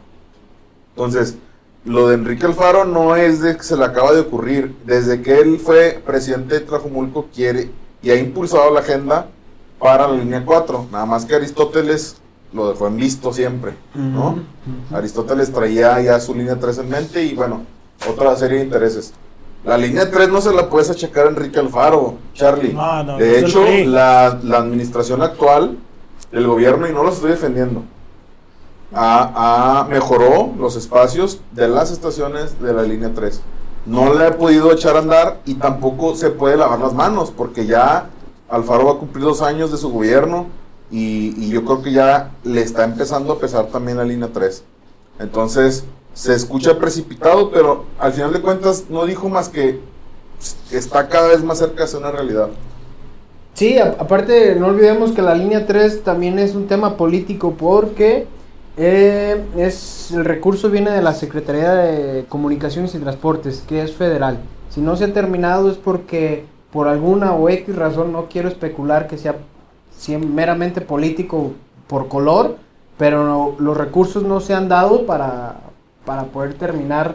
entonces, 0.90 1.36
lo 1.84 2.08
de 2.08 2.14
Enrique 2.14 2.46
Alfaro 2.46 2.84
no 2.84 3.16
es 3.16 3.40
de 3.40 3.56
que 3.56 3.62
se 3.62 3.76
le 3.76 3.84
acaba 3.84 4.12
de 4.12 4.20
ocurrir. 4.20 4.74
Desde 4.84 5.22
que 5.22 5.38
él 5.38 5.58
fue 5.58 6.02
presidente 6.04 6.54
de 6.56 6.60
Trajumulco, 6.60 7.26
quiere 7.34 7.70
y 8.02 8.10
ha 8.10 8.16
impulsado 8.16 8.72
la 8.72 8.80
agenda 8.80 9.28
para 9.78 10.08
la 10.08 10.14
línea 10.16 10.44
4. 10.44 10.86
Nada 10.92 11.06
más 11.06 11.24
que 11.24 11.34
Aristóteles 11.34 12.16
lo 12.52 12.70
dejó 12.70 12.86
en 12.86 12.96
visto 12.96 13.32
siempre, 13.32 13.74
¿no? 13.94 14.38
Aristóteles 14.92 15.52
traía 15.52 16.00
ya 16.00 16.18
su 16.20 16.34
línea 16.34 16.58
3 16.58 16.78
en 16.78 16.88
mente 16.88 17.22
y 17.24 17.34
bueno, 17.34 17.62
otra 18.08 18.34
serie 18.36 18.58
de 18.58 18.64
intereses. 18.64 19.12
La 19.64 19.76
línea 19.76 20.10
3 20.10 20.28
no 20.28 20.40
se 20.40 20.52
la 20.54 20.70
puedes 20.70 20.88
achacar 20.90 21.26
a 21.26 21.30
Enrique 21.30 21.58
Alfaro, 21.58 22.14
Charlie. 22.34 22.72
No, 22.72 23.02
no, 23.02 23.18
de 23.18 23.38
el 23.38 23.44
hecho, 23.44 23.64
la, 23.86 24.38
la 24.42 24.58
administración 24.58 25.22
actual 25.22 25.76
del 26.30 26.46
gobierno, 26.46 26.86
y 26.88 26.92
no 26.92 27.02
lo 27.02 27.10
estoy 27.10 27.30
defendiendo, 27.30 27.82
ha, 28.94 29.80
ha- 29.80 29.84
mejoró 29.88 30.52
los 30.58 30.76
espacios 30.76 31.40
de 31.52 31.68
las 31.68 31.90
estaciones 31.90 32.60
de 32.60 32.72
la 32.72 32.82
línea 32.82 33.10
3. 33.14 33.40
No 33.86 34.12
la 34.14 34.28
he 34.28 34.32
podido 34.32 34.72
echar 34.72 34.96
a 34.96 35.00
andar 35.00 35.40
y 35.44 35.54
tampoco 35.54 36.14
se 36.16 36.30
puede 36.30 36.56
lavar 36.56 36.78
las 36.80 36.92
manos 36.94 37.30
porque 37.36 37.66
ya 37.66 38.08
Alfaro 38.48 38.86
va 38.86 38.92
a 38.92 38.96
cumplir 38.96 39.24
dos 39.24 39.42
años 39.42 39.70
de 39.72 39.76
su 39.76 39.90
gobierno 39.90 40.46
y, 40.90 41.50
yo 41.50 41.64
creo 41.64 41.82
que 41.82 41.92
ya 41.92 42.30
le 42.44 42.62
está 42.62 42.84
empezando 42.84 43.32
a 43.32 43.38
pesar 43.38 43.66
también 43.66 43.96
la 43.96 44.04
línea 44.04 44.28
3. 44.32 44.62
Entonces 45.18 45.84
se 46.14 46.34
escucha 46.34 46.78
precipitado, 46.78 47.50
pero 47.50 47.84
al 47.98 48.12
final 48.12 48.32
de 48.32 48.40
cuentas 48.40 48.84
no 48.88 49.04
dijo 49.04 49.28
más 49.28 49.48
que 49.48 49.80
está 50.70 51.08
cada 51.08 51.28
vez 51.28 51.42
más 51.42 51.58
cerca 51.58 51.82
de 51.82 51.88
ser 51.88 52.00
una 52.00 52.10
realidad. 52.10 52.48
Sí, 53.54 53.78
aparte 53.78 54.54
no 54.54 54.66
olvidemos 54.66 55.12
que 55.12 55.22
la 55.22 55.34
línea 55.34 55.66
3 55.66 56.04
también 56.04 56.38
es 56.38 56.54
un 56.54 56.66
tema 56.66 56.96
político 56.96 57.54
porque 57.58 58.26
eh, 58.76 59.42
es 59.56 60.10
el 60.12 60.24
recurso 60.24 60.68
viene 60.68 60.90
de 60.90 61.00
la 61.00 61.14
Secretaría 61.14 61.72
de 61.72 62.26
Comunicaciones 62.28 62.94
y 62.94 62.98
Transportes, 62.98 63.64
que 63.66 63.82
es 63.82 63.92
federal. 63.92 64.38
Si 64.68 64.80
no 64.80 64.96
se 64.96 65.04
ha 65.04 65.12
terminado 65.12 65.70
es 65.70 65.78
porque 65.78 66.44
por 66.72 66.88
alguna 66.88 67.32
o 67.34 67.48
X 67.48 67.74
razón, 67.76 68.12
no 68.12 68.26
quiero 68.26 68.48
especular 68.48 69.06
que 69.06 69.18
sea 69.18 69.36
meramente 70.18 70.80
político 70.80 71.52
por 71.86 72.08
color, 72.08 72.56
pero 72.98 73.24
no- 73.24 73.54
los 73.58 73.76
recursos 73.76 74.22
no 74.22 74.40
se 74.40 74.54
han 74.54 74.68
dado 74.68 75.06
para, 75.06 75.56
para 76.04 76.24
poder 76.24 76.54
terminar 76.54 77.14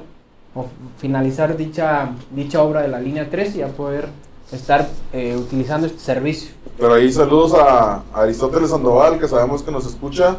o 0.56 0.66
finalizar 0.98 1.56
dicha, 1.58 2.10
dicha 2.32 2.62
obra 2.62 2.82
de 2.82 2.88
la 2.90 3.00
línea 3.00 3.30
3 3.30 3.56
y 3.56 3.60
ya 3.60 3.68
poder 3.70 4.08
estar 4.52 4.88
eh, 5.14 5.38
utilizando 5.38 5.88
este 5.88 6.00
servicio. 6.00 6.52
Pero 6.78 6.94
ahí 6.96 7.12
saludos 7.12 7.54
a 7.54 8.04
Aristóteles 8.14 8.70
Sandoval, 8.72 9.18
que 9.20 9.28
sabemos 9.28 9.64
que 9.64 9.72
nos 9.72 9.86
escucha. 9.86 10.38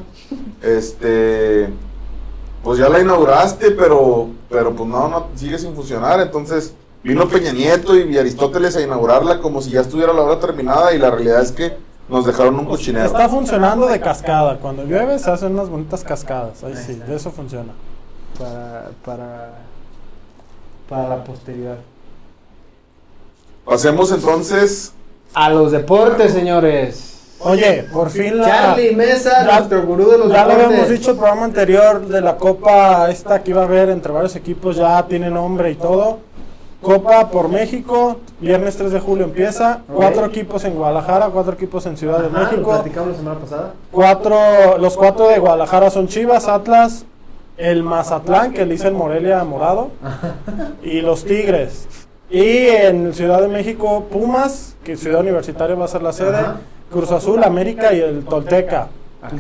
Este, 0.61 1.69
pues 2.63 2.79
ya 2.79 2.89
la 2.89 3.01
inauguraste, 3.01 3.71
pero, 3.73 4.29
pero 4.51 4.73
pues 4.75 4.89
no, 4.89 5.09
no, 5.09 5.27
sigue 5.35 5.59
sin 5.59 5.75
funcionar. 5.75 6.21
Entonces 6.21 6.75
vino 7.03 7.29
Peña 7.29 7.53
Nieto 7.53 7.97
y 7.97 8.17
Aristóteles 8.17 8.77
a 8.77 8.81
inaugurarla 8.83 9.41
como 9.41 9.61
si 9.61 9.71
ya 9.71 9.81
estuviera 9.81 10.13
la 10.13 10.23
obra 10.23 10.39
terminada 10.41 10.93
y 10.95 10.99
la 10.99 11.11
realidad 11.11 11.43
es 11.43 11.53
que 11.53 11.77
nos 12.09 12.27
dejaron 12.27 12.59
un 12.59 12.67
cochinero. 12.67 13.07
Está 13.07 13.29
funcionando 13.29 13.87
de 13.87 14.01
cascada. 14.01 14.59
Cuando 14.59 14.85
llueve 14.85 15.19
se 15.19 15.31
hacen 15.31 15.53
unas 15.53 15.69
bonitas 15.69 16.05
cascadas. 16.05 16.63
Ahí 16.65 16.75
sí, 16.77 16.95
de 16.95 17.17
eso 17.17 17.31
funciona. 17.31 17.73
Para, 18.39 18.91
para, 19.05 19.51
para 20.89 21.09
la 21.09 21.25
posteridad. 21.25 21.77
Pasemos 23.65 24.11
entonces. 24.13 24.93
A 25.35 25.49
los 25.49 25.73
deportes, 25.73 26.33
señores. 26.33 27.09
Oye, 27.45 27.89
por 27.93 28.11
fin 28.11 28.39
la... 28.39 28.47
Charlie 28.47 28.95
Mesa, 28.95 29.45
Ya- 29.45 29.57
nuestro 29.59 29.83
gurú 29.85 30.11
de 30.11 30.19
los 30.19 30.31
Ya 30.31 30.45
lo 30.47 30.53
habíamos 30.53 30.89
dicho 30.89 31.13
el 31.13 31.17
programa 31.17 31.45
anterior 31.45 32.07
de 32.07 32.21
la 32.21 32.37
copa 32.37 33.11
esta 33.11 33.43
que 33.43 33.51
iba 33.51 33.63
a 33.63 33.65
haber 33.65 33.89
entre 33.89 34.13
varios 34.13 34.37
equipos, 34.37 34.77
ya 34.77 35.05
tiene 35.09 35.29
nombre 35.31 35.71
y 35.71 35.75
todo. 35.75 36.19
Copa 36.83 37.31
por 37.31 37.49
México, 37.49 38.17
viernes 38.41 38.77
3 38.77 38.91
de 38.91 38.99
julio 39.01 39.25
empieza. 39.25 39.83
Cuatro 39.87 40.27
equipos 40.27 40.65
en 40.65 40.75
Guadalajara, 40.75 41.29
cuatro 41.29 41.53
equipos 41.53 41.87
en 41.87 41.97
Ciudad 41.97 42.19
de 42.19 42.29
lo 42.29 42.39
México. 42.39 42.71
platicamos 42.71 43.11
la 43.11 43.17
semana 43.17 43.39
pasada. 43.39 43.73
Cuatro, 43.93 44.79
los 44.79 44.97
cuatro 44.97 45.29
de 45.29 45.39
Guadalajara 45.39 45.91
son 45.91 46.09
Chivas, 46.09 46.49
Atlas, 46.49 47.07
el 47.57 47.85
Mazatlán, 47.85 48.53
que 48.53 48.67
le 48.67 48.73
dicen 48.73 48.95
Morelia 48.95 49.45
Morado, 49.45 49.91
y 50.83 51.01
los 51.03 51.25
Tigres. 51.25 51.87
Y 52.29 52.67
en 52.67 53.15
Ciudad 53.15 53.41
de 53.41 53.49
México, 53.49 54.07
Pumas, 54.11 54.75
que 54.83 54.97
Ciudad 54.97 55.21
Universitaria 55.21 55.77
va 55.77 55.85
a 55.85 55.89
ser 55.89 56.03
la 56.03 56.13
sede. 56.13 56.41
Cruz 56.91 57.13
Azul, 57.13 57.45
América 57.45 57.93
y 57.95 58.01
el 58.01 58.25
Tolteca. 58.25 58.89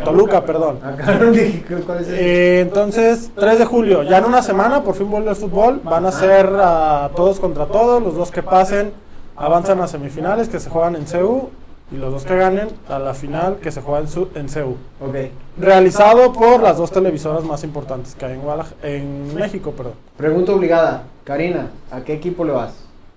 Toluca, 0.04 0.44
perdón. 0.44 0.78
Acá 0.82 1.14
no 1.20 1.30
dije 1.32 1.64
cuál 1.86 1.98
es 2.02 2.08
el- 2.08 2.14
Eh, 2.14 2.60
entonces, 2.60 3.30
3 3.34 3.58
de 3.58 3.64
julio, 3.64 4.02
ya 4.04 4.18
en 4.18 4.24
una 4.26 4.42
semana, 4.42 4.82
por 4.82 4.94
fin 4.94 5.10
vuelve 5.10 5.30
el 5.30 5.36
fútbol. 5.36 5.80
Van 5.84 6.06
a 6.06 6.12
ser 6.12 6.46
a 6.60 7.10
todos 7.16 7.40
contra 7.40 7.66
todos. 7.66 8.02
Los 8.02 8.14
dos 8.14 8.30
que 8.30 8.42
pasen 8.42 8.92
avanzan 9.36 9.80
a 9.80 9.88
semifinales 9.88 10.48
que 10.48 10.60
se 10.60 10.70
juegan 10.70 10.94
en 10.96 11.06
CEU. 11.06 11.50
Y 11.90 11.96
los 11.96 12.10
dos 12.10 12.24
que 12.24 12.34
ganen 12.36 12.68
a 12.88 12.98
la 12.98 13.12
final 13.12 13.56
que 13.56 13.70
se 13.70 13.82
juega 13.82 14.00
en, 14.00 14.08
su- 14.08 14.28
en 14.34 14.48
CEU. 14.48 14.76
Ok. 15.00 15.14
Realizado 15.58 16.32
por 16.32 16.62
las 16.62 16.78
dos 16.78 16.90
televisoras 16.90 17.44
más 17.44 17.64
importantes 17.64 18.14
que 18.14 18.24
hay 18.24 18.32
en, 18.32 18.42
Guadalaj- 18.42 18.72
en 18.82 19.34
México. 19.34 19.72
Perdón. 19.72 19.92
Pregunta 20.16 20.52
obligada. 20.52 21.02
Karina, 21.24 21.66
¿a 21.90 22.00
qué 22.00 22.14
equipo 22.14 22.44
le 22.46 22.52
vas? 22.52 22.72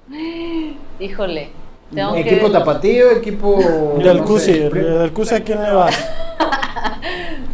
Híjole. 0.99 1.49
Tengo 1.93 2.13
que- 2.13 2.19
¿Equipo 2.21 2.51
tapatío? 2.51 3.11
¿Equipo...? 3.11 3.95
Del 3.97 4.17
no 4.17 4.25
CUSI, 4.25 4.53
del 4.69 5.13
CUSI, 5.13 5.35
¿a 5.35 5.43
quién 5.43 5.61
le 5.61 5.71
va? 5.71 5.89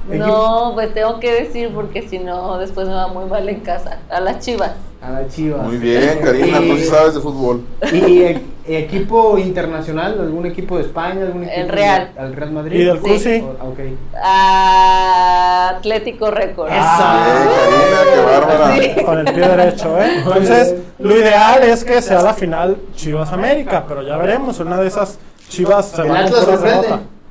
No, 0.09 0.71
pues 0.73 0.93
tengo 0.93 1.19
que 1.19 1.31
decir 1.43 1.71
porque 1.73 2.07
si 2.07 2.19
no, 2.19 2.57
después 2.57 2.87
me 2.87 2.93
va 2.93 3.07
muy 3.07 3.25
mal 3.25 3.47
en 3.47 3.59
casa. 3.61 3.99
A 4.09 4.19
las 4.19 4.39
chivas. 4.39 4.71
A 5.01 5.09
la 5.09 5.27
Chivas. 5.27 5.63
Muy 5.63 5.77
bien, 5.77 6.19
Karina, 6.23 6.59
tú 6.59 6.75
sí 6.77 6.83
Y- 6.83 6.85
sabes 6.85 7.15
de 7.15 7.21
fútbol. 7.21 7.63
¿Y 7.91 8.21
e- 8.21 8.41
equipo 8.67 9.35
internacional? 9.39 10.19
¿Algún 10.21 10.45
equipo 10.45 10.77
de 10.77 10.83
España? 10.83 11.21
¿Algún 11.25 11.43
equipo 11.45 11.59
El 11.59 11.69
Real. 11.69 12.11
¿Al 12.15 12.33
Real 12.35 12.51
Madrid? 12.51 12.79
¿Y 12.81 12.83
del 12.83 12.97
Sí. 12.97 13.03
CUSI? 13.09 13.41
O- 13.41 13.69
ok. 13.69 13.79
Atlético 15.77 16.29
Récord. 16.29 16.69
Bien, 16.69 16.83
Karina, 16.83 17.99
qué 18.13 18.21
bárbara. 18.21 18.75
Sí. 18.75 18.91
Con 19.05 19.19
el 19.27 19.33
pie 19.33 19.47
derecho, 19.47 19.97
¿eh? 20.01 20.11
Entonces, 20.17 20.75
lo 20.99 21.17
ideal 21.17 21.63
es 21.63 21.83
que 21.83 22.01
sea 22.01 22.21
la 22.21 22.33
final 22.35 22.77
Chivas 22.95 23.31
América, 23.31 23.85
pero 23.87 24.03
ya 24.03 24.17
veremos. 24.17 24.59
Una 24.59 24.79
de 24.79 24.87
esas 24.87 25.17
Chivas 25.49 25.87
se 25.87 26.01
¿El 26.03 26.11
va 26.11 26.19
Atlas 26.19 26.45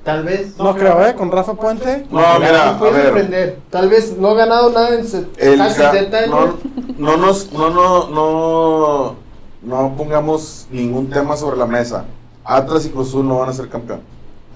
Tal 0.04 0.24
vez. 0.24 0.56
No 0.56 0.74
creo, 0.74 1.04
¿eh? 1.06 1.14
Con 1.14 1.30
Rafa 1.30 1.54
Puente. 1.54 2.06
No, 2.10 2.20
mira, 2.38 2.70
a 2.70 2.78
puede 2.78 2.92
ver. 2.92 3.04
sorprender. 3.04 3.58
Tal 3.68 3.88
vez 3.90 4.16
no 4.16 4.30
ha 4.30 4.34
ganado 4.34 4.70
nada 4.70 4.88
en 4.94 5.00
El 5.36 5.58
casi 5.58 5.80
ca- 5.80 5.90
70 5.92 6.16
años. 6.18 6.30
no, 6.30 6.56
no 6.98 7.16
nos, 7.18 7.52
no, 7.52 7.68
no, 7.70 8.08
no, 8.10 9.16
no 9.62 9.94
pongamos 9.96 10.66
ningún 10.70 11.10
tema 11.10 11.36
sobre 11.36 11.58
la 11.58 11.66
mesa. 11.66 12.04
Atlas 12.44 12.86
y 12.86 12.88
Cruz 12.88 13.08
Azul 13.08 13.28
no 13.28 13.40
van 13.40 13.50
a 13.50 13.52
ser 13.52 13.68
campeón. 13.68 14.00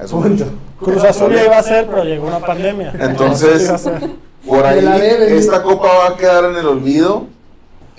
Eso 0.00 0.18
Punto. 0.20 0.44
Cruz 0.80 1.04
Azul 1.04 1.33
ya 1.35 1.44
iba 1.44 1.59
a 1.59 1.62
ser, 1.62 1.87
pero 1.87 2.04
llegó 2.04 2.26
una 2.26 2.40
pandemia. 2.40 2.92
Entonces, 2.98 3.70
por 4.46 4.64
ahí 4.64 4.85
esta 5.28 5.62
copa 5.62 5.88
va 5.88 6.09
a 6.09 6.16
quedar 6.16 6.44
en 6.46 6.57
el 6.57 6.66
olvido, 6.66 7.26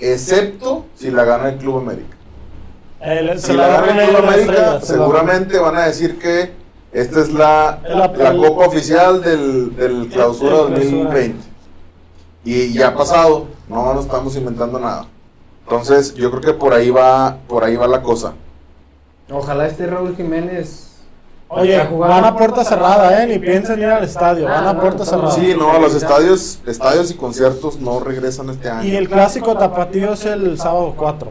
excepto 0.00 0.84
si 0.94 1.10
la 1.10 1.24
gana 1.24 1.50
el 1.50 1.56
Club 1.56 1.78
América. 1.78 2.16
El- 3.00 3.38
Si 3.40 3.52
la 3.52 3.68
gana 3.68 4.02
el 4.04 4.08
Club 4.10 4.24
América, 4.26 4.52
estrella, 4.52 4.80
seguramente 4.82 5.58
van 5.58 5.76
a 5.76 5.86
decir 5.86 6.18
que 6.18 6.52
esta 7.00 7.20
es 7.20 7.32
la, 7.32 7.78
la 7.88 8.06
el- 8.30 8.38
copa 8.40 8.66
oficial 8.66 9.22
del, 9.22 9.74
del 9.76 10.08
clausura 10.08 10.62
el 10.62 10.66
clausura. 10.66 10.78
2020. 10.78 11.44
Y 12.44 12.72
ya 12.72 12.88
ha 12.88 12.94
pasado, 12.94 13.46
no 13.68 13.92
nos 13.94 14.04
estamos 14.04 14.36
inventando 14.36 14.78
nada. 14.78 15.06
Entonces, 15.64 16.14
yo 16.14 16.30
creo 16.30 16.40
que 16.42 16.52
por 16.54 16.72
ahí 16.72 16.90
va, 16.90 17.38
por 17.48 17.64
ahí 17.64 17.74
va 17.76 17.86
la 17.88 18.02
cosa. 18.02 18.34
Ojalá 19.30 19.66
este 19.66 19.86
Raúl 19.86 20.14
Jiménez. 20.16 20.84
Oye, 21.48 21.80
van 21.96 22.24
a 22.24 22.36
puerta 22.36 22.64
cerrada, 22.64 23.22
¿eh? 23.22 23.26
Ni 23.26 23.38
piensen 23.38 23.78
ir 23.80 23.86
al 23.86 24.02
estadio, 24.04 24.46
van 24.46 24.64
Ah, 24.64 24.70
a 24.70 24.72
no, 24.74 24.80
puerta 24.80 24.98
no, 25.00 25.04
cerrada. 25.04 25.30
Sí, 25.32 25.54
no, 25.56 25.78
los 25.78 25.94
estadios, 25.94 26.60
estadios 26.66 27.10
y 27.10 27.14
conciertos 27.14 27.78
no 27.80 28.00
regresan 28.00 28.50
este 28.50 28.68
año. 28.68 28.84
Y 28.88 28.96
el 28.96 29.08
clásico 29.08 29.56
tapatío 29.56 30.12
es 30.14 30.24
el 30.24 30.58
sábado 30.58 30.94
4 30.96 31.30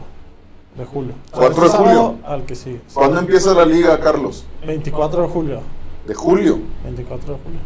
de 0.76 0.84
julio. 0.84 1.12
O 1.32 1.38
sea, 1.38 1.48
4 1.48 1.62
de 1.64 1.68
julio. 1.70 2.14
Al 2.24 2.44
que 2.44 2.54
sigue. 2.54 2.80
¿Cuándo 2.92 3.18
empieza 3.20 3.54
la 3.54 3.64
liga, 3.64 3.98
Carlos? 4.00 4.44
24 4.66 5.22
de 5.22 5.28
julio. 5.28 5.60
De 6.06 6.14
julio. 6.14 6.58
24 6.84 7.34
de 7.34 7.38
julio. 7.42 7.58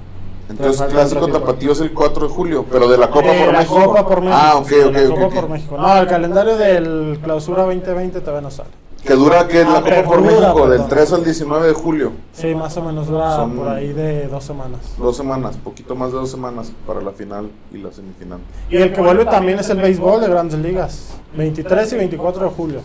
Entonces, 0.48 0.82
clásico 0.90 1.28
tapatío 1.28 1.72
es 1.72 1.80
el 1.80 1.92
4 1.92 2.26
de 2.28 2.34
julio, 2.34 2.64
pero 2.70 2.88
de 2.88 2.98
la 2.98 3.08
Copa 3.10 3.28
Eh, 3.28 3.44
por 3.44 3.52
la 3.52 3.58
México. 3.60 3.84
Copa 3.84 4.06
por 4.06 4.20
México. 4.20 4.38
Ah, 4.42 4.56
ok, 4.56 4.72
ok, 4.86 4.92
la 4.92 5.00
ok, 5.02 5.08
Copa 5.10 5.26
ok. 5.26 5.34
por 5.34 5.48
México. 5.48 5.76
No, 5.78 5.96
el 5.96 6.06
calendario 6.08 6.56
del 6.56 7.18
clausura 7.22 7.62
2020 7.64 8.20
todavía 8.20 8.40
no 8.40 8.50
sale. 8.50 8.70
Que 9.04 9.14
dura 9.14 9.48
que 9.48 9.62
es 9.62 9.66
la 9.68 9.80
Copa 9.80 10.02
por 10.04 10.20
México, 10.20 10.60
del 10.68 10.70
perdón. 10.82 10.88
3 10.88 11.12
al 11.14 11.24
19 11.24 11.66
de 11.68 11.72
julio. 11.72 12.12
Sí, 12.32 12.54
más 12.54 12.76
o 12.76 12.82
menos 12.82 13.06
dura 13.08 13.34
Son- 13.36 13.56
por 13.56 13.68
ahí 13.68 13.92
de 13.92 14.26
dos 14.28 14.44
semanas. 14.44 14.80
Dos 14.98 15.16
semanas, 15.16 15.56
poquito 15.56 15.94
más 15.96 16.12
de 16.12 16.18
dos 16.18 16.30
semanas 16.30 16.70
para 16.86 17.00
la 17.00 17.10
final 17.12 17.50
y 17.72 17.78
la 17.78 17.90
semifinal. 17.92 18.40
Y 18.68 18.76
el 18.76 18.92
que 18.92 19.00
vuelve 19.00 19.24
también 19.24 19.58
es 19.58 19.70
el 19.70 19.78
béisbol 19.80 20.20
de 20.20 20.28
grandes 20.28 20.58
ligas. 20.60 21.08
23 21.34 21.92
y 21.92 21.96
24 21.96 22.44
de 22.44 22.50
julio. 22.50 22.80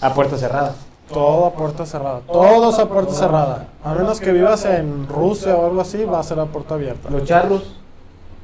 A 0.00 0.12
puerta 0.14 0.36
cerrada. 0.38 0.74
Todo 1.12 1.46
a 1.46 1.52
puerta 1.52 1.84
cerrada. 1.84 2.20
Todos 2.26 2.78
a 2.78 2.88
puerta 2.88 3.12
cerrada. 3.12 3.68
A 3.84 3.92
menos 3.94 4.18
que 4.20 4.32
vivas 4.32 4.64
en 4.64 5.06
Rusia 5.06 5.54
o 5.56 5.66
algo 5.66 5.80
así, 5.82 6.04
va 6.04 6.20
a 6.20 6.22
ser 6.22 6.40
a 6.40 6.46
puerta 6.46 6.74
abierta. 6.74 7.10
Los 7.10 7.24
charros. 7.24 7.76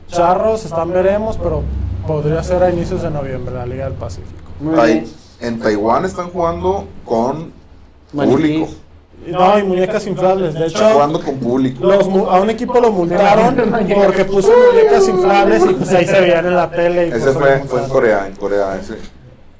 Charros 0.08 0.64
están 0.64 0.90
veremos, 0.92 1.38
pero 1.38 1.62
podría 2.06 2.42
ser 2.42 2.62
a 2.62 2.70
inicios 2.70 3.00
de 3.02 3.10
noviembre 3.10 3.54
la 3.54 3.64
Liga 3.64 3.84
del 3.84 3.94
Pacífico. 3.94 4.40
Muy 4.60 4.74
bien. 4.74 5.06
En 5.40 5.58
Taiwán 5.58 6.04
están 6.04 6.30
jugando 6.30 6.86
con 7.04 7.52
público. 8.12 8.68
No, 9.26 9.58
y 9.58 9.62
muñecas 9.62 10.06
inflables. 10.06 10.54
De 10.54 10.66
Están 10.66 10.82
hecho, 10.86 10.94
jugando 10.94 11.22
con 11.22 11.36
público. 11.36 11.84
los 11.84 12.08
mu- 12.08 12.26
a 12.30 12.40
un 12.40 12.48
equipo 12.50 12.80
lo 12.80 12.90
multaron 12.90 13.54
porque 13.94 14.24
puso 14.24 14.50
muñecas 14.72 15.06
inflables 15.08 15.62
y 15.70 15.74
pues 15.74 15.90
ahí 15.90 16.06
se 16.06 16.20
veían 16.20 16.46
en 16.46 16.56
la 16.56 16.70
tele. 16.70 17.08
Y 17.08 17.10
Ese 17.10 17.32
pues, 17.32 17.34
fue, 17.36 17.58
fue 17.68 17.82
en. 17.82 17.88
Corea, 17.90 18.26
en 18.26 18.36
Corea 18.36 18.78
ese. 18.80 18.96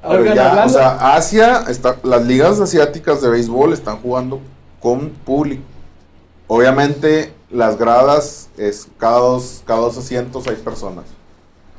Pero 0.01 0.33
ya, 0.33 0.49
hablando- 0.49 0.73
o 0.73 0.77
sea, 0.77 1.13
Asia, 1.15 1.63
está, 1.69 1.95
las 2.03 2.23
ligas 2.25 2.59
asiáticas 2.59 3.21
de 3.21 3.29
béisbol 3.29 3.71
están 3.73 3.97
jugando 4.01 4.39
con 4.79 5.09
público. 5.09 5.61
Obviamente, 6.47 7.31
las 7.51 7.77
gradas 7.77 8.49
es 8.57 8.87
cada 8.97 9.19
dos, 9.19 9.61
cada 9.65 9.81
dos 9.81 9.97
asientos 9.97 10.47
hay 10.47 10.55
personas. 10.55 11.05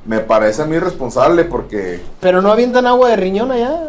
Me 0.05 0.19
parece 0.19 0.61
a 0.61 0.65
mí 0.65 0.77
responsable 0.79 1.45
porque, 1.45 2.01
Pero 2.19 2.41
no 2.41 2.51
avientan 2.51 2.85
agua 2.87 3.09
de 3.09 3.15
riñón 3.15 3.51
allá. 3.51 3.79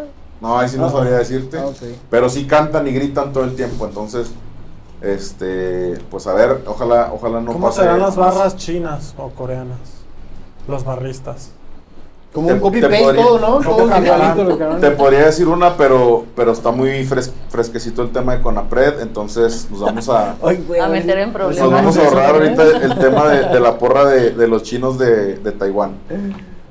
no, 0.41 0.59
ahí 0.59 0.69
sí 0.69 0.77
no 0.79 0.87
Ah, 0.87 0.91
sabría 0.91 1.17
decirte. 1.17 1.59
Ah, 1.59 1.67
ok. 1.67 1.77
Pero 2.11 2.29
sí 2.29 2.47
cantan 2.47 2.87
y 2.87 2.93
gritan 2.93 3.33
todo 3.33 3.45
el 3.45 3.57
tiempo, 3.57 3.85
entonces, 3.87 4.31
este, 5.03 5.99
pues 6.11 6.27
a 6.27 6.35
ver, 6.35 6.63
ojalá, 6.67 7.11
ojalá 7.13 7.41
no 7.41 7.53
¿Cómo 7.53 7.67
pase 7.67 7.81
serán 7.83 8.01
las 8.01 8.17
más. 8.17 8.35
barras 8.35 8.57
chinas 8.57 9.15
o 9.19 9.29
coreanas? 9.31 9.79
Los 10.69 10.85
barristas. 10.85 11.51
Como 12.35 12.49
Te- 12.49 12.55
un 12.55 12.61
copy 12.61 12.81
te 12.81 12.89
paste 12.89 13.05
podría- 13.05 13.25
todo, 13.25 13.39
¿no? 13.39 13.59
te 13.61 13.65
Todo 13.65 13.89
que. 13.89 14.81
Te 14.81 14.91
podría 14.91 15.25
decir 15.27 15.47
una, 15.47 15.77
pero, 15.77 16.25
pero 16.35 16.51
está 16.53 16.73
muy 16.73 17.05
fres- 17.07 17.31
fresquecito 17.49 18.03
el 18.03 18.11
tema 18.11 18.35
de 18.37 18.43
Conapred, 18.43 19.01
entonces 19.01 19.69
nos 19.71 19.81
vamos 19.81 20.09
a, 20.09 20.35
Ay, 20.43 20.65
güey, 20.67 20.81
A 20.81 20.89
meter 20.89 21.17
en 21.19 21.29
nos 21.29 21.35
problemas. 21.37 21.71
vamos 21.71 21.97
a 21.97 22.05
ahorrar 22.05 22.35
ahorita 22.35 22.63
el 22.83 22.99
tema 22.99 23.29
de, 23.29 23.49
de 23.51 23.61
la 23.61 23.79
porra 23.79 24.07
de, 24.07 24.31
de 24.33 24.49
los 24.49 24.65
chinos 24.65 24.99
de, 24.99 25.37
de 25.37 25.53
Taiwán. 25.53 25.93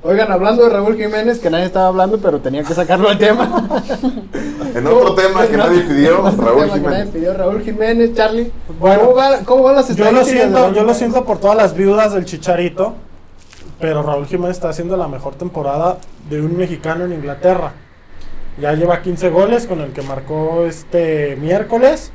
Oigan, 0.06 0.30
hablando 0.34 0.64
de 0.66 0.70
Raúl 0.70 0.98
Jiménez, 0.98 1.40
que 1.40 1.50
nadie 1.50 1.64
estaba 1.64 1.88
hablando, 1.88 2.18
pero 2.18 2.40
tenía 2.40 2.62
que 2.64 2.74
sacarlo 2.74 3.08
al 3.10 3.18
tema. 3.18 3.70
En 4.76 4.88
otro 4.88 5.14
tema 5.16 5.46
que 5.48 5.56
nadie 5.56 5.82
pidió, 5.82 6.24
Raúl 6.38 6.64
que 6.64 6.68
nadie 6.68 6.72
Jiménez. 6.82 7.08
pidió, 7.10 7.34
Raúl 7.36 7.62
Jiménez, 7.62 8.14
Charlie. 8.16 8.52
Bueno, 8.80 9.02
¿Cómo, 9.04 9.16
va- 9.16 9.38
cómo 9.46 9.64
van 9.64 9.76
las 9.76 9.88
Yo 9.96 10.04
lo 10.04 10.10
estadísticas 10.22 10.42
siento, 10.52 10.74
yo 10.74 10.84
lo 10.84 10.94
siento 10.94 11.24
por 11.26 11.38
todas 11.38 11.56
las 11.56 11.74
viudas 11.76 12.14
del 12.14 12.26
Chicharito, 12.26 12.96
pero 13.84 14.02
Raúl 14.02 14.28
Jiménez 14.28 14.56
está 14.56 14.70
haciendo 14.70 14.96
la 14.96 15.10
mejor 15.10 15.36
temporada 15.36 15.98
de 16.30 16.40
un 16.40 16.56
mexicano 16.56 17.04
en 17.04 17.12
Inglaterra. 17.12 17.74
Ya 18.58 18.72
lleva 18.72 19.02
15 19.02 19.30
goles 19.30 19.68
con 19.68 19.82
el 19.82 19.92
que 19.92 20.02
marcó 20.02 20.64
este 20.64 21.36
miércoles 21.36 22.14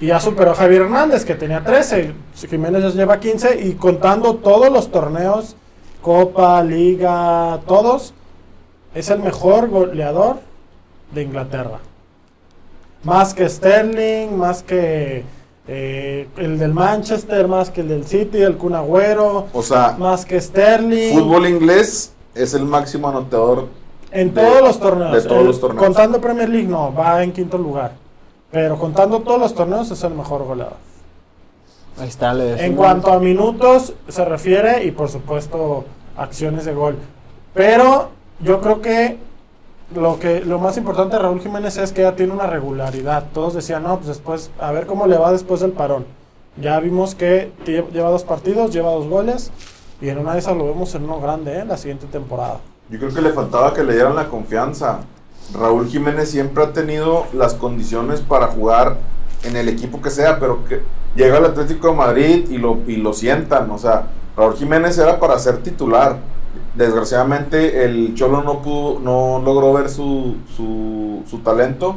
y 0.00 0.06
ya 0.06 0.18
superó 0.18 0.50
a 0.50 0.54
Javier 0.56 0.82
Hernández 0.82 1.24
que 1.24 1.36
tenía 1.36 1.62
13. 1.62 2.12
Jiménez 2.50 2.82
ya 2.82 2.88
lleva 2.88 3.20
15 3.20 3.60
y 3.68 3.74
contando 3.74 4.34
todos 4.38 4.68
los 4.72 4.90
torneos, 4.90 5.54
Copa, 6.02 6.60
Liga, 6.64 7.60
todos, 7.68 8.12
es 8.92 9.08
el 9.08 9.20
mejor 9.20 9.68
goleador 9.68 10.40
de 11.14 11.22
Inglaterra. 11.22 11.78
Más 13.04 13.32
que 13.32 13.48
Sterling, 13.48 14.36
más 14.36 14.64
que 14.64 15.22
eh, 15.68 16.28
el 16.36 16.58
del 16.58 16.72
Manchester, 16.72 17.48
más 17.48 17.70
que 17.70 17.80
el 17.80 17.88
del 17.88 18.06
City, 18.06 18.38
el 18.42 18.56
Kun 18.56 18.74
Agüero, 18.74 19.46
O 19.52 19.62
sea, 19.62 19.96
más 19.98 20.24
que 20.24 20.40
Sterling. 20.40 21.12
fútbol 21.18 21.48
inglés 21.48 22.12
es 22.34 22.54
el 22.54 22.64
máximo 22.64 23.08
anotador. 23.08 23.66
En 24.12 24.32
de- 24.32 24.40
todos 24.42 24.60
los 24.62 24.78
torneos. 24.80 25.12
de 25.12 25.22
todos 25.28 25.40
El- 25.40 25.46
los 25.48 25.60
torneos. 25.60 25.84
Contando 25.84 26.20
Premier 26.20 26.48
League, 26.48 26.68
no, 26.68 26.94
va 26.94 27.22
en 27.22 27.32
quinto 27.32 27.58
lugar. 27.58 27.92
Pero 28.52 28.78
contando 28.78 29.20
todos 29.20 29.40
los 29.40 29.54
torneos, 29.54 29.90
es 29.90 30.02
el 30.04 30.14
mejor 30.14 30.44
goleador. 30.44 30.76
Ahí 31.98 32.08
está, 32.08 32.32
le 32.32 32.64
En 32.64 32.74
cuanto 32.76 33.10
a 33.12 33.18
minutos 33.18 33.92
se 34.08 34.24
refiere, 34.24 34.84
y 34.84 34.90
por 34.92 35.08
supuesto, 35.08 35.84
acciones 36.16 36.64
de 36.64 36.74
gol. 36.74 36.96
Pero 37.54 38.10
yo 38.40 38.60
creo 38.60 38.80
que 38.80 39.18
lo 39.94 40.18
que 40.18 40.40
lo 40.40 40.58
más 40.58 40.76
importante 40.76 41.16
de 41.16 41.22
Raúl 41.22 41.40
Jiménez 41.40 41.76
es 41.78 41.92
que 41.92 42.02
ya 42.02 42.16
tiene 42.16 42.32
una 42.32 42.46
regularidad. 42.46 43.24
Todos 43.32 43.54
decían, 43.54 43.84
no, 43.84 43.96
pues 43.96 44.08
después, 44.08 44.50
a 44.58 44.72
ver 44.72 44.86
cómo 44.86 45.06
le 45.06 45.16
va 45.16 45.32
después 45.32 45.60
del 45.60 45.72
parón. 45.72 46.04
Ya 46.60 46.80
vimos 46.80 47.14
que 47.14 47.52
lle- 47.64 47.88
lleva 47.92 48.10
dos 48.10 48.24
partidos, 48.24 48.72
lleva 48.72 48.90
dos 48.90 49.06
goles, 49.08 49.52
y 50.00 50.08
en 50.08 50.18
una 50.18 50.32
de 50.32 50.40
esas 50.40 50.56
lo 50.56 50.64
vemos 50.66 50.94
en 50.94 51.04
uno 51.04 51.20
grande, 51.20 51.58
¿eh? 51.60 51.64
la 51.64 51.76
siguiente 51.76 52.06
temporada. 52.06 52.58
Yo 52.88 52.98
creo 52.98 53.12
que 53.14 53.20
le 53.22 53.30
faltaba 53.32 53.72
que 53.74 53.84
le 53.84 53.94
dieran 53.94 54.14
la 54.16 54.28
confianza. 54.28 55.00
Raúl 55.54 55.86
Jiménez 55.86 56.30
siempre 56.30 56.64
ha 56.64 56.72
tenido 56.72 57.26
las 57.32 57.54
condiciones 57.54 58.20
para 58.20 58.48
jugar 58.48 58.96
en 59.44 59.54
el 59.56 59.68
equipo 59.68 60.00
que 60.02 60.10
sea, 60.10 60.38
pero 60.40 60.64
que 60.64 60.82
llega 61.14 61.36
al 61.36 61.44
Atlético 61.44 61.88
de 61.88 61.94
Madrid 61.94 62.46
y 62.50 62.58
lo, 62.58 62.78
y 62.86 62.96
lo 62.96 63.12
sientan. 63.12 63.70
O 63.70 63.78
sea, 63.78 64.06
Raúl 64.36 64.54
Jiménez 64.56 64.98
era 64.98 65.20
para 65.20 65.38
ser 65.38 65.62
titular. 65.62 66.16
Desgraciadamente 66.76 67.84
el 67.84 68.14
Cholo 68.14 68.42
no 68.42 68.60
pudo, 68.60 69.00
no 69.00 69.40
logró 69.42 69.72
ver 69.72 69.88
su, 69.88 70.36
su, 70.54 71.22
su 71.28 71.38
talento. 71.38 71.96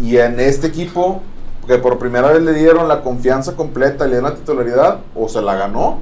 Y 0.00 0.16
en 0.18 0.38
este 0.38 0.68
equipo, 0.68 1.20
que 1.66 1.78
por 1.78 1.98
primera 1.98 2.28
vez 2.32 2.42
le 2.42 2.54
dieron 2.54 2.88
la 2.88 3.02
confianza 3.02 3.56
completa, 3.56 4.04
le 4.04 4.12
dieron 4.12 4.30
la 4.30 4.36
titularidad, 4.36 5.00
o 5.14 5.28
se 5.28 5.42
la 5.42 5.56
ganó, 5.56 5.98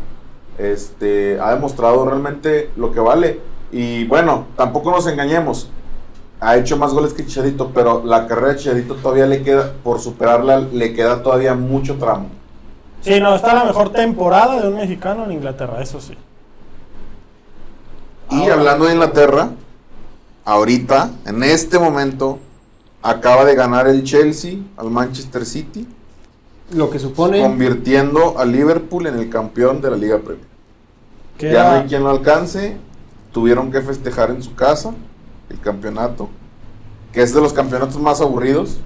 este, 0.58 1.40
ha 1.40 1.54
demostrado 1.54 2.04
realmente 2.04 2.70
lo 2.76 2.92
que 2.92 3.00
vale. 3.00 3.40
Y 3.72 4.04
bueno, 4.04 4.46
tampoco 4.56 4.90
nos 4.90 5.06
engañemos. 5.06 5.70
Ha 6.40 6.56
hecho 6.56 6.76
más 6.76 6.92
goles 6.92 7.14
que 7.14 7.26
Chicharito, 7.26 7.70
pero 7.74 8.04
la 8.04 8.26
carrera 8.26 8.52
de 8.52 8.56
Chicharito 8.56 8.94
todavía 8.96 9.26
le 9.26 9.42
queda, 9.42 9.72
por 9.82 10.00
superarla, 10.00 10.60
le 10.60 10.92
queda 10.92 11.22
todavía 11.22 11.54
mucho 11.54 11.96
tramo. 11.96 12.28
Sí, 13.00 13.20
no, 13.20 13.34
está 13.34 13.54
la 13.54 13.64
mejor 13.64 13.90
temporada 13.90 14.60
de 14.60 14.68
un 14.68 14.76
mexicano 14.76 15.24
en 15.24 15.32
Inglaterra, 15.32 15.80
eso 15.80 16.00
sí. 16.00 16.14
Y 18.30 18.40
Ahora- 18.42 18.54
hablando 18.54 18.86
de 18.86 18.92
Inglaterra, 18.94 19.50
ahorita, 20.44 21.10
en 21.26 21.42
este 21.42 21.78
momento, 21.78 22.38
acaba 23.02 23.44
de 23.44 23.54
ganar 23.54 23.86
el 23.88 24.02
Chelsea 24.04 24.58
al 24.76 24.90
Manchester 24.90 25.46
City, 25.46 25.86
Lo 26.72 26.90
que 26.90 26.98
supone. 26.98 27.40
convirtiendo 27.40 28.38
a 28.38 28.44
Liverpool 28.44 29.06
en 29.06 29.18
el 29.18 29.30
campeón 29.30 29.80
de 29.80 29.90
la 29.90 29.96
Liga 29.96 30.18
Premier. 30.18 30.46
Ya 31.40 31.64
no 31.64 31.70
hay 31.80 31.86
quien 31.86 32.02
lo 32.02 32.10
alcance, 32.10 32.76
tuvieron 33.32 33.70
que 33.70 33.80
festejar 33.80 34.30
en 34.30 34.42
su 34.42 34.54
casa 34.54 34.92
el 35.48 35.60
campeonato, 35.60 36.28
que 37.12 37.22
es 37.22 37.32
de 37.32 37.40
los 37.40 37.52
campeonatos 37.52 37.98
más 38.00 38.20
aburridos. 38.20 38.78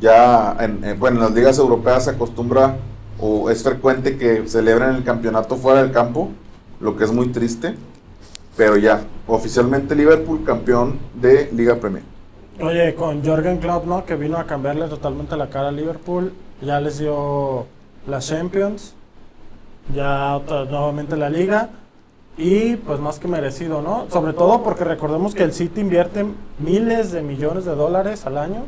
Ya, 0.00 0.56
en, 0.58 0.82
en- 0.82 0.98
bueno, 0.98 1.18
en 1.18 1.24
las 1.24 1.32
ligas 1.34 1.58
europeas 1.58 2.04
se 2.04 2.10
acostumbra 2.10 2.76
o 3.20 3.50
es 3.50 3.62
frecuente 3.62 4.16
que 4.16 4.48
celebren 4.48 4.96
el 4.96 5.04
campeonato 5.04 5.56
fuera 5.56 5.82
del 5.82 5.92
campo, 5.92 6.30
lo 6.80 6.96
que 6.96 7.04
es 7.04 7.12
muy 7.12 7.28
triste. 7.28 7.76
Pero 8.56 8.76
ya, 8.76 9.02
oficialmente 9.26 9.94
Liverpool 9.94 10.44
campeón 10.44 10.98
de 11.14 11.50
Liga 11.52 11.76
Premier. 11.76 12.04
Oye, 12.60 12.94
con 12.94 13.24
Jorgen 13.24 13.58
Klopp, 13.58 13.86
¿no? 13.86 14.04
Que 14.04 14.14
vino 14.14 14.36
a 14.36 14.44
cambiarle 14.44 14.86
totalmente 14.88 15.36
la 15.36 15.48
cara 15.48 15.68
a 15.68 15.72
Liverpool. 15.72 16.32
Ya 16.60 16.80
les 16.80 16.98
dio 16.98 17.66
las 18.06 18.28
Champions. 18.28 18.94
Ya 19.94 20.36
otra- 20.36 20.64
nuevamente 20.66 21.16
la 21.16 21.30
Liga. 21.30 21.70
Y 22.36 22.76
pues 22.76 23.00
más 23.00 23.18
que 23.18 23.26
merecido, 23.28 23.82
¿no? 23.82 24.06
Sobre 24.10 24.32
todo 24.32 24.62
porque 24.62 24.84
recordemos 24.84 25.34
que 25.34 25.42
el 25.42 25.52
City 25.52 25.80
invierte 25.80 26.24
miles 26.58 27.10
de 27.12 27.22
millones 27.22 27.64
de 27.64 27.74
dólares 27.74 28.26
al 28.26 28.38
año. 28.38 28.64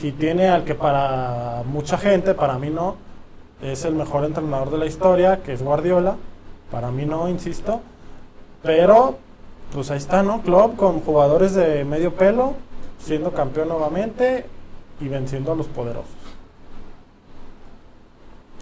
Y 0.00 0.12
tiene 0.12 0.48
al 0.48 0.64
que 0.64 0.74
para 0.74 1.62
mucha 1.66 1.98
gente, 1.98 2.34
para 2.34 2.58
mí 2.58 2.70
no, 2.70 2.96
es 3.60 3.84
el 3.84 3.94
mejor 3.94 4.24
entrenador 4.24 4.70
de 4.70 4.78
la 4.78 4.86
historia, 4.86 5.42
que 5.42 5.52
es 5.52 5.62
Guardiola. 5.62 6.16
Para 6.70 6.90
mí 6.90 7.04
no, 7.04 7.28
insisto. 7.28 7.80
Pero, 8.62 9.18
pues 9.72 9.90
ahí 9.90 9.98
está, 9.98 10.22
¿no? 10.22 10.42
Club 10.42 10.76
con 10.76 11.00
jugadores 11.00 11.54
de 11.54 11.84
medio 11.84 12.14
pelo, 12.14 12.54
siendo 12.98 13.32
campeón 13.32 13.68
nuevamente 13.68 14.46
y 15.00 15.08
venciendo 15.08 15.52
a 15.52 15.56
los 15.56 15.66
poderosos. 15.66 16.10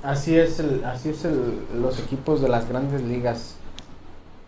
Así 0.02 0.38
es, 0.38 0.58
el, 0.60 0.82
así 0.84 1.10
es 1.10 1.24
el- 1.26 1.58
los 1.82 1.98
equipos 1.98 2.40
de 2.40 2.48
las 2.48 2.66
grandes 2.68 3.02
ligas. 3.02 3.56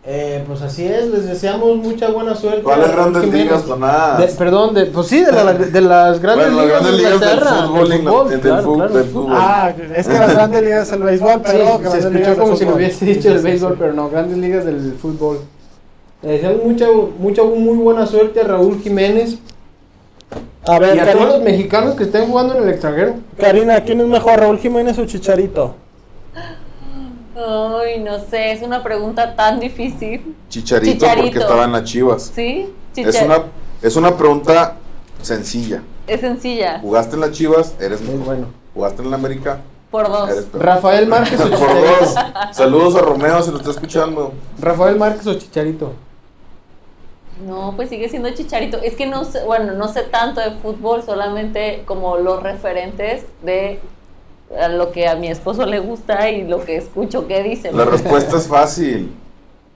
Eh, 0.05 0.43
pues 0.45 0.61
así 0.61 0.85
es, 0.85 1.07
les 1.07 1.25
deseamos 1.25 1.77
mucha 1.77 2.09
buena 2.09 2.35
suerte. 2.35 2.61
¿Cuáles 2.61 2.91
grandes 2.91 3.23
Jiménez. 3.23 3.45
ligas, 3.45 3.63
Jonás? 3.63 4.17
De- 4.19 4.27
perdón, 4.37 4.73
de, 4.73 4.85
pues 4.87 5.07
sí, 5.07 5.23
de, 5.23 5.31
la- 5.31 5.53
de 5.53 5.79
las 5.81 6.19
grandes 6.21 6.47
Bueno, 6.47 6.61
ligas 6.63 6.81
grandes 6.81 6.91
de 6.91 6.97
ligas 6.97 7.19
del 7.21 7.29
Inglaterra, 7.29 7.63
fútbol, 7.67 7.79
del 7.79 7.89
del 7.89 7.99
fútbol, 8.07 8.39
claro, 8.41 8.63
fútbol, 8.63 8.75
claro. 8.77 8.93
del 8.93 9.05
fútbol. 9.05 9.31
Ah, 9.33 9.73
es 9.95 10.07
que 10.07 10.13
las 10.19 10.33
grandes 10.33 10.61
ligas 10.63 10.87
es 10.87 10.93
el 10.93 11.03
béisbol, 11.03 11.31
Sí, 11.35 11.39
pero 11.45 11.65
se 11.77 11.77
grandes 11.81 12.05
escuchó 12.05 12.37
como 12.41 12.55
si 12.57 12.65
lo 12.65 12.75
hubiese 12.75 13.05
dicho 13.05 13.21
Sí, 13.21 13.27
el 13.29 13.37
sí, 13.37 13.43
béisbol, 13.45 13.71
sí. 13.71 13.77
pero 13.79 13.93
no, 13.93 14.09
grandes 14.09 14.37
ligas 14.39 14.65
del 14.65 14.93
fútbol. 15.01 15.39
Le 16.21 16.31
deseamos 16.33 16.65
mucha, 16.65 16.85
mucha 17.19 17.43
muy 17.43 17.77
buena 17.77 18.05
suerte 18.05 18.41
a 18.41 18.43
Raúl 18.43 18.81
Jiménez. 18.81 19.37
A 20.65 20.79
ver, 20.79 20.97
Y 20.97 20.99
a 20.99 21.13
todos 21.13 21.27
los 21.29 21.41
mexicanos 21.43 21.95
que 21.95 22.03
estén 22.03 22.25
jugando 22.27 22.57
en 22.57 22.63
el 22.63 22.69
extranjero. 22.69 23.15
Karina, 23.39 23.81
¿quién 23.85 24.01
es 24.01 24.07
mejor, 24.07 24.37
Raúl 24.37 24.57
Jiménez 24.59 24.97
o 24.99 25.05
Chicharito? 25.05 25.75
Ay, 27.35 27.99
no 27.99 28.19
sé, 28.19 28.51
es 28.51 28.61
una 28.61 28.83
pregunta 28.83 29.35
tan 29.35 29.59
difícil. 29.59 30.35
Chicharito, 30.49 30.91
Chicharito. 30.93 31.25
porque 31.27 31.39
estaba 31.39 31.63
en 31.65 31.71
las 31.71 31.83
chivas. 31.83 32.31
¿Sí? 32.35 32.69
Es 32.95 33.07
Chicha- 33.07 33.25
una, 33.25 33.43
es 33.81 33.95
una 33.95 34.15
pregunta 34.15 34.75
sencilla. 35.21 35.81
es 36.05 36.21
sencilla. 36.21 36.79
Jugaste 36.79 37.15
en 37.15 37.21
las 37.21 37.31
chivas, 37.31 37.73
eres 37.79 38.01
Es 38.01 38.07
mejor. 38.07 38.25
bueno. 38.25 38.47
Jugaste 38.73 39.01
en 39.03 39.09
la 39.11 39.15
América, 39.17 39.59
Por 39.89 40.07
dos. 40.09 40.29
eres. 40.29 40.47
Rafael 40.53 41.07
Márquez 41.07 41.39
o 41.39 41.43
Por 41.49 41.57
Chicharito. 41.59 41.87
dos. 41.99 42.15
Saludos 42.55 42.95
a 42.95 43.01
Romeo, 43.01 43.41
si 43.41 43.51
lo 43.51 43.57
está 43.57 43.71
escuchando. 43.71 44.33
Rafael 44.59 44.97
Márquez 44.97 45.25
o 45.27 45.33
Chicharito. 45.35 45.93
No, 47.47 47.73
pues 47.75 47.89
sigue 47.89 48.07
siendo 48.09 48.29
Chicharito. 48.29 48.77
Es 48.77 48.95
que 48.95 49.07
no 49.07 49.23
sé, 49.25 49.43
bueno, 49.43 49.73
no 49.73 49.87
sé 49.87 50.03
tanto 50.03 50.39
de 50.39 50.51
fútbol, 50.51 51.01
solamente 51.03 51.81
como 51.85 52.17
los 52.17 52.43
referentes 52.43 53.25
de 53.41 53.79
a 54.59 54.67
lo 54.67 54.91
que 54.91 55.07
a 55.07 55.15
mi 55.15 55.27
esposo 55.27 55.65
le 55.65 55.79
gusta 55.79 56.29
y 56.29 56.43
lo 56.47 56.63
que 56.63 56.77
escucho 56.77 57.27
que 57.27 57.43
dice. 57.43 57.71
La 57.71 57.85
respuesta 57.85 58.37
es 58.37 58.47
fácil. 58.47 59.13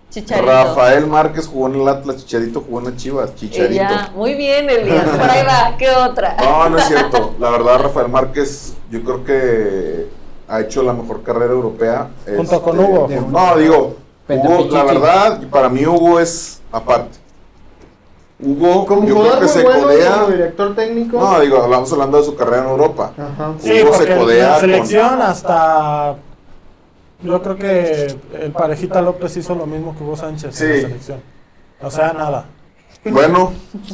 Chicharito. 0.10 0.48
Rafael 0.48 1.06
Márquez 1.06 1.48
jugó 1.48 1.68
en 1.68 1.82
el 1.82 1.88
Atlas, 1.88 2.18
Chicharito 2.18 2.62
jugó 2.62 2.80
en 2.80 2.86
las 2.86 2.96
chivas. 2.96 3.36
Chicharito. 3.36 3.74
Ella, 3.74 4.12
muy 4.16 4.36
bien, 4.36 4.70
Elías. 4.70 5.06
Por 5.06 5.30
ahí 5.30 5.46
va, 5.46 5.76
¿qué 5.78 5.90
otra? 5.90 6.38
No, 6.40 6.70
no 6.70 6.78
es 6.78 6.86
cierto. 6.86 7.36
La 7.40 7.50
verdad, 7.50 7.80
Rafael 7.80 8.08
Márquez, 8.08 8.74
yo 8.90 9.04
creo 9.04 9.24
que 9.26 10.08
ha 10.48 10.62
hecho 10.62 10.82
la 10.82 10.94
mejor 10.94 11.24
carrera 11.24 11.52
europea. 11.52 12.10
Junto 12.26 12.62
con 12.62 12.80
Este, 12.80 12.92
Hugo. 12.92 13.10
No, 13.30 13.58
digo, 13.58 13.96
Hugo, 14.30 14.68
la 14.72 14.84
verdad, 14.84 15.42
para 15.50 15.68
mí 15.68 15.86
Hugo 15.86 16.20
es 16.20 16.62
aparte. 16.72 17.18
Hugo, 18.40 18.86
Como 18.86 19.08
yo 19.08 19.20
creo 19.20 19.40
que 19.40 19.48
se 19.48 19.64
bueno, 19.64 19.84
codea. 19.84 20.14
como 20.20 20.28
director 20.28 20.76
técnico. 20.76 21.20
No, 21.20 21.40
digo, 21.40 21.58
hablamos 21.64 21.92
hablando 21.92 22.18
de 22.20 22.24
su 22.24 22.36
carrera 22.36 22.64
en 22.66 22.70
Europa. 22.70 23.12
Ajá. 23.18 23.54
Sí, 23.60 23.82
Hugo 23.82 23.94
se 23.94 23.98
porque 23.98 24.14
en 24.14 24.20
codea 24.20 24.48
la 24.48 24.52
con- 24.54 24.62
selección 24.62 25.22
hasta... 25.22 26.16
Yo 27.24 27.42
creo 27.42 27.56
que 27.56 28.16
el 28.40 28.52
parejita 28.52 29.02
López 29.02 29.36
hizo 29.38 29.56
lo 29.56 29.66
mismo 29.66 29.96
que 29.98 30.04
Hugo 30.04 30.16
Sánchez 30.16 30.62
en 30.62 30.68
Sí. 30.76 30.82
la 30.84 30.88
selección. 30.90 31.20
O 31.82 31.90
sea, 31.90 32.14
nada. 32.14 32.46
Bueno, 33.06 33.54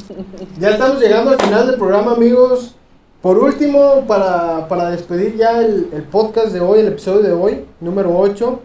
Ya 0.59 0.71
estamos 0.71 0.99
llegando 0.99 1.31
al 1.31 1.39
final 1.41 1.67
del 1.67 1.77
programa, 1.77 2.11
amigos. 2.13 2.75
Por 3.21 3.37
último, 3.37 4.01
para, 4.07 4.67
para 4.67 4.89
despedir 4.89 5.37
ya 5.37 5.59
el, 5.61 5.87
el 5.93 6.03
podcast 6.03 6.47
de 6.47 6.59
hoy, 6.59 6.79
el 6.81 6.87
episodio 6.89 7.21
de 7.21 7.31
hoy, 7.31 7.65
número 7.79 8.13
8, 8.17 8.59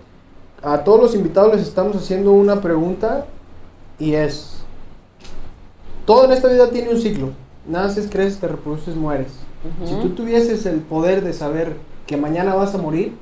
a 0.64 0.78
todos 0.82 1.00
los 1.00 1.14
invitados 1.14 1.54
les 1.54 1.62
estamos 1.68 1.96
haciendo 1.96 2.32
una 2.32 2.60
pregunta 2.60 3.26
y 4.00 4.14
es, 4.14 4.57
todo 6.08 6.24
en 6.24 6.32
esta 6.32 6.48
vida 6.48 6.70
tiene 6.70 6.88
un 6.88 6.98
ciclo. 6.98 7.32
Naces, 7.66 8.08
creces, 8.10 8.40
te 8.40 8.48
reproduces, 8.48 8.96
mueres. 8.96 9.30
Si 9.84 9.94
tú 9.96 10.08
tuvieses 10.14 10.64
el 10.64 10.80
poder 10.80 11.22
de 11.22 11.34
saber 11.34 11.76
que 12.06 12.16
mañana 12.16 12.54
vas 12.54 12.74
a 12.74 12.78
morir, 12.78 13.14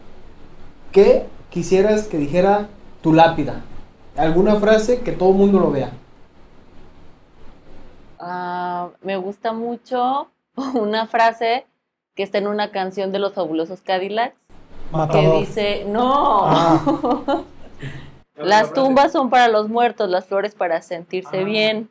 ¿qué 0.93 1.27
quisieras 1.51 2.07
que 2.07 2.17
dijera 2.17 2.69
tu 3.03 3.13
lápida? 3.13 3.63
Alguna 4.17 4.55
frase 4.61 5.01
que 5.01 5.11
todo 5.11 5.31
el 5.31 5.35
mundo 5.35 5.59
lo 5.59 5.73
vea. 5.73 5.91
Ah, 8.21 8.91
me 9.03 9.17
gusta 9.17 9.53
mucho 9.53 10.29
una 10.75 11.09
frase 11.09 11.67
que 12.15 12.23
está 12.23 12.39
en 12.39 12.47
una 12.47 12.71
canción 12.71 13.11
de 13.11 13.19
los 13.19 13.33
fabulosos 13.35 13.81
Cadillacs 13.81 14.37
que 14.93 14.97
Matador. 14.97 15.41
dice, 15.41 15.85
no, 15.89 16.45
Ah. 16.45 17.43
las 18.37 18.73
tumbas 18.73 19.11
son 19.11 19.29
para 19.29 19.49
los 19.49 19.69
muertos, 19.69 20.09
las 20.09 20.27
flores 20.27 20.55
para 20.55 20.81
sentirse 20.83 21.41
Ah. 21.41 21.45
bien, 21.45 21.91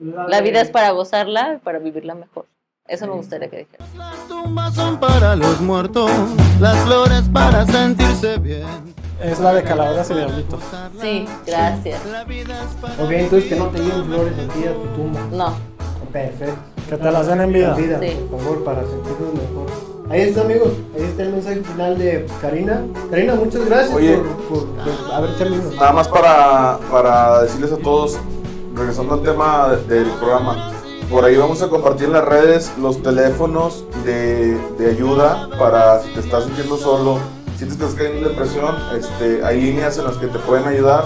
la 0.00 0.40
vida 0.40 0.60
es 0.60 0.70
para 0.70 0.90
gozarla 0.90 1.54
y 1.54 1.58
para 1.58 1.78
vivirla 1.78 2.14
mejor. 2.14 2.46
Eso 2.86 3.06
me 3.06 3.12
gustaría 3.12 3.48
que 3.48 3.58
dijera. 3.58 3.84
Las 3.96 4.16
tumbas 4.26 4.74
son 4.74 4.98
para 4.98 5.36
los 5.36 5.60
muertos, 5.60 6.10
las 6.58 6.76
flores 6.84 7.22
para 7.32 7.64
sentirse 7.66 8.38
bien. 8.38 8.66
Es 9.22 9.38
la 9.38 9.52
de 9.52 9.62
Calaveras 9.62 10.10
y 10.10 10.14
Diablitos. 10.14 10.60
Sí, 11.00 11.26
gracias. 11.46 12.00
Vida 12.26 12.56
para 12.80 12.94
Ok, 12.94 13.10
entonces 13.12 13.48
que 13.48 13.56
no 13.56 13.66
te 13.68 13.78
lleven 13.80 14.04
flores 14.06 14.32
aquí 14.38 14.64
a 14.66 14.72
tu 14.72 14.86
tumba. 14.96 15.20
No, 15.30 15.54
Perfecto. 16.10 16.54
Que 16.88 16.96
te 16.96 17.10
las 17.12 17.26
den 17.28 17.40
en 17.42 17.52
vida. 17.52 17.74
Vida, 17.74 18.00
Sí. 18.00 18.16
por 18.28 18.40
favor, 18.40 18.64
para 18.64 18.80
sentirnos 18.80 19.34
mejor. 19.34 19.66
Ahí 20.10 20.22
está, 20.22 20.40
amigos. 20.40 20.70
Ahí 20.96 21.04
está 21.04 21.22
el 21.22 21.32
mensaje 21.32 21.60
final 21.62 21.96
de 21.98 22.26
Karina. 22.40 22.82
Karina, 23.10 23.34
muchas 23.36 23.64
gracias 23.64 23.94
Oye. 23.94 24.16
por, 24.16 24.36
por, 24.48 24.66
por 24.78 25.14
haber 25.14 25.36
terminado. 25.38 25.70
nada 25.76 25.92
más 25.92 26.08
para, 26.08 26.78
para 26.90 27.42
decirles 27.42 27.70
a 27.70 27.76
todos, 27.76 28.18
regresando 28.80 29.14
al 29.14 29.22
tema 29.22 29.68
de- 29.68 29.94
del 30.02 30.08
programa, 30.12 30.72
por 31.10 31.24
ahí 31.24 31.36
vamos 31.36 31.60
a 31.62 31.68
compartir 31.68 32.06
en 32.06 32.12
las 32.14 32.24
redes 32.24 32.72
los 32.80 33.02
teléfonos 33.02 33.84
de, 34.04 34.58
ayuda 34.90 35.48
para 35.58 36.00
si 36.00 36.10
te 36.10 36.20
estás 36.20 36.44
sintiendo 36.44 36.76
solo, 36.76 37.18
si 37.58 37.66
te 37.66 37.72
estás 37.72 37.94
cayendo 37.94 38.18
en 38.28 38.34
depresión, 38.34 38.74
este, 38.96 39.44
hay 39.44 39.60
líneas 39.60 39.98
en 39.98 40.04
las 40.04 40.16
que 40.16 40.26
te 40.28 40.38
pueden 40.38 40.66
ayudar 40.66 41.04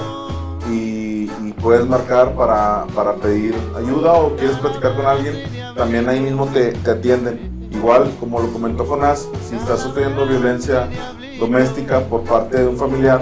y, 0.71 1.25
y 1.43 1.55
puedes 1.61 1.87
marcar 1.87 2.35
para, 2.35 2.87
para 2.95 3.15
pedir 3.17 3.55
ayuda 3.77 4.13
o 4.15 4.37
quieres 4.37 4.57
platicar 4.59 4.95
con 4.95 5.07
alguien, 5.07 5.43
también 5.77 6.09
ahí 6.09 6.21
mismo 6.21 6.47
te, 6.47 6.73
te 6.73 6.91
atienden. 6.93 7.53
Igual, 7.73 8.11
como 8.21 8.41
lo 8.41 8.53
comentó 8.53 8.85
Jonás, 8.87 9.27
si 9.51 9.57
estás 9.57 9.81
sufriendo 9.81 10.27
violencia 10.27 10.89
doméstica 11.41 12.01
por 12.01 12.23
parte 12.23 12.59
de 12.59 12.69
un 12.69 12.77
familiar, 12.77 13.21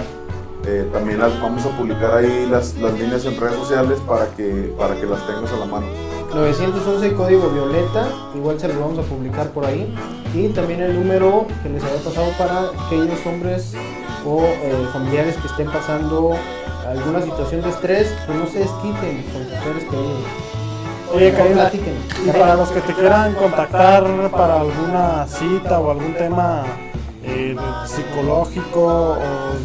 eh, 0.65 0.87
también 0.93 1.19
las 1.19 1.39
vamos 1.41 1.65
a 1.65 1.69
publicar 1.77 2.15
ahí 2.15 2.47
las, 2.49 2.75
las 2.75 2.93
líneas 2.93 3.25
en 3.25 3.39
redes 3.39 3.55
sociales 3.55 3.99
para 4.07 4.27
que, 4.27 4.73
para 4.77 4.95
que 4.95 5.05
las 5.05 5.25
tengas 5.27 5.51
a 5.51 5.57
la 5.57 5.65
mano. 5.65 5.87
911 6.33 7.13
código 7.13 7.49
violeta, 7.49 8.07
igual 8.33 8.59
se 8.59 8.67
los 8.67 8.79
vamos 8.79 8.97
a 8.97 9.01
publicar 9.03 9.49
por 9.49 9.65
ahí. 9.65 9.93
Y 10.33 10.47
también 10.49 10.81
el 10.81 10.95
número 10.95 11.45
que 11.61 11.69
les 11.69 11.83
había 11.83 11.99
pasado 12.01 12.27
para 12.37 12.85
aquellos 12.85 13.23
hombres 13.25 13.73
o 14.25 14.41
eh, 14.43 14.87
familiares 14.91 15.35
que 15.37 15.47
estén 15.47 15.69
pasando 15.69 16.35
alguna 16.87 17.21
situación 17.21 17.61
de 17.61 17.69
estrés, 17.69 18.13
pues 18.25 18.37
no 18.37 18.47
se 18.47 18.59
desquiten 18.59 19.23
con 19.31 19.43
sus 19.43 19.63
seres 19.63 19.83
queridos. 19.83 20.53
Oye, 21.13 21.31
Karina, 21.33 21.61
platiquen. 21.61 21.93
y 22.25 22.29
para 22.31 22.55
los 22.55 22.69
que 22.69 22.81
te 22.81 22.93
quieran 22.93 23.35
contactar 23.35 24.03
para 24.31 24.61
alguna 24.61 25.27
cita 25.27 25.79
o 25.79 25.91
algún 25.91 26.13
tema 26.15 26.63
eh, 27.23 27.55
psicológico 27.85 29.17
o 29.19 29.55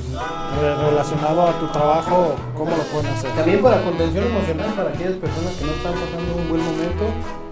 relacionado 0.59 1.49
a 1.49 1.59
tu 1.59 1.67
trabajo, 1.69 2.35
¿cómo 2.57 2.77
lo 2.77 2.83
pueden 2.85 3.13
hacer? 3.13 3.31
También 3.33 3.61
para 3.63 3.83
contención 3.83 4.27
emocional 4.27 4.73
para 4.75 4.91
aquellas 4.91 5.15
personas 5.15 5.55
que 5.55 5.65
no 5.65 5.73
están 5.73 5.95
pasando 5.95 6.37
un 6.37 6.49
buen 6.49 6.65
momento. 6.65 7.05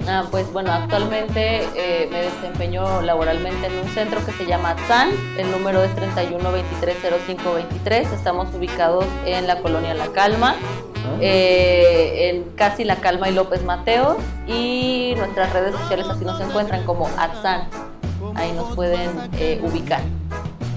Ah, 0.09 0.25
pues 0.31 0.53
bueno, 0.53 0.71
actualmente 0.73 1.67
eh, 1.75 2.09
me 2.11 2.23
desempeño 2.23 3.03
laboralmente 3.03 3.67
en 3.67 3.77
un 3.79 3.89
centro 3.89 4.25
que 4.25 4.31
se 4.33 4.47
llama 4.47 4.77
TSAN. 4.77 5.11
El 5.37 5.51
número 5.51 5.83
es 5.83 5.91
31230523. 5.97 8.13
Estamos 8.13 8.55
ubicados 8.55 9.05
en 9.25 9.49
la 9.49 9.61
colonia 9.61 9.95
La 9.95 10.07
Calma, 10.09 10.55
eh, 11.21 12.31
en 12.31 12.45
casi 12.57 12.85
La 12.85 12.97
Calma 12.97 13.29
y 13.29 13.33
López 13.33 13.65
Mateos. 13.65 14.17
Y 14.47 15.15
nuestras 15.17 15.53
redes 15.53 15.75
sociales 15.75 16.07
así 16.09 16.25
nos 16.25 16.41
encuentran 16.41 16.85
como 16.85 17.09
ATSAN. 17.19 17.63
Ahí 18.37 18.53
nos 18.53 18.77
pueden 18.77 19.11
eh, 19.39 19.61
ubicar. 19.63 20.03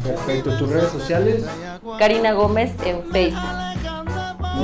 Perfecto, 0.03 0.57
tus 0.57 0.69
redes 0.69 0.91
sociales. 0.91 1.45
Karina 1.97 2.33
Gómez 2.33 2.71
en 2.85 3.03
Facebook. 3.11 3.41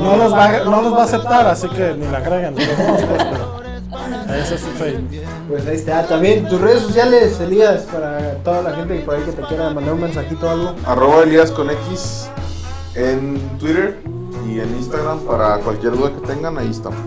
No 0.01 0.17
los 0.17 0.34
va, 0.34 0.59
no 0.65 0.82
los 0.82 0.93
va 0.93 1.01
a 1.01 1.05
aceptar, 1.05 1.47
así 1.47 1.67
que 1.69 1.93
ni 1.93 2.07
la 2.07 2.17
agreguen. 2.17 2.55
Ese 2.57 4.55
es 4.55 4.61
su 4.61 4.67
Facebook. 4.71 5.09
Pues 5.47 5.65
ahí 5.67 5.76
está. 5.76 6.05
También 6.05 6.47
tus 6.49 6.59
redes 6.59 6.82
sociales, 6.82 7.39
Elías, 7.39 7.84
para 7.84 8.36
toda 8.43 8.61
la 8.61 8.71
gente 8.76 8.97
que 8.97 9.03
por 9.03 9.15
ahí 9.15 9.23
que 9.23 9.32
te 9.32 9.41
quiera 9.43 9.69
mandar 9.69 9.93
un 9.93 10.01
mensajito 10.01 10.45
o 10.45 10.49
algo. 10.49 10.76
Arroba 10.86 11.23
Elías 11.23 11.51
con 11.51 11.69
X 11.69 12.30
en 12.95 13.39
Twitter 13.57 13.99
y 14.47 14.59
en 14.59 14.76
Instagram 14.76 15.19
para 15.19 15.57
cualquier 15.59 15.93
duda 15.93 16.11
que 16.11 16.28
tengan, 16.28 16.57
ahí 16.57 16.69
estamos. 16.71 16.99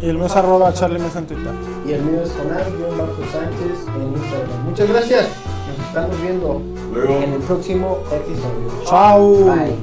Y 0.00 0.08
el 0.08 0.16
mío 0.16 0.26
es 0.26 0.36
arroba 0.36 0.72
Charlie 0.72 1.00
Mesa 1.00 1.18
en 1.18 1.26
Twitter. 1.26 1.52
Y 1.86 1.92
el 1.92 2.02
mío 2.02 2.22
es 2.22 2.32
Jonás, 2.32 2.66
yo 2.66 2.96
Marco 2.96 3.22
Sánchez 3.32 3.86
en 3.96 4.16
Instagram. 4.16 4.64
Muchas 4.64 4.88
gracias. 4.88 5.28
Nos 5.76 5.88
estamos 5.88 6.22
viendo 6.22 6.62
en 6.94 7.32
el 7.34 7.40
próximo 7.40 7.98
episodio. 8.10 8.84
Chao. 8.84 9.44
Bye. 9.44 9.76